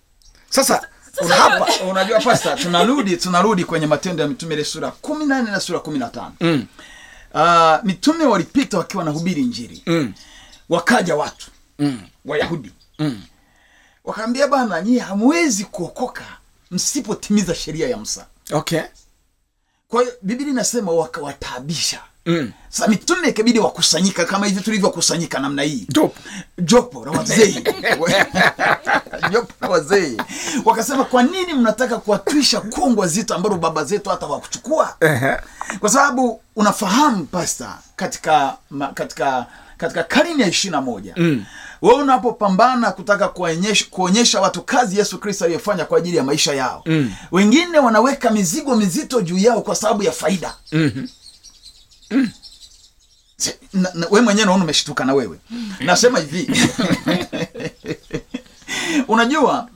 Sasa 0.50 0.88
hapa 1.28 1.66
unajua 1.90 2.20
pasta 2.20 2.56
tunarudi 2.56 3.16
tunarudi 3.16 3.64
kwenye 3.64 3.86
matendo 3.86 4.22
ya 4.22 4.28
mitume 4.28 4.54
ile 4.54 4.64
sura 4.64 4.90
kumi 4.90 5.26
na 5.26 5.42
nne 5.42 5.50
na 5.50 5.60
sura 5.60 5.78
kumi 5.78 5.98
na 5.98 6.08
tano. 6.08 6.32
Mm, 6.40 6.66
uh, 7.34 7.84
mitume 7.84 8.24
walipita 8.24 8.78
wakiwa 8.78 8.98
wanahubiri 9.04 9.42
njiri 9.42 9.82
mm, 9.86 10.12
wakaja 10.68 11.16
watu. 11.16 11.50
Mm, 11.78 12.00
wayahudi. 12.24 12.72
Mm. 12.98 13.22
wakaambia 14.04 14.48
bana 14.48 14.82
nyie 14.82 15.00
hamwezi 15.00 15.64
kuokoka 15.64 16.24
msipotimiza 16.70 17.54
sheria 17.54 17.88
ya 17.88 17.96
musa 17.96 18.26
okay. 18.52 18.80
Kwa 19.88 20.02
hiyo 20.02 20.14
biblia 20.22 20.48
inasema 20.48 20.92
wakawataabisha 20.92 22.00
mm. 22.26 22.52
sa 22.68 22.88
mitume 22.88 23.28
ikabidi 23.28 23.58
wakusanyika 23.58 24.24
kama 24.24 24.46
hivi 24.46 24.60
tulivyokusanyika 24.60 25.38
namna 25.38 25.62
hii. 25.62 25.86
Jopo. 25.88 26.14
jopo 26.58 27.04
la 27.04 27.10
wazee. 27.12 27.52
Jopo 29.32 29.52
la 29.60 29.68
wazee. 29.68 30.16
Wakasema 30.64 31.04
kwa 31.04 31.22
nini 31.22 31.54
mnataka 31.54 31.98
kuwatwisha 31.98 32.60
kongwa 32.60 33.06
zito 33.06 33.34
ambalo 33.34 33.56
baba 33.56 33.84
zetu 33.84 34.10
hata 34.10 34.26
wakuchukua 34.26 34.96
kwa 35.80 35.90
sababu 35.90 36.40
unafahamu 36.56 37.24
pasta 37.26 37.78
katika 37.96 38.56
ma, 38.70 38.86
katika 38.86 39.46
katika 39.76 40.02
karne 40.04 40.42
ya 40.42 40.48
ishirina 40.48 40.80
moja 40.80 41.14
mm. 41.16 41.44
We 41.82 41.94
unapopambana 41.94 42.92
kutaka 42.92 43.28
kuonyesha, 43.28 43.84
kuonyesha 43.90 44.40
watu 44.40 44.62
kazi 44.62 44.98
yesu 44.98 45.18
kristo 45.18 45.44
aliyofanya 45.44 45.84
kwa 45.84 45.98
ajili 45.98 46.16
ya 46.16 46.24
maisha 46.24 46.54
yao 46.54 46.82
mm. 46.86 47.12
wengine 47.32 47.78
wanaweka 47.78 48.30
mizigo 48.30 48.76
mizito 48.76 49.20
juu 49.20 49.38
yao 49.38 49.62
kwa 49.62 49.74
sababu 49.76 50.02
ya 50.02 50.12
faida 50.12 50.54
mm 50.72 50.92
-hmm. 50.96 51.08
mm. 52.10 52.30
na, 53.72 53.90
na, 53.94 54.06
we 54.10 54.20
mwenyewe 54.20 54.46
naona 54.46 54.64
umeshtuka 54.64 55.04
na 55.04 55.14
wewe 55.14 55.38
nasema 55.80 56.18
hivi 56.18 56.50
unajua 59.08 59.68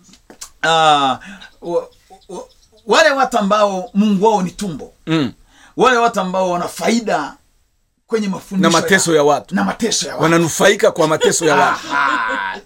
uh, 0.63 0.71
wa, 0.71 1.89
wa, 2.29 2.45
wale 2.87 3.11
watu 3.11 3.39
ambao 3.39 3.91
mungu 3.95 4.25
wao 4.27 4.43
ni 4.43 4.51
tumbo 4.51 4.93
Mm. 5.07 5.33
wale 5.77 5.97
watu 5.97 6.21
ambao 6.21 6.51
wana 6.51 6.69
faida 6.69 7.35
kwenye 8.15 8.29
mafundisho 8.29 8.71
na 8.71 8.81
mateso 8.81 9.15
ya 9.15 9.23
watu. 9.23 9.55
Na 9.55 9.65
mateso 9.65 10.07
ya 10.07 10.13
watu. 10.13 10.23
Wananufaika 10.23 10.91
kwa 10.91 11.09
mateso 11.09 11.45
ya 11.47 11.55
watu. 11.57 11.81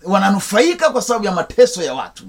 Wananufaika 0.05 0.90
kwa 0.90 1.03
sababu 1.03 1.24
ya 1.24 1.32
mateso 1.32 1.82
ya 1.82 1.94
watu. 1.94 2.24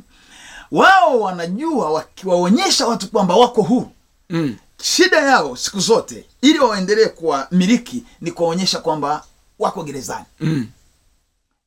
Wao 0.71 1.19
wanajua 1.19 1.91
wakiwaonyesha 1.91 2.87
watu 2.87 3.07
kwamba 3.11 3.35
wako 3.35 3.61
huru. 3.61 3.91
Mm. 4.29 4.55
shida 4.81 5.17
yao 5.17 5.55
siku 5.55 5.79
zote 5.79 6.25
ili 6.41 6.59
waendelee 6.59 7.05
kuwa 7.05 7.47
miliki 7.51 8.03
ni 8.21 8.31
kuwaonyesha 8.31 8.79
kwamba 8.79 9.23
wako 9.59 9.83
gerezani. 9.83 10.25
Mm. 10.39 10.67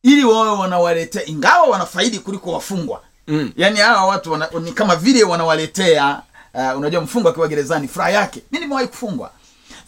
ili 0.03 0.25
wawe 0.25 0.51
wanawaletea 0.51 1.27
ingawa 1.27 1.63
wanafaidi 1.67 2.19
kuliko 2.19 2.53
wafungwa. 2.53 3.03
Mm. 3.29 3.53
yaani 3.57 3.79
hawa 3.81 4.07
watu 4.07 4.33
wana, 4.33 4.49
ni 4.63 4.73
kama 4.73 4.97
vile 4.97 5.25
wanawaletea 5.25 6.23
uh, 6.55 6.79
unajua 6.79 7.01
mfungwa 7.01 7.31
akiwa 7.31 7.49
gerezani 7.49 7.89
furaha 7.89 8.11
yake. 8.11 8.43
Mi 8.53 8.59
nimewahi 8.59 8.87
kufungwa 8.89 9.31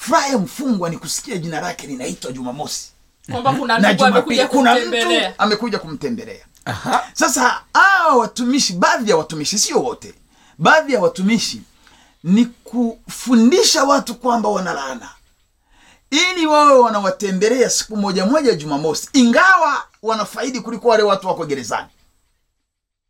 furaha 0.04 0.28
ya 0.28 0.38
mfungwa 0.38 0.90
ni 0.90 0.98
kusikia 0.98 1.36
jina 1.38 1.60
lake 1.60 1.86
linaitwa 1.86 2.32
jumamosi. 2.32 2.90
Kwamba 3.30 3.52
kuna 3.52 3.78
na 3.78 3.94
jumapili 3.94 4.46
kuna 4.46 4.74
mtu 4.74 5.34
amekuja 5.38 5.78
kumtembelea. 5.78 6.46
Aha. 6.64 7.04
sasa 7.12 7.60
hawa 7.74 8.16
watumishi 8.16 8.72
baadhi 8.72 9.10
ya 9.10 9.16
watumishi 9.16 9.58
sio 9.58 9.82
wote 9.82 10.14
baadhi 10.58 10.92
ya 10.92 11.00
watumishi 11.00 11.62
ni 12.24 12.44
kufundisha 12.46 13.84
watu 13.84 14.14
kwamba 14.14 14.48
wanalaana 14.48 15.08
ili 16.10 16.46
wawe 16.46 16.78
wanawatembelea 16.78 17.70
siku 17.70 17.96
moja 17.96 18.26
moja 18.26 18.54
jumamosi 18.54 19.08
ingawa 19.12 19.84
wanafaidi 20.02 20.60
kuliko 20.60 20.88
wale 20.88 21.02
watu 21.02 21.28
wako 21.28 21.46
gerezani. 21.46 21.88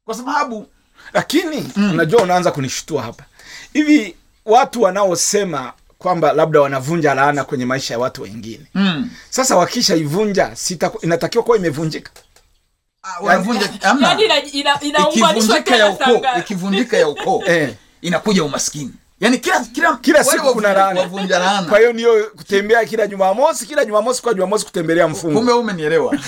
Kwa 0.05 0.14
sababu 0.14 0.66
lakini 1.12 1.72
unajua 1.76 2.22
unaanza 2.22 2.51
kunishtua 2.51 3.03
hapa. 3.03 3.24
Hivi 3.72 4.16
watu 4.45 4.82
wanaosema 4.82 5.72
kwamba 6.05 6.32
labda 6.32 6.61
wanavunja 6.61 7.14
laana 7.14 7.44
kwenye 7.44 7.66
maisha 7.66 7.94
ya 7.94 8.00
watu 8.00 8.22
wengine. 8.22 8.66
Mm, 8.74 9.11
sasa 9.30 9.57
wakishaivunja 9.57 10.50
sita- 10.55 10.98
inatakiwa 11.02 11.44
kuwa 11.44 11.57
imevunjika. 11.57 12.11
Ah, 13.02 13.16
yaani 14.00 14.24
ya 15.76 15.90
ukoo 15.90 16.20
ikivunjika 16.38 16.96
ya 16.96 17.09
ukoo 17.09 17.42
Eh. 17.52 17.74
inakuja 18.02 18.44
umaskini. 18.44 18.92
Yani 19.20 19.38
kila 19.38 19.61
kila 19.64 19.96
Kila 19.96 20.24
siku 20.24 20.52
kuna 20.52 20.72
laana. 20.72 21.62
kwa 21.68 21.78
hiyo 21.78 21.92
niyo 21.92 22.30
kutembea 22.36 22.84
kila 22.84 23.07
jumamosi 23.07 23.66
kila 23.66 23.84
jumamosi 23.84 24.22
kwa 24.22 24.34
jumamosi 24.34 24.64
kutembelea 24.64 25.09
mfungo 25.09 25.38
kumbe 25.38 25.52
umenielewa. 25.52 26.16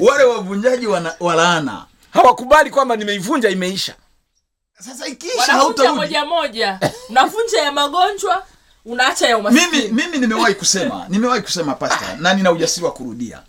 Wale 0.00 0.24
wavunjaji 0.24 0.86
wa 1.20 1.34
laana. 1.34 1.84
Hawakubali 2.10 2.70
kwamba 2.70 2.96
nimeivunja 2.96 3.48
imeisha 3.48 3.94
sasa 4.80 5.06
ikiisha 5.06 5.52
hautarudi. 5.52 5.94
moja 5.96 6.24
moja. 6.24 6.80
Unavunja 7.08 7.62
ya 7.62 7.72
magonjwa 7.72 8.44
unaacha 8.84 9.28
ya 9.28 9.38
umaskini 9.38 9.66
mimi 9.82 9.88
mimi 10.02 10.18
nimewahi 10.18 10.54
kusema 10.54 11.06
nimewahi 11.08 11.42
kusema 11.42 11.74
pasta 11.74 12.16
na 12.16 12.34
nina 12.34 12.52
ujasiri 12.52 12.86
wa 12.86 12.92
kurudia 12.92 13.42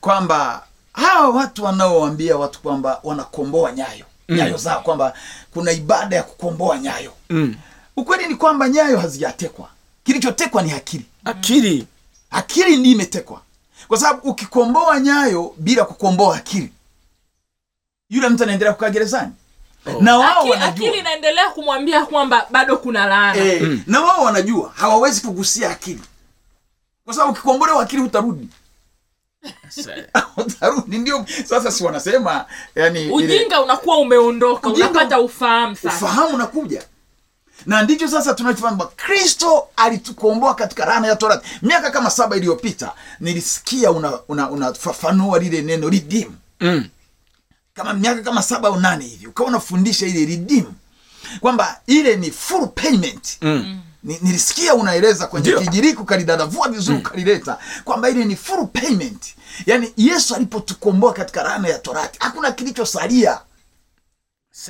kwamba 0.00 0.66
hawa 0.92 1.28
watu 1.28 1.64
wanaowambia 1.64 2.36
watu 2.36 2.60
kwamba 2.60 3.00
wanakomboa 3.02 3.72
nyayo 3.72 4.04
nyayo 4.28 4.56
zao 4.56 4.80
kwamba 4.80 5.14
kuna 5.54 5.72
ibada 5.72 6.16
ya 6.16 6.22
kukomboa 6.22 6.78
nyayo. 6.78 7.12
Mm. 7.30 7.54
ukweli 7.96 8.26
ni 8.26 8.34
kwamba 8.36 8.68
nyayo 8.68 8.98
hazijatekwa. 8.98 9.68
Kilichotekwa 10.04 10.62
ni 10.62 10.72
akili. 10.72 11.04
Akili. 11.24 11.86
Akili 12.30 12.76
ndi 12.76 12.92
imetekwa. 12.92 13.40
Kwa 13.88 13.98
sababu 13.98 14.30
ukikomboa 14.30 15.00
nyayo 15.00 15.54
bila 15.58 15.84
kukomboa 15.84 16.36
akili 16.36 16.72
yule 18.10 18.28
mtu 18.28 18.42
anaendelea 18.42 18.72
kukaa 18.74 18.90
gerezani 18.90 19.32
na 20.00 20.18
wao 20.18 20.30
Akili- 20.42 20.50
wanajua. 20.50 20.86
akili 20.88 20.98
inaendelea 20.98 21.50
kumwambia 21.50 22.06
kwamba 22.06 22.46
bado 22.50 22.76
kuna 22.76 23.06
laana. 23.06 23.44
Eh, 23.44 23.78
na 23.86 24.00
wao 24.00 24.24
wanajua 24.24 24.72
hawawezi 24.76 25.20
kugusia 25.20 25.70
akili. 25.70 26.02
Kwa 27.04 27.14
sababu 27.14 27.32
ukikombolewa 27.32 27.82
akili 27.82 28.02
hutarudi. 28.02 28.48
Utarudi 30.36 30.98
ndio 30.98 31.26
sasa 31.44 31.70
si 31.70 31.84
wanasema 31.84 32.44
yani 32.74 33.02
ile 33.02 33.12
ujinga 33.12 33.60
unakuwa 33.62 33.98
umeondoka 33.98 34.68
unapata 34.68 35.20
ufahamu 35.20 35.76
sasa. 35.76 35.96
ufahamu 35.96 36.34
unakuja 36.34 36.82
na 37.66 37.82
ndicho 37.82 38.08
sasa 38.08 38.34
tunachofahamu 38.34 38.84
kristo 38.96 39.68
alitukomboa 39.76 40.54
katika 40.54 40.84
laana 40.86 41.08
ya 41.08 41.16
torati. 41.16 41.48
Miaka 41.62 41.90
kama 41.90 42.10
saba 42.10 42.36
iliyopita 42.36 42.92
nilisikia 43.20 43.90
unafafanua 44.28 45.26
una, 45.26 45.36
una 45.36 45.38
lile 45.38 45.62
neno 45.62 45.88
redeem 45.88 46.32
mm. 46.60 46.88
Kama 47.74 47.94
miaka 47.94 48.22
kama 48.22 48.42
saba 48.42 48.68
au 48.68 48.80
nane 48.80 49.04
hivi 49.04 49.26
ukawa 49.26 49.48
unafundisha 49.48 50.06
ile 50.06 50.26
redeem 50.26 50.64
kwamba 51.40 51.80
ile 51.86 52.16
ni 52.16 52.30
full 52.30 52.68
payment. 52.68 53.38
Mm. 53.42 53.80
Nilisikia 54.02 54.74
unaeleza 54.74 55.26
kwenye 55.26 55.52
kijiriki 55.52 55.98
ukalidadavua 56.02 56.68
vizuri 56.68 56.98
ukalileta 56.98 57.58
kwamba 57.84 58.10
ile 58.10 58.24
ni 58.24 58.36
full 58.36 58.66
payment. 58.66 59.34
Yaani 59.66 59.92
yesu 59.96 60.34
alipotukomboa 60.34 61.12
katika 61.12 61.42
laana 61.42 61.68
ya 61.68 61.78
torati 61.78 62.18
hakuna 62.22 62.52
kilichosalia 62.52 63.38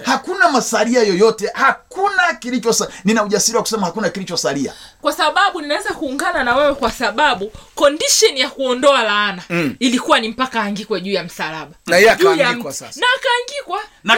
hakuna 0.05 0.49
masalia 0.49 1.03
yoyote 1.03 1.51
hakuna 1.55 2.35
kilichosa 2.35 2.89
nina 3.05 3.25
ujasiri 3.25 3.57
wa 3.57 3.63
kusema 3.63 3.87
hakuna 3.87 4.09
kilichosalia. 4.11 4.75
Kwa 5.01 5.13
sababu 5.13 5.61
ninaweza 5.61 5.95
kuungana 5.95 6.45
na 6.45 6.57
wewe 6.57 6.75
kwa 6.75 6.93
sababu 6.93 7.53
condition 7.75 8.37
ya 8.37 8.51
kuondoa 8.51 9.03
laana 9.03 9.43
Mm. 9.51 9.77
ilikuwa 9.79 10.21
ni 10.21 10.29
mpaka 10.29 10.61
aangikwe 10.63 11.01
juu 11.01 11.13
ya 11.13 11.25
msalaba. 11.25 11.73
Na 11.87 11.97
yeye 11.97 12.11
akaangikwa 12.11 12.73
sasa. 12.73 13.01
na 13.01 13.07
akaangikwa. 13.17 13.81
Na 14.05 14.17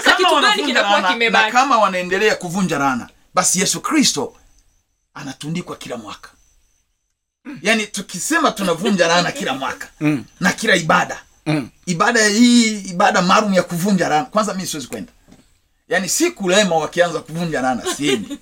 kama 1.53 1.75
na 1.77 1.79
wanaendelea 1.79 2.35
kuvunja 2.37 2.79
laana 2.79 3.09
basi 3.35 3.61
yesu 3.61 3.81
kristo 3.81 4.35
anatundikwa 5.15 5.77
kila 5.77 5.97
mwaka. 5.97 6.31
Yaani 7.63 7.87
tukisema 7.87 8.51
tunavunja 8.51 9.07
laana 9.11 9.33
kila 9.33 9.55
mwaka 9.55 9.89
Mm. 10.01 10.25
na 10.41 10.53
kila 10.53 10.77
ibada. 10.77 11.23
Mm. 11.47 11.69
ibada 11.87 12.27
hii 12.29 12.81
ibada 12.81 13.23
maalum 13.23 13.55
ya 13.55 13.63
kuvunja 13.63 14.09
laana 14.09 14.25
kwanza 14.25 14.55
mi 14.55 14.67
siwezi 14.67 14.89
kwenda 14.89 15.13
yaani 15.89 16.09
si 16.09 16.31
kulema 16.31 16.77
wakianza 16.77 17.21
kuvunja 17.21 17.63
nana 17.63 17.95
sini 17.95 18.39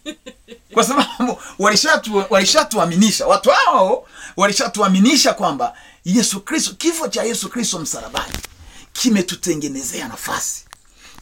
kwa 0.72 0.84
sababu 0.84 1.38
walishatu- 1.58 2.24
walishatuaminisha. 2.30 3.26
Watu 3.26 3.50
hao 3.50 4.06
walishatuaminisha 4.36 5.34
kwamba 5.34 5.76
yesu 6.04 6.40
kristo 6.40 6.74
kifo 6.78 7.08
cha 7.08 7.22
yesu 7.22 7.48
kristo 7.48 7.78
msalabani 7.78 8.34
kimetutengenezea 8.92 10.08
nafasi. 10.08 10.64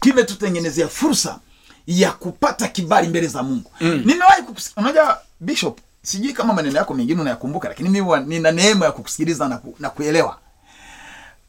Kimetutengenezea 0.01 0.89
fursa 0.89 1.39
ya 1.87 2.13
kupata 2.13 2.69
kibali 2.69 3.09
mbele 3.09 3.27
za 3.27 3.43
mungu. 3.43 3.71
Mm. 3.81 4.03
nimewahi 4.07 4.43
unajua 4.77 5.21
bishop 5.41 5.79
sijui 6.03 6.33
kama 6.33 6.53
maneno 6.55 6.79
yako 6.79 6.95
mengine 6.95 7.21
unayakumbuka 7.21 7.69
lakini 7.69 7.89
mimi 7.89 8.21
nina 8.27 8.51
neema 8.53 8.85
ya 8.87 8.93
kukusikiliza 8.93 9.49
na, 9.49 9.59
ku, 9.59 9.77
na 9.79 9.91
kuelewa. 9.91 10.39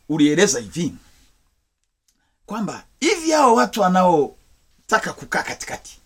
Ulieleza 0.09 0.59
hivi 0.59 0.93
kwamba 2.45 2.83
hivi 2.99 3.31
hao 3.31 3.55
watu 3.55 3.83
wanaotaka 4.93 5.13
kukaa 5.13 5.43
katikati. 5.43 5.99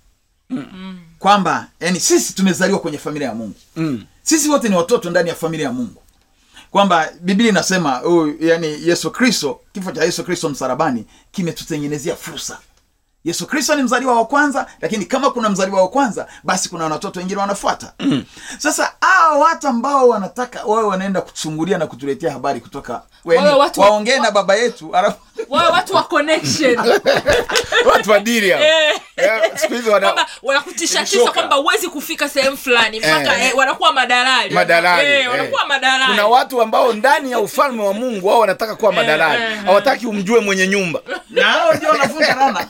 Kwamba 1.20 1.68
yani 1.80 2.00
sisi 2.00 2.34
tumezaliwa 2.34 2.80
kwenye 2.80 2.98
familia 2.98 3.28
ya 3.28 3.36
mungu. 3.36 3.56
Mm. 3.76 4.06
sisi 4.24 4.50
wote 4.50 4.70
ni 4.70 4.76
watoto 4.76 5.10
ndani 5.10 5.30
ya 5.30 5.36
familia 5.36 5.66
ya 5.66 5.74
mungu. 5.74 6.02
Kwamba 6.72 7.10
biblia 7.22 7.50
inasema 7.50 8.04
uh, 8.04 8.30
yani 8.40 8.68
yesu 8.88 9.12
kristo 9.12 9.60
kifo 9.74 9.92
cha 9.92 10.04
yesu 10.04 10.24
kristo 10.24 10.50
msalabani 10.50 11.06
kimetutengenezea 11.32 12.16
fursa 12.16 12.60
yesu 13.28 13.48
kristo 13.48 13.76
ni 13.76 13.84
mzaliwa 13.84 14.16
wa 14.16 14.26
kwanza 14.26 14.66
lakini 14.82 15.06
kama 15.06 15.32
kuna 15.32 15.50
mzaliwa 15.50 15.82
wa 15.82 15.90
kwanza 15.90 16.28
basi 16.44 16.70
kuna 16.70 16.86
watoto 16.86 17.20
wengine 17.20 17.40
wanafuata 17.42 17.94
mm. 18.00 18.26
sasa 18.58 18.94
hawa 19.02 19.38
watu 19.38 19.68
ambao 19.68 20.10
wanataka 20.10 20.64
wawe 20.66 20.84
wanaenda 20.84 21.22
kuchungulia 21.22 21.78
na 21.78 21.88
kutuletea 21.88 22.32
habari 22.32 22.60
kutoka 22.60 23.02
waongee 23.78 24.20
na 24.20 24.32
baba 24.32 24.56
yetu 24.56 24.96
alafu 24.96 25.18
watu 25.50 25.96
wa 25.96 26.04
connection 26.04 26.78
watu 27.94 28.12
wa 28.12 28.20
dili 28.20 28.52
hao. 28.52 28.62
Eh. 28.62 29.00
Eh, 29.18 29.52
siku 29.56 29.74
hizi 29.74 29.90
wana 29.90 30.08
kwamba 30.08 30.28
wanakutisha 30.44 31.06
tisa 31.06 31.32
kwamba 31.32 31.56
huwezi 31.56 31.88
kufika 31.88 32.30
sehemu 32.30 32.58
fulani 32.58 33.00
mpaka 33.00 33.38
Eh. 33.38 33.46
eh, 33.48 33.58
wanakuwa 33.58 33.94
madalali 33.94 34.54
madalali 34.54 35.10
eh, 35.10 35.22
eh. 35.22 35.32
wanakuwa 35.32 35.66
madalali 35.66 36.12
kuna 36.12 36.28
watu 36.28 36.62
ambao 36.62 36.94
ndani 36.94 37.32
ya 37.32 37.40
ufalme 37.40 37.84
wa 37.84 37.94
mungu 37.94 38.28
wao 38.28 38.40
wanataka 38.40 38.76
kuwa 38.76 38.92
madalali 38.94 39.44
eh, 39.44 39.84
eh. 40.02 40.08
umjue 40.10 40.40
mwenye 40.40 40.68
nyumba 40.68 41.00
na 41.38 41.44
hao 41.52 41.74
ndio 41.74 41.90
wanavunja 41.90 42.36
laana 42.36 42.68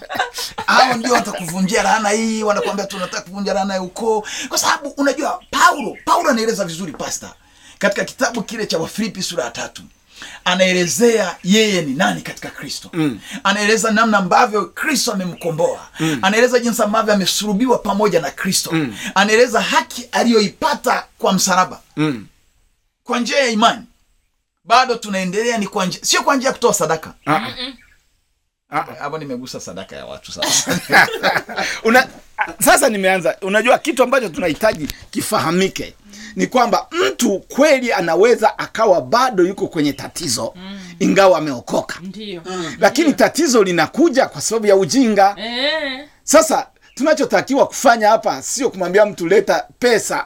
hao 0.67 0.93
ndio 0.93 1.13
watakuvunjia 1.13 1.83
laana 1.83 2.09
hii 2.09 2.43
wanakwambia 2.43 2.85
tunataka 2.85 3.21
kuvunja 3.21 3.53
laana 3.53 3.73
ya 3.73 3.81
ukoo 3.81 4.23
kwa 4.49 4.57
sababu 4.57 4.89
unajua 4.89 5.41
paulo 5.51 5.97
paulo 6.05 6.29
anaeleza 6.29 6.65
vizuri 6.65 6.91
pasta 6.91 7.33
katika 7.79 8.05
kitabu 8.05 8.43
kile 8.43 8.65
cha 8.65 8.77
wafilipi 8.77 9.23
sura 9.23 9.43
ya 9.43 9.51
tatu 9.51 9.81
anaelezea 10.45 11.35
yeye 11.43 11.81
ni 11.81 11.93
nani 11.93 12.21
katika 12.21 12.49
kristo 12.49 12.89
mm. 12.93 13.19
anaeleza 13.43 13.91
namna 13.91 14.17
ambavyo 14.17 14.65
kristo 14.65 15.11
amemkomboa 15.13 15.87
mm. 15.99 16.19
anaeleza 16.21 16.59
jinsi 16.59 16.83
ambavyo 16.83 17.13
amesulubiwa 17.13 17.77
pamoja 17.77 18.19
na 18.21 18.31
kristo 18.31 18.69
mm. 18.73 18.97
anaeleza 19.15 19.61
haki 19.61 20.09
aliyoipata 20.11 21.05
kwa 21.17 21.33
msalaba 21.33 21.81
mm. 21.97 22.27
kwa 23.03 23.19
njia 23.19 23.39
ya 23.39 23.47
imani 23.47 23.83
bado 24.63 24.95
tunaendelea 24.95 25.57
ni 25.57 25.67
kwa 25.67 25.85
njia 25.85 25.99
sio 26.03 26.23
kwa 26.23 26.35
njia 26.35 26.47
ya 26.49 26.53
kutoa 26.53 26.73
sadaka 26.73 27.13
ah. 27.27 27.47
Hapo 28.69 29.17
nimegusa 29.17 29.59
sadaka 29.59 29.95
ya 29.95 30.05
watu 30.05 30.31
sasa. 30.31 30.79
Una, 31.83 32.07
sasa 32.65 32.89
nimeanza. 32.89 33.37
Unajua 33.41 33.77
kitu 33.77 34.03
ambacho 34.03 34.29
tunahitaji 34.29 34.87
kifahamike 35.11 35.93
ni 36.35 36.47
kwamba 36.47 36.87
mtu 36.91 37.39
kweli 37.39 37.93
anaweza 37.93 38.59
akawa 38.59 39.01
bado 39.01 39.43
yuko 39.43 39.67
kwenye 39.67 39.93
tatizo 39.93 40.53
mm. 40.55 40.79
ingawa 40.99 41.37
ameokoka. 41.37 41.99
Ndio. 42.01 42.41
Lakini 42.79 43.13
tatizo 43.13 43.63
linakuja 43.63 44.25
kwa 44.25 44.41
sababu 44.41 44.67
ya 44.67 44.75
ujinga. 44.75 45.35
E. 45.39 46.09
sasa 46.23 46.67
tunachotakiwa 46.95 47.67
kufanya 47.67 48.09
hapa 48.09 48.41
sio 48.41 48.69
kumwambia 48.69 49.05
mtu 49.05 49.27
leta 49.27 49.65
pesa 49.79 50.25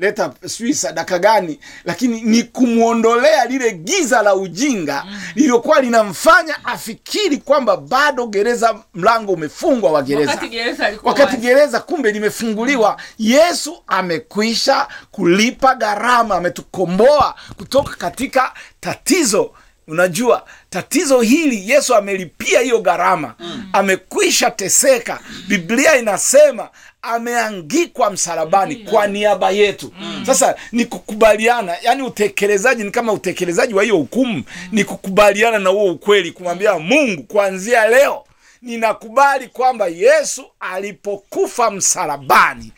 leta 0.00 0.32
sijui 0.46 0.74
sadaka 0.74 1.18
gani 1.18 1.60
lakini 1.84 2.20
ni 2.20 2.42
kumwondolea 2.42 3.44
lile 3.44 3.72
giza 3.72 4.22
la 4.22 4.34
ujinga 4.34 5.04
lililokuwa 5.34 5.80
linamfanya 5.80 6.64
afikiri 6.64 7.36
kwamba 7.38 7.76
bado 7.76 8.26
gereza 8.26 8.78
mlango 8.94 9.32
umefungwa 9.32 9.92
wa 9.92 10.02
gereza. 10.02 10.30
Wakati 10.30 10.48
gereza 10.48 10.92
wakati 11.02 11.36
gereza 11.36 11.80
kumbe 11.80 12.12
limefunguliwa 12.12 12.96
yesu 13.18 13.82
amekwisha 13.86 14.88
kulipa 15.10 15.74
gharama 15.74 16.34
ametukomboa 16.34 17.34
kutoka 17.56 17.96
katika 17.96 18.52
tatizo. 18.80 19.50
Unajua 19.88 20.44
tatizo 20.70 21.20
hili 21.20 21.70
yesu 21.70 21.94
amelipia 21.94 22.60
hiyo 22.60 22.80
gharama. 22.80 23.34
Mm. 23.38 23.68
amekwisha 23.72 24.50
teseka. 24.50 25.20
Biblia 25.48 25.96
inasema 25.96 26.68
ameangikwa 27.02 28.10
msalabani 28.10 28.76
kwa 28.76 29.06
niaba 29.06 29.50
yetu. 29.50 29.92
Mm. 30.00 30.22
sasa 30.26 30.56
ni 30.72 30.84
kukubaliana 30.84 31.76
yani 31.82 32.02
utekelezaji 32.02 32.84
ni 32.84 32.90
kama 32.90 33.12
utekelezaji 33.12 33.74
wa 33.74 33.82
hiyo 33.82 33.96
hukumu 33.96 34.42
ni 34.72 34.84
kukubaliana 34.84 35.58
na 35.58 35.70
huo 35.70 35.92
ukweli 35.92 36.30
kumwambia 36.32 36.78
mungu 36.78 37.22
kuanzia 37.22 37.88
leo 37.88 38.24
ninakubali 38.62 39.48
kwamba 39.48 39.86
yesu 39.86 40.44
alipokufa 40.60 41.70
msalabani 41.70 42.72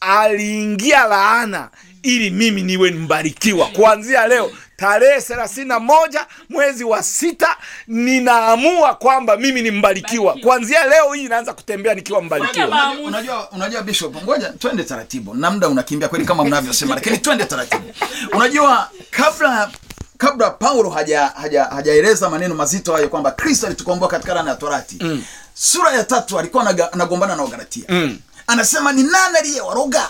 aliingia 0.00 1.04
laana 1.04 1.70
ili 2.06 2.30
mimi 2.30 2.62
niwe 2.62 2.90
mbarikiwa. 2.90 3.66
Kuanzia 3.66 4.26
leo 4.28 4.50
tarehe 4.76 5.20
thelathini 5.20 5.66
na 5.68 5.80
moja 5.80 6.26
mwezi 6.48 6.84
wa 6.84 7.02
sita 7.02 7.56
ninaamua 7.86 8.94
kwamba 8.94 9.36
mimi 9.36 9.62
ni 9.62 9.70
mbarikiwa. 9.70 10.34
Kuanzia 10.42 10.86
leo 10.86 11.12
hii 11.12 11.28
naanza 11.28 11.52
kutembea 11.52 11.94
nikiwa 11.94 12.22
mbarikiwa. 12.22 12.92
unajua 13.04 13.50
unajua 13.50 13.82
bishop 13.82 14.22
ngoja 14.22 14.48
twende 14.58 14.84
taratibu. 14.84 15.34
Na 15.34 15.50
muda 15.50 15.68
unakimbia 15.68 16.08
kweli 16.08 16.24
kama 16.24 16.44
mnavyosema 16.44 16.94
lakini 16.94 17.18
twende 17.18 17.44
taratibu. 17.44 17.92
Unajua 18.32 18.90
kabla 19.10 19.70
kabla 20.18 20.50
paulo 20.50 20.90
haja 20.90 21.26
haja 21.26 21.64
hajaeleza 21.64 22.30
maneno 22.30 22.54
mazito 22.54 22.92
hayo 22.92 23.08
kwamba 23.08 23.30
kristo 23.30 23.66
alitukomboa 23.66 24.08
katika 24.08 24.34
laana 24.34 24.50
ya 24.50 24.56
torati 24.56 24.96
mm. 25.00 25.24
sura 25.54 25.92
ya 25.92 26.04
tatu 26.04 26.38
alikuwa 26.38 26.66
anagombana 26.92 27.36
na 27.36 27.42
wagalatia. 27.42 27.84
Mm. 27.88 28.18
anasema 28.46 28.92
ni 28.92 29.02
nani 29.02 29.38
aliyewaroga 29.38 30.08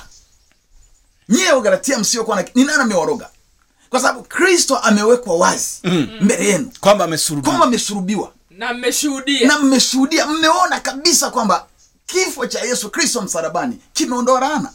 nyie 1.29 1.53
wagalatia 1.53 1.99
msiokuwa 1.99 2.37
na 2.43 2.49
ni 2.55 2.65
nani 2.65 2.83
amewaroga 2.83 3.29
kwa 3.91 4.01
sababu 4.01 4.23
kristo 4.23 4.77
amewekwa 4.79 5.37
wazi 5.37 5.79
mm. 5.85 6.09
mbele 6.21 6.47
yenu. 6.49 6.71
Kwamba 6.81 7.05
amesurubiwa. 7.05 7.51
Kwamba 7.53 7.67
amesulubiwa 7.67 8.33
na 8.51 8.75
mmeshuhudia. 8.75 9.49
Na 9.49 9.59
mmeshuhudia 9.59 10.27
mmeona 10.27 10.81
kabisa 10.81 11.31
kwamba 11.31 11.67
kifo 12.07 12.47
cha 12.47 12.61
yesu 12.61 12.91
kristo 12.91 13.23
msalabani 13.23 13.79
kimeondoa 13.93 14.41
laana 14.41 14.73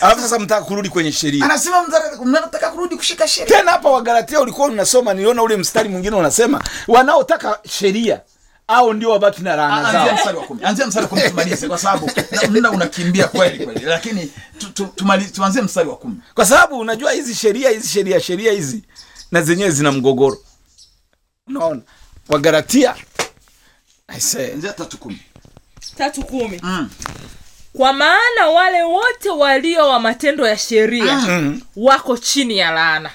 alafu 0.00 0.20
sasa 0.20 0.38
mtaka 0.38 0.64
kurudi 0.64 0.88
kwenye 0.88 1.12
sheria. 1.12 1.44
Anasema 1.44 1.84
mnataka 2.24 2.70
kurudi 2.70 2.96
kushika 2.96 3.28
sheria. 3.28 3.56
Tena 3.56 3.70
hapa 3.70 3.90
wagalatia 3.90 4.40
ulikuwa 4.40 4.68
unasoma 4.68 5.14
niliona 5.14 5.42
ule 5.42 5.56
mstari 5.56 5.88
mwingine 5.88 6.16
unasema 6.16 6.64
wanaotaka 6.88 7.60
sheria 7.70 8.20
au 8.68 8.92
ndio 8.94 9.10
wabaki 9.10 9.42
na 9.42 9.56
laana 9.56 9.88
anzia 9.88 10.04
zao? 10.04 10.14
mstari 10.14 10.36
wa 10.38 10.44
kumi. 10.44 10.60
Anzia 10.64 10.86
mstari 10.86 11.04
wa 11.04 11.08
kumi 11.08 11.22
tumalize 11.22 11.68
kwa 11.68 11.78
sababu 11.78 12.10
muda 12.50 12.70
unakimbia 12.70 13.28
kweli 13.28 13.64
kweli. 13.64 13.80
Lakini 13.84 14.32
tu, 14.58 14.70
tu, 14.86 14.94
tuanzie 15.34 15.62
mstari 15.62 15.88
wa 15.88 15.96
kumi. 15.96 16.16
Kwa 16.34 16.46
sababu 16.46 16.78
unajua 16.78 17.12
hizi 17.12 17.34
sheria 17.34 17.70
hizi 17.70 17.88
sheria 17.88 18.20
sheria 18.20 18.52
hizi 18.52 18.82
na 19.30 19.42
zenyewe 19.42 19.70
zina 19.70 19.92
mgogoro. 19.92 20.38
Unaona? 21.46 21.80
Wagalatia 22.28 22.94
I 24.08 24.20
say, 24.20 24.52
anzia 24.52 24.72
tatu 24.72 24.98
kumi. 24.98 25.22
Tatu 25.98 26.22
kumi. 26.24 26.60
Mm. 26.62 26.90
kwa 27.72 27.92
maana 27.92 28.46
wale 28.54 28.82
wote 28.82 29.30
walio 29.30 29.88
wa 29.88 30.00
matendo 30.00 30.46
ya 30.48 30.58
sheria 30.58 31.14
mm. 31.18 31.60
wako 31.76 32.16
chini 32.16 32.58
ya 32.58 32.70
laana 32.70 33.10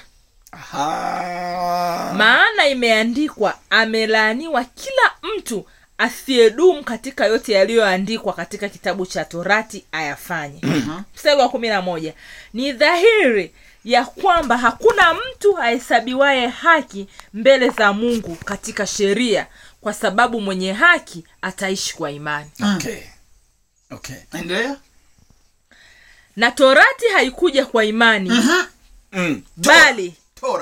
Aha. 0.54 2.14
maana 2.16 2.66
imeandikwa 2.68 3.58
amelaaniwa 3.70 4.64
kila 4.64 5.12
mtu 5.36 5.66
asiyedumu 5.98 6.84
katika 6.84 7.26
yote 7.26 7.52
yaliyoandikwa 7.52 8.32
katika 8.32 8.68
kitabu 8.68 9.06
cha 9.06 9.24
torati 9.24 9.84
ayafanye 9.92 10.60
mstari 11.14 11.40
wa 11.40 11.48
kumi 11.48 11.68
na 11.68 11.82
moja 11.82 12.14
ni 12.52 12.72
dhahiri 12.72 13.54
ya 13.84 14.04
kwamba 14.04 14.56
hakuna 14.58 15.14
mtu 15.14 15.58
ahesabiwaye 15.58 16.46
haki 16.46 17.08
mbele 17.34 17.68
za 17.68 17.92
mungu 17.92 18.34
katika 18.36 18.86
sheria 18.86 19.46
kwa 19.80 19.94
sababu 19.94 20.40
mwenye 20.40 20.72
haki 20.72 21.24
ataishi 21.42 21.94
kwa 21.96 22.10
imani 22.10 22.50
okay. 22.76 23.00
Okay. 23.90 24.16
endelea 24.32 24.76
na 26.36 26.50
torati 26.50 27.04
haikuja 27.14 27.66
kwa 27.66 27.84
imani 27.84 28.30
Mm. 29.16 29.42
bali 29.56 30.14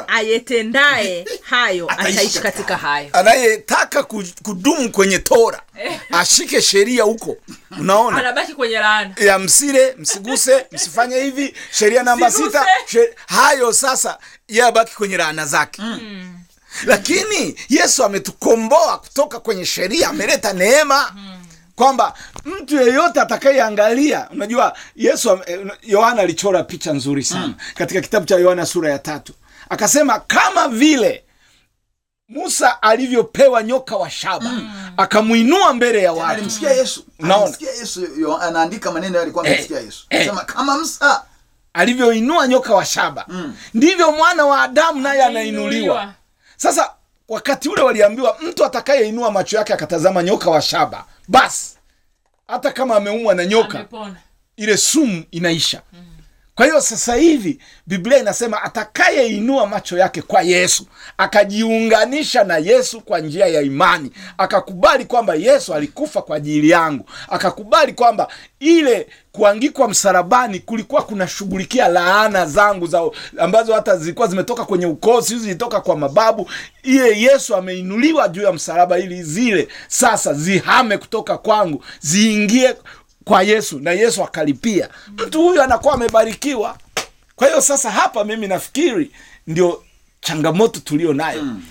ayetendaye 0.06 1.24
hayo 1.50 1.90
Ataishi 1.90 2.40
katika 2.40 2.76
hayo. 2.76 3.08
Anayetaka 3.12 4.02
kudumu 4.42 4.90
kwenye 4.92 5.18
tora 5.18 5.62
ashike 6.10 6.62
sheria 6.62 7.02
huko. 7.02 7.36
Unaona? 7.80 8.18
Anabaki 8.18 8.54
kwenye 8.54 8.78
laana. 8.78 9.14
Ya 9.20 9.38
msile 9.38 9.94
msiguse 9.98 10.66
msifanye 10.72 11.20
hivi 11.20 11.54
sheria 11.72 12.02
namba 12.02 12.30
sita 12.30 12.66
sher... 12.86 13.08
hayo 13.26 13.72
sasa 13.72 14.18
yabaki 14.48 14.94
kwenye 14.96 15.16
laana 15.16 15.46
zake. 15.46 15.82
Mm. 15.82 16.38
lakini 16.86 17.56
yesu 17.68 18.04
ametukomboa 18.04 18.98
kutoka 18.98 19.40
kwenye 19.40 19.66
sheria 19.66 20.08
ameleta 20.08 20.52
neema. 20.52 21.12
Mm. 21.14 21.38
kwamba 21.76 22.14
mtu 22.44 22.76
yeyote 22.76 23.20
atakayeangalia 23.20 24.28
unajua 24.30 24.76
yesu 24.96 25.38
eh, 25.46 25.60
yohana 25.82 26.22
alichora 26.22 26.62
picha 26.62 26.92
nzuri 26.92 27.24
sana 27.24 27.46
mm. 27.46 27.54
katika 27.74 28.00
kitabu 28.00 28.26
cha 28.26 28.36
yohana 28.36 28.66
sura 28.66 28.90
ya 28.90 28.98
tatu 28.98 29.32
akasema 29.76 30.20
kama 30.20 30.68
vile 30.68 31.24
musa 32.28 32.82
alivyopewa 32.82 33.62
nyoka 33.62 33.96
wa 33.96 34.10
shaba 34.10 34.48
mm. 34.50 34.92
akamwinua 34.96 35.72
mbele 35.72 36.02
ya 36.02 36.12
watu. 36.12 36.32
alimsikia 36.32 36.70
yesu. 36.70 37.04
Alimsikia 37.22 37.70
yesu 37.70 38.36
anaandika 38.40 38.90
maneno 38.92 39.20
alikuwa 39.20 39.44
amesikia 39.46 39.80
yesu. 39.80 40.06
eh. 40.10 40.32
kama 40.46 40.78
msa 40.78 41.24
alivyoinua 41.72 42.48
nyoka 42.48 42.74
wa 42.74 42.84
shaba 42.84 43.24
mm. 43.28 43.56
ndivyo 43.74 44.12
mwana 44.12 44.44
wa 44.46 44.62
adamu 44.62 45.00
naye 45.00 45.22
anainuliwa. 45.24 46.14
Sasa 46.56 46.90
wakati 47.28 47.68
ule 47.68 47.82
waliambiwa 47.82 48.36
mtu 48.42 48.64
atakayeinua 48.64 49.30
macho 49.30 49.56
yake 49.56 49.72
akatazama 49.74 50.22
nyoka 50.22 50.50
wa 50.50 50.62
shaba 50.62 51.04
basi 51.28 51.76
hata 52.48 52.72
kama 52.72 52.96
ameumwa 52.96 53.34
na 53.34 53.46
nyoka 53.46 53.86
ile 54.56 54.76
sumu 54.76 55.24
inaisha 55.30 55.82
kwa 56.55 56.66
hiyo 56.66 56.80
sasa 56.80 57.14
hivi 57.14 57.59
biblia 57.86 58.18
inasema 58.18 58.62
atakayeinua 58.62 59.66
macho 59.66 59.98
yake 59.98 60.22
kwa 60.22 60.42
yesu 60.42 60.86
akajiunganisha 61.18 62.44
na 62.44 62.57
yesu 62.59 63.00
kwa 63.00 63.20
njia 63.20 63.46
ya 63.46 63.62
imani 63.62 64.11
akakubali 64.38 65.05
kwamba 65.05 65.34
yesu 65.34 65.74
alikufa 65.74 66.22
kwa 66.22 66.36
ajili 66.36 66.70
yangu 66.70 67.05
akakubali 67.28 67.92
kwamba 67.92 68.28
ile 68.61 69.07
kuangikwa 69.32 69.88
msalabani 69.88 70.59
kulikuwa 70.59 71.03
kunashughulikia 71.03 71.88
laana 71.88 72.46
zangu 72.46 72.86
za 72.86 73.00
ambazo 73.38 73.74
hata 73.74 73.96
zilikuwa 73.96 74.28
zimetoka 74.28 74.64
kwenye 74.64 74.86
ukoo 74.86 75.20
sizi 75.20 75.40
zilitoka 75.40 75.80
kwa 75.80 75.96
mababu 75.96 76.50
ile 76.82 77.20
yesu 77.20 77.57
ameinuliwa 77.57 78.28
juu 78.28 78.42
ya 78.42 78.53
msalaba 78.53 78.98
ili 78.98 79.22
zile 79.22 79.68
sasa 79.88 80.34
zihame 80.34 80.98
kutoka 80.98 81.38
kwangu 81.38 81.84
ziingie 82.00 82.74
kwa 83.24 83.42
yesu 83.42 83.80
na 83.80 83.90
yesu 83.92 84.22
akalipia 84.24 84.88
mtu 85.18 85.42
huyu 85.42 85.62
anakuwa 85.62 85.94
amebarikiwa 85.94 86.78
kwa 87.36 87.46
hiyo 87.48 87.60
sasa 87.60 87.90
hapa 87.90 88.24
mimi 88.24 88.46
nafikiri 88.46 89.10
ndio 89.46 89.84
changamoto 90.20 90.80
tulio 90.80 91.12
nayo 91.14 91.42
mm. 91.42 91.62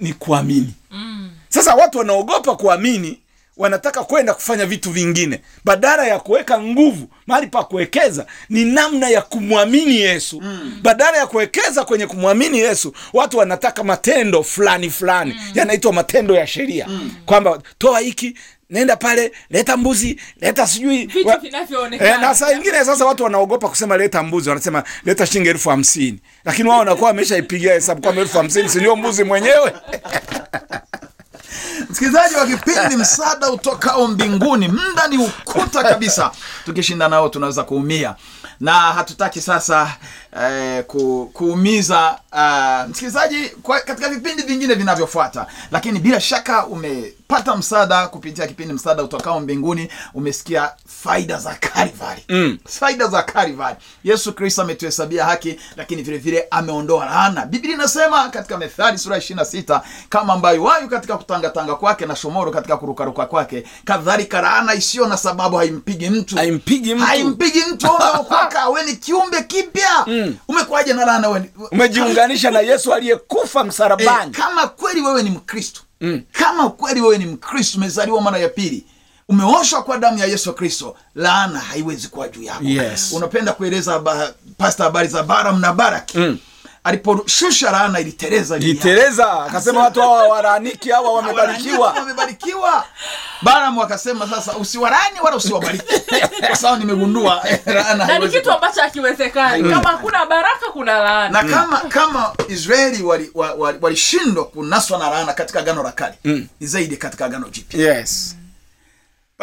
ni 0.00 0.12
kuamini 0.12 0.74
mm. 0.90 1.30
sasa 1.48 1.74
watu 1.74 1.98
wanaogopa 1.98 2.56
kuamini 2.56 3.20
wanataka 3.56 4.04
kwenda 4.04 4.34
kufanya 4.34 4.66
vitu 4.66 4.90
vingine 4.90 5.40
badala 5.64 6.06
ya 6.06 6.18
kuweka 6.18 6.60
nguvu 6.60 7.08
mahali 7.26 7.46
pa 7.46 7.64
kuwekeza 7.64 8.26
ni 8.48 8.64
namna 8.64 9.08
ya 9.08 9.22
kumwamini 9.22 9.96
yesu 9.96 10.40
mm. 10.40 10.78
badala 10.82 11.18
ya 11.18 11.26
kuwekeza 11.26 11.84
kwenye 11.84 12.06
kumwamini 12.06 12.58
yesu 12.58 12.94
watu 13.12 13.38
wanataka 13.38 13.84
matendo 13.84 14.42
fulani 14.42 14.90
fulani 14.90 15.32
mm. 15.32 15.50
yanaitwa 15.54 15.92
matendo 15.92 16.34
ya 16.34 16.46
sheria 16.46 16.86
mm. 16.88 17.10
kwamba 17.26 17.62
toa 17.78 18.00
hiki 18.00 18.34
nenda 18.70 18.96
pale 18.96 19.32
leta 19.50 19.76
mbuzi 19.76 20.20
leta 20.40 20.66
sijui 20.66 21.06
Vitu 21.06 21.28
wa- 21.28 21.36
vinavyoonekana. 21.36 22.10
Eh, 22.14 22.20
na 22.20 22.34
saa 22.34 22.52
ingine 22.52 22.84
sasa 22.84 23.04
watu 23.04 23.24
wanaogopa 23.24 23.68
kusema 23.68 23.96
leta 23.96 24.22
mbuzi 24.22 24.48
wanasema 24.48 24.84
leta 25.04 25.26
shilingi 25.26 25.48
elfu 25.48 25.70
hamsini. 25.70 26.20
Lakini 26.44 26.68
wao 26.68 26.78
wanakuwa 26.78 27.08
wameshaipigia 27.08 27.72
hesabu 27.74 28.02
kwamba 28.02 28.22
elfu 28.22 28.36
hamsini 28.38 28.68
sindio 28.68 28.96
mbuzi 28.96 29.24
mwenyewe. 29.24 29.72
Msikilizaji 31.90 32.34
wa 32.34 32.46
kipindi 32.46 32.96
msaada 32.96 33.50
utokao 33.50 34.06
mbinguni 34.08 34.68
mda 34.68 35.08
ni 35.08 35.18
ukuta 35.18 35.82
kabisa. 35.82 36.30
Tukishinda 36.64 37.08
nao 37.08 37.28
tunaweza 37.28 37.62
kuumia. 37.64 38.14
Na 38.60 38.72
hatutaki 38.72 39.40
sasa 39.40 39.96
eh, 40.36 40.84
ku, 40.86 41.30
kuumiza 41.32 42.18
uh, 42.32 42.90
msikilizaji 42.90 43.48
kwa, 43.62 43.80
katika 43.80 44.08
vipindi 44.08 44.42
vingine 44.42 44.74
vinavyofuata. 44.74 45.46
Lakini 45.72 45.98
bila 45.98 46.20
shaka 46.20 46.66
umepata 46.66 47.56
msaada 47.56 48.08
kupitia 48.08 48.46
kipindi 48.46 48.74
msaada 48.74 49.02
utokao 49.02 49.40
mbinguni 49.40 49.88
umesikia 50.14 50.70
faida 51.02 51.38
za 51.38 51.54
karivari 51.54 52.24
mm. 52.28 52.58
faida 52.68 53.06
za 53.06 53.22
Calvary. 53.22 53.76
Yesu 54.04 54.32
kristo 54.32 54.62
ametuhesabia 54.62 55.24
haki 55.24 55.60
lakini 55.76 56.02
vile 56.02 56.18
vile 56.18 56.46
ameondoa 56.50 57.04
laana. 57.06 57.46
Biblia 57.46 57.74
inasema 57.74 58.28
katika 58.28 58.58
methali 58.58 58.98
sura 58.98 59.16
ya 59.16 59.22
26 59.22 59.80
kama 60.08 60.32
ambayo 60.32 60.62
wayu 60.62 60.88
katika 60.88 61.16
kutangatanga 61.16 61.74
kwake 61.74 62.06
na 62.06 62.16
shomoro 62.16 62.50
katika 62.50 62.76
kurukaruka 62.76 63.26
kwake 63.26 63.64
kadhalika 63.84 64.40
laana 64.40 64.74
isiyo 64.74 65.06
na 65.06 65.16
sababu 65.16 65.56
haimpigi 65.56 66.10
mtu. 66.10 66.36
Haimpigi 66.36 66.94
mtu. 66.94 67.04
haimpigi 67.04 67.60
mtu. 67.72 67.86
Umeokoka 67.90 68.68
we 68.68 68.84
ni 68.84 68.96
kiumbe 68.96 69.42
kipya. 69.42 69.88
Mm. 70.06 70.19
Umekuwaje 70.48 70.92
na 70.92 71.04
laana 71.04 71.44
umejiunganisha 71.72 72.50
na 72.50 72.60
yesu 72.60 72.94
aliyekufa 72.94 73.64
msarabani 73.64 74.30
e, 74.30 74.34
kama 74.40 74.66
kweli 74.68 75.00
wewe 75.00 75.22
ni 75.22 75.30
mkristo 75.30 75.80
mm. 76.00 76.22
kama 76.32 76.70
kweli 76.70 77.00
wewe 77.00 77.18
ni 77.18 77.26
mkristo 77.26 77.78
umezaliwa 77.78 78.20
mara 78.20 78.38
ya 78.38 78.48
pili 78.48 78.86
umeoshwa 79.28 79.82
kwa 79.82 79.98
damu 79.98 80.18
ya 80.18 80.26
yesu 80.26 80.52
kristo 80.54 80.96
laana 81.14 81.58
haiwezi 81.60 82.08
kuwa 82.08 82.28
juu 82.28 82.42
yako 82.42 82.64
Yes. 82.64 83.12
unapenda 83.12 83.52
kueleza 83.52 83.98
ba, 83.98 84.32
pasta 84.58 84.84
habari 84.84 85.08
za 85.08 85.22
baram 85.22 85.60
na 85.60 85.72
baraki 85.72 86.18
mm. 86.18 86.38
Aliposhusha 86.84 87.70
laana 87.70 88.00
ilitereza 88.00 88.58
juu 88.58 88.68
akasema 89.42 89.80
watu 89.80 90.00
hawa 90.00 90.28
waraaniki 90.28 90.90
hawa 90.90 91.12
wamebarikiwa. 91.12 91.92
wamebarikiwa. 91.92 92.84
Baram 93.42 93.78
akasema 93.78 94.28
sasa 94.30 94.56
usiwalaani 94.56 95.20
wala 95.22 95.36
usiwabariki. 95.36 96.00
Kwa 96.46 96.56
sababu 96.56 96.80
nimegundua 96.80 97.42
eh, 97.50 97.60
laana 97.66 98.06
na 98.06 98.18
ni 98.18 98.28
kitu 98.28 98.52
ambacho 98.52 98.80
hakiwezekani. 98.80 99.70
Kama 99.70 99.88
hakuna 99.88 100.26
baraka 100.26 100.66
kuna 100.72 100.98
laana. 100.98 101.42
Na 101.42 101.48
kama 101.48 101.76
kama 101.80 102.32
israeli 102.48 103.02
walishindwa 103.02 103.32
wali, 103.34 103.60
wali 103.62 103.78
wali 103.82 104.48
kunaswa 104.52 104.98
na 104.98 105.10
laana 105.10 105.32
katika 105.32 105.58
agano 105.60 105.82
la 105.82 105.92
kale 105.92 106.14
mm. 106.24 106.46
ni 106.60 106.66
zaidi 106.66 106.96
katika 106.96 107.24
agano 107.24 107.48
jipya. 107.48 107.94
Yes 107.96 108.36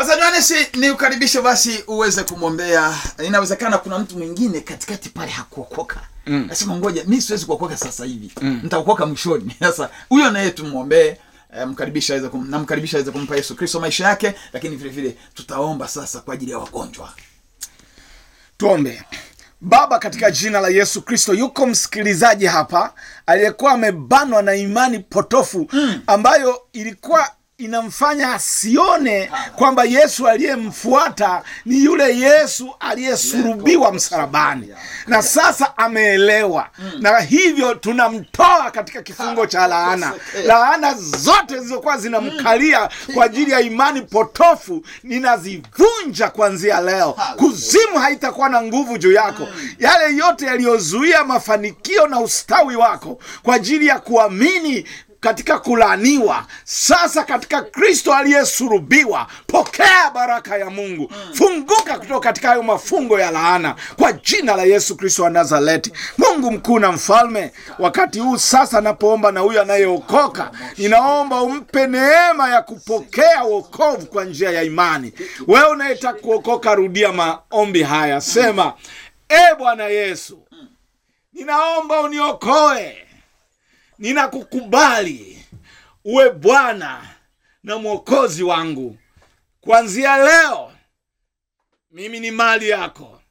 Johannes, 0.06 0.54
ni 0.76 0.89
ukaribisho 0.89 1.41
basi 1.41 1.84
uweze 1.88 2.24
kumwombea. 2.24 2.98
Inawezekana 3.26 3.78
kuna 3.78 4.00
mtu 4.00 4.18
mwingine 4.18 4.62
katikati 4.62 5.10
pale 5.10 5.32
hakuokoka. 5.32 6.00
Mm. 6.26 6.45
Nasema 6.48 6.76
ngoja, 6.76 7.04
mimi 7.04 7.22
siwezi 7.22 7.45
kuokoka 7.45 7.78
sasa 7.78 8.06
hivi. 8.06 8.32
Mm. 8.41 8.60
Nitaokoka 8.64 9.06
mwishoni. 9.06 9.56
Sasa 9.60 9.89
huyo 10.10 10.32
naye 10.32 10.52
tumwombee. 10.52 11.18
eh, 11.58 11.68
Mkaribisha 11.68 12.14
aweze 12.14 12.30
kum, 12.30 12.50
namkaribisha 12.50 12.98
aweze 12.98 13.12
kumpa 13.12 13.36
Yesu 13.36 13.56
Kristo 13.56 13.80
maisha 13.80 14.08
yake, 14.08 14.34
lakini 14.54 14.76
vile 14.76 14.89
vile 14.89 15.18
tutaomba 15.34 15.88
sasa 15.88 16.20
kwa 16.20 16.34
ajili 16.34 16.52
ya 16.52 16.58
wagonjwa. 16.60 17.14
tuombe 18.58 19.04
baba 19.62 20.00
katika 20.00 20.32
jina 20.32 20.60
la 20.60 20.68
yesu 20.70 21.02
kristo 21.02 21.34
yuko 21.34 21.66
msikilizaji 21.68 22.45
hapa 22.45 22.93
aliyekuwa 23.26 23.72
amebanwa 23.72 24.41
na 24.41 24.56
imani 24.56 25.00
potofu 25.00 25.68
ambayo 26.08 26.62
ilikuwa 26.74 27.30
inamfanya 27.78 28.34
asione 28.34 29.32
kwamba 29.55 29.84
yesu 29.84 30.28
aliyemfuata 30.28 31.43
ni 31.66 31.84
yule 31.84 32.18
yesu 32.20 32.76
aliyesulubiwa 32.80 33.93
msalabani. 33.93 34.70
Na 35.08 35.22
sasa 35.22 35.78
ameelewa. 35.78 36.70
Na 36.99 37.20
hivyo 37.20 37.76
tunamtoa 37.76 38.72
katika 38.72 39.01
kifungo 39.01 39.45
cha 39.47 39.68
laana. 39.68 40.14
Laana 40.45 40.93
zote 40.93 41.55
zilizokuwa 41.58 41.97
zinamkalia 41.97 42.89
kwa 43.14 43.26
ajili 43.26 43.51
ya 43.51 43.62
imani 43.62 44.01
potofu 44.01 44.84
ninazivunja 45.03 46.30
kuanzia 46.30 46.82
leo. 46.82 47.18
Kuzimu 47.38 47.99
haitakuwa 47.99 48.49
na 48.49 48.62
nguvu 48.62 48.97
juu 48.97 49.12
yako. 49.12 49.47
Yale 49.80 50.16
yote 50.18 50.45
yaliyozuia 50.45 51.24
mafanikio 51.24 52.08
na 52.08 52.20
ustawi 52.20 52.76
wako 52.76 53.20
kwa 53.43 53.55
ajili 53.55 53.88
ya 53.88 53.99
kuamini 53.99 54.86
katika 55.28 55.60
kulaaniwa. 55.60 56.46
Sasa 56.64 57.24
katika 57.24 57.62
kristo 57.62 58.14
aliyesulubiwa 58.14 59.28
pokea 59.48 60.12
baraka 60.14 60.58
ya 60.58 60.70
mungu. 60.70 61.12
Funguka 61.34 62.00
kutoka 62.00 62.20
katika 62.20 62.48
hayo 62.50 62.64
mafungo 62.64 63.20
ya 63.20 63.32
laana. 63.32 63.76
Kwa 63.96 64.14
jina 64.14 64.56
la 64.56 64.64
yesu 64.64 64.96
kristo 64.98 65.24
wa 65.24 65.30
nazareti. 65.30 65.92
Mungu 66.18 66.52
mkuu 66.52 66.80
na 66.80 66.92
mfalme 66.92 67.52
wakati 67.80 68.20
huu 68.20 68.38
sasa 68.38 68.82
napoomba 68.82 69.32
na 69.32 69.40
huyo 69.40 69.62
anayeokoka 69.62 70.52
ninaomba 70.78 71.42
umpe 71.42 71.88
neema 71.88 72.50
ya 72.50 72.62
kupokea 72.62 73.44
wokovu 73.44 74.06
kwa 74.06 74.26
njia 74.26 74.52
ya 74.52 74.64
imani. 74.64 75.14
Wewe 75.48 75.68
unayetaka 75.70 76.20
kuokoka 76.20 76.76
rudia 76.76 77.12
maombi 77.14 77.84
haya. 77.84 78.22
Sema 78.22 78.74
e 79.30 79.56
bwana 79.58 79.84
yesu 79.84 80.40
ninaomba 81.34 82.02
uniokoe 82.02 83.07
ninakukubali 84.00 85.45
uwe 86.06 86.30
bwana 86.30 87.02
na 87.64 87.78
mwokozi 87.78 88.43
wangu. 88.43 88.98
Kuanzia 89.62 90.18
leo 90.18 90.72
mimi 91.91 92.20
ni 92.20 92.32
mali 92.32 92.70
yako 92.70 93.22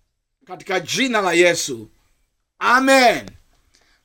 katika 0.46 0.80
jina 0.80 1.20
la 1.20 1.32
yesu. 1.32 1.88
Amen. 2.58 3.30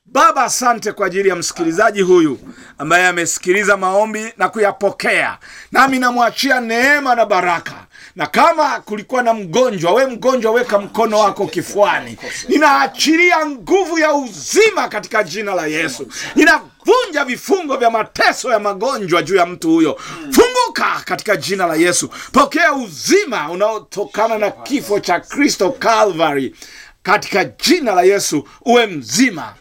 Baba 0.05 0.43
asante 0.43 0.91
kwa 0.91 1.07
ajili 1.07 1.30
ya 1.30 1.36
msikilizaji 1.36 2.01
huyu 2.01 2.39
ambaye 2.78 3.07
amesikiliza 3.07 3.78
maombi 3.78 4.34
na 4.38 4.49
kuyapokea. 4.49 5.38
Nami 5.72 5.99
namwachia 5.99 6.62
neema 6.62 7.16
na 7.16 7.26
baraka 7.26 7.88
na 8.16 8.28
kama 8.28 8.80
kulikuwa 8.80 9.24
na 9.24 9.34
mgonjwa 9.34 9.93
we 9.93 10.05
mgonjwa 10.07 10.51
weka 10.51 10.80
mkono 10.80 11.20
wako 11.20 11.47
kifuani. 11.47 12.18
Ninaachilia 12.47 13.45
nguvu 13.45 13.99
ya 13.99 14.14
uzima 14.14 14.88
katika 14.89 15.24
jina 15.24 15.55
la 15.55 15.66
yesu. 15.68 16.07
Ninavunja 16.36 17.26
vifungo 17.26 17.78
vya 17.78 17.89
mateso 17.89 18.51
ya 18.51 18.59
magonjwa 18.59 19.24
juu 19.24 19.36
ya 19.36 19.45
mtu 19.45 19.70
huyo. 19.70 19.99
Funguka 20.32 21.01
katika 21.05 21.36
jina 21.36 21.66
la 21.68 21.76
yesu. 21.76 22.09
Pokea 22.32 22.74
uzima 22.74 23.51
unaotokana 23.51 24.38
na 24.38 24.51
kifo 24.51 24.99
cha 24.99 25.20
kristo 25.20 25.72
calvary. 25.72 26.55
Katika 27.03 27.45
jina 27.45 27.91
la 27.93 28.01
yesu 28.01 28.47
uwe 28.66 28.86
mzima. 28.88 29.53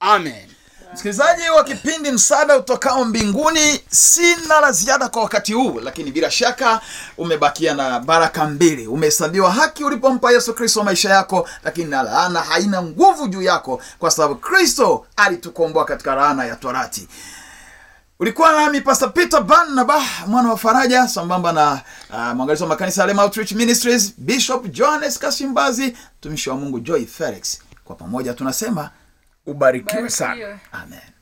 Amen 0.00 0.53
msikilizaji 0.94 1.42
wa 1.56 1.64
kipindi 1.64 2.12
msaada 2.12 2.56
utokao 2.58 3.04
mbinguni 3.04 3.80
sina 3.90 4.60
la 4.60 4.72
ziada 4.72 5.08
kwa 5.08 5.22
wakati 5.22 5.52
huu 5.52 5.80
lakini 5.80 6.10
bila 6.10 6.30
shaka 6.30 6.80
umebakia 7.18 7.74
na 7.74 8.00
baraka 8.00 8.44
mbili. 8.46 8.86
Umehesabiwa 8.86 9.52
haki 9.52 9.84
ulipompa 9.84 10.32
yesu 10.32 10.54
kristo 10.54 10.82
maisha 10.84 11.10
yako 11.10 11.48
lakini 11.64 11.90
na 11.90 12.02
laana 12.02 12.40
haina 12.40 12.82
nguvu 12.82 13.28
juu 13.28 13.42
yako 13.42 13.82
kwa 13.98 14.10
sababu 14.10 14.34
kristo 14.34 15.06
alitukomboa 15.16 15.84
katika 15.84 16.14
laana 16.14 16.44
ya 16.44 16.56
torati. 16.56 17.08
Ulikuwa 18.20 18.52
nami 18.52 18.80
pastor 18.80 19.12
peter 19.12 19.40
barnaba 19.42 20.02
mwana 20.26 20.48
wa 20.50 20.58
faraja 20.58 21.08
sambamba 21.08 21.52
na 21.52 21.80
uh, 22.10 22.18
mwangalizi 22.36 22.62
wa 22.62 22.68
makanisa 22.68 23.04
ya 23.06 23.22
outreach 23.22 23.52
ministries 23.52 24.14
bishop 24.18 24.66
johannes 24.70 25.18
kasimbazi 25.18 25.96
mtumishi 26.18 26.50
wa 26.50 26.56
mungu 26.56 26.80
joy 26.80 27.06
felix. 27.06 27.58
Kwa 27.84 27.96
pamoja 27.96 28.34
tunasema 28.34 28.90
ubarikiwe 29.46 30.10
sana 30.10 30.30
Barikiwe. 30.34 30.58
amen 30.72 31.13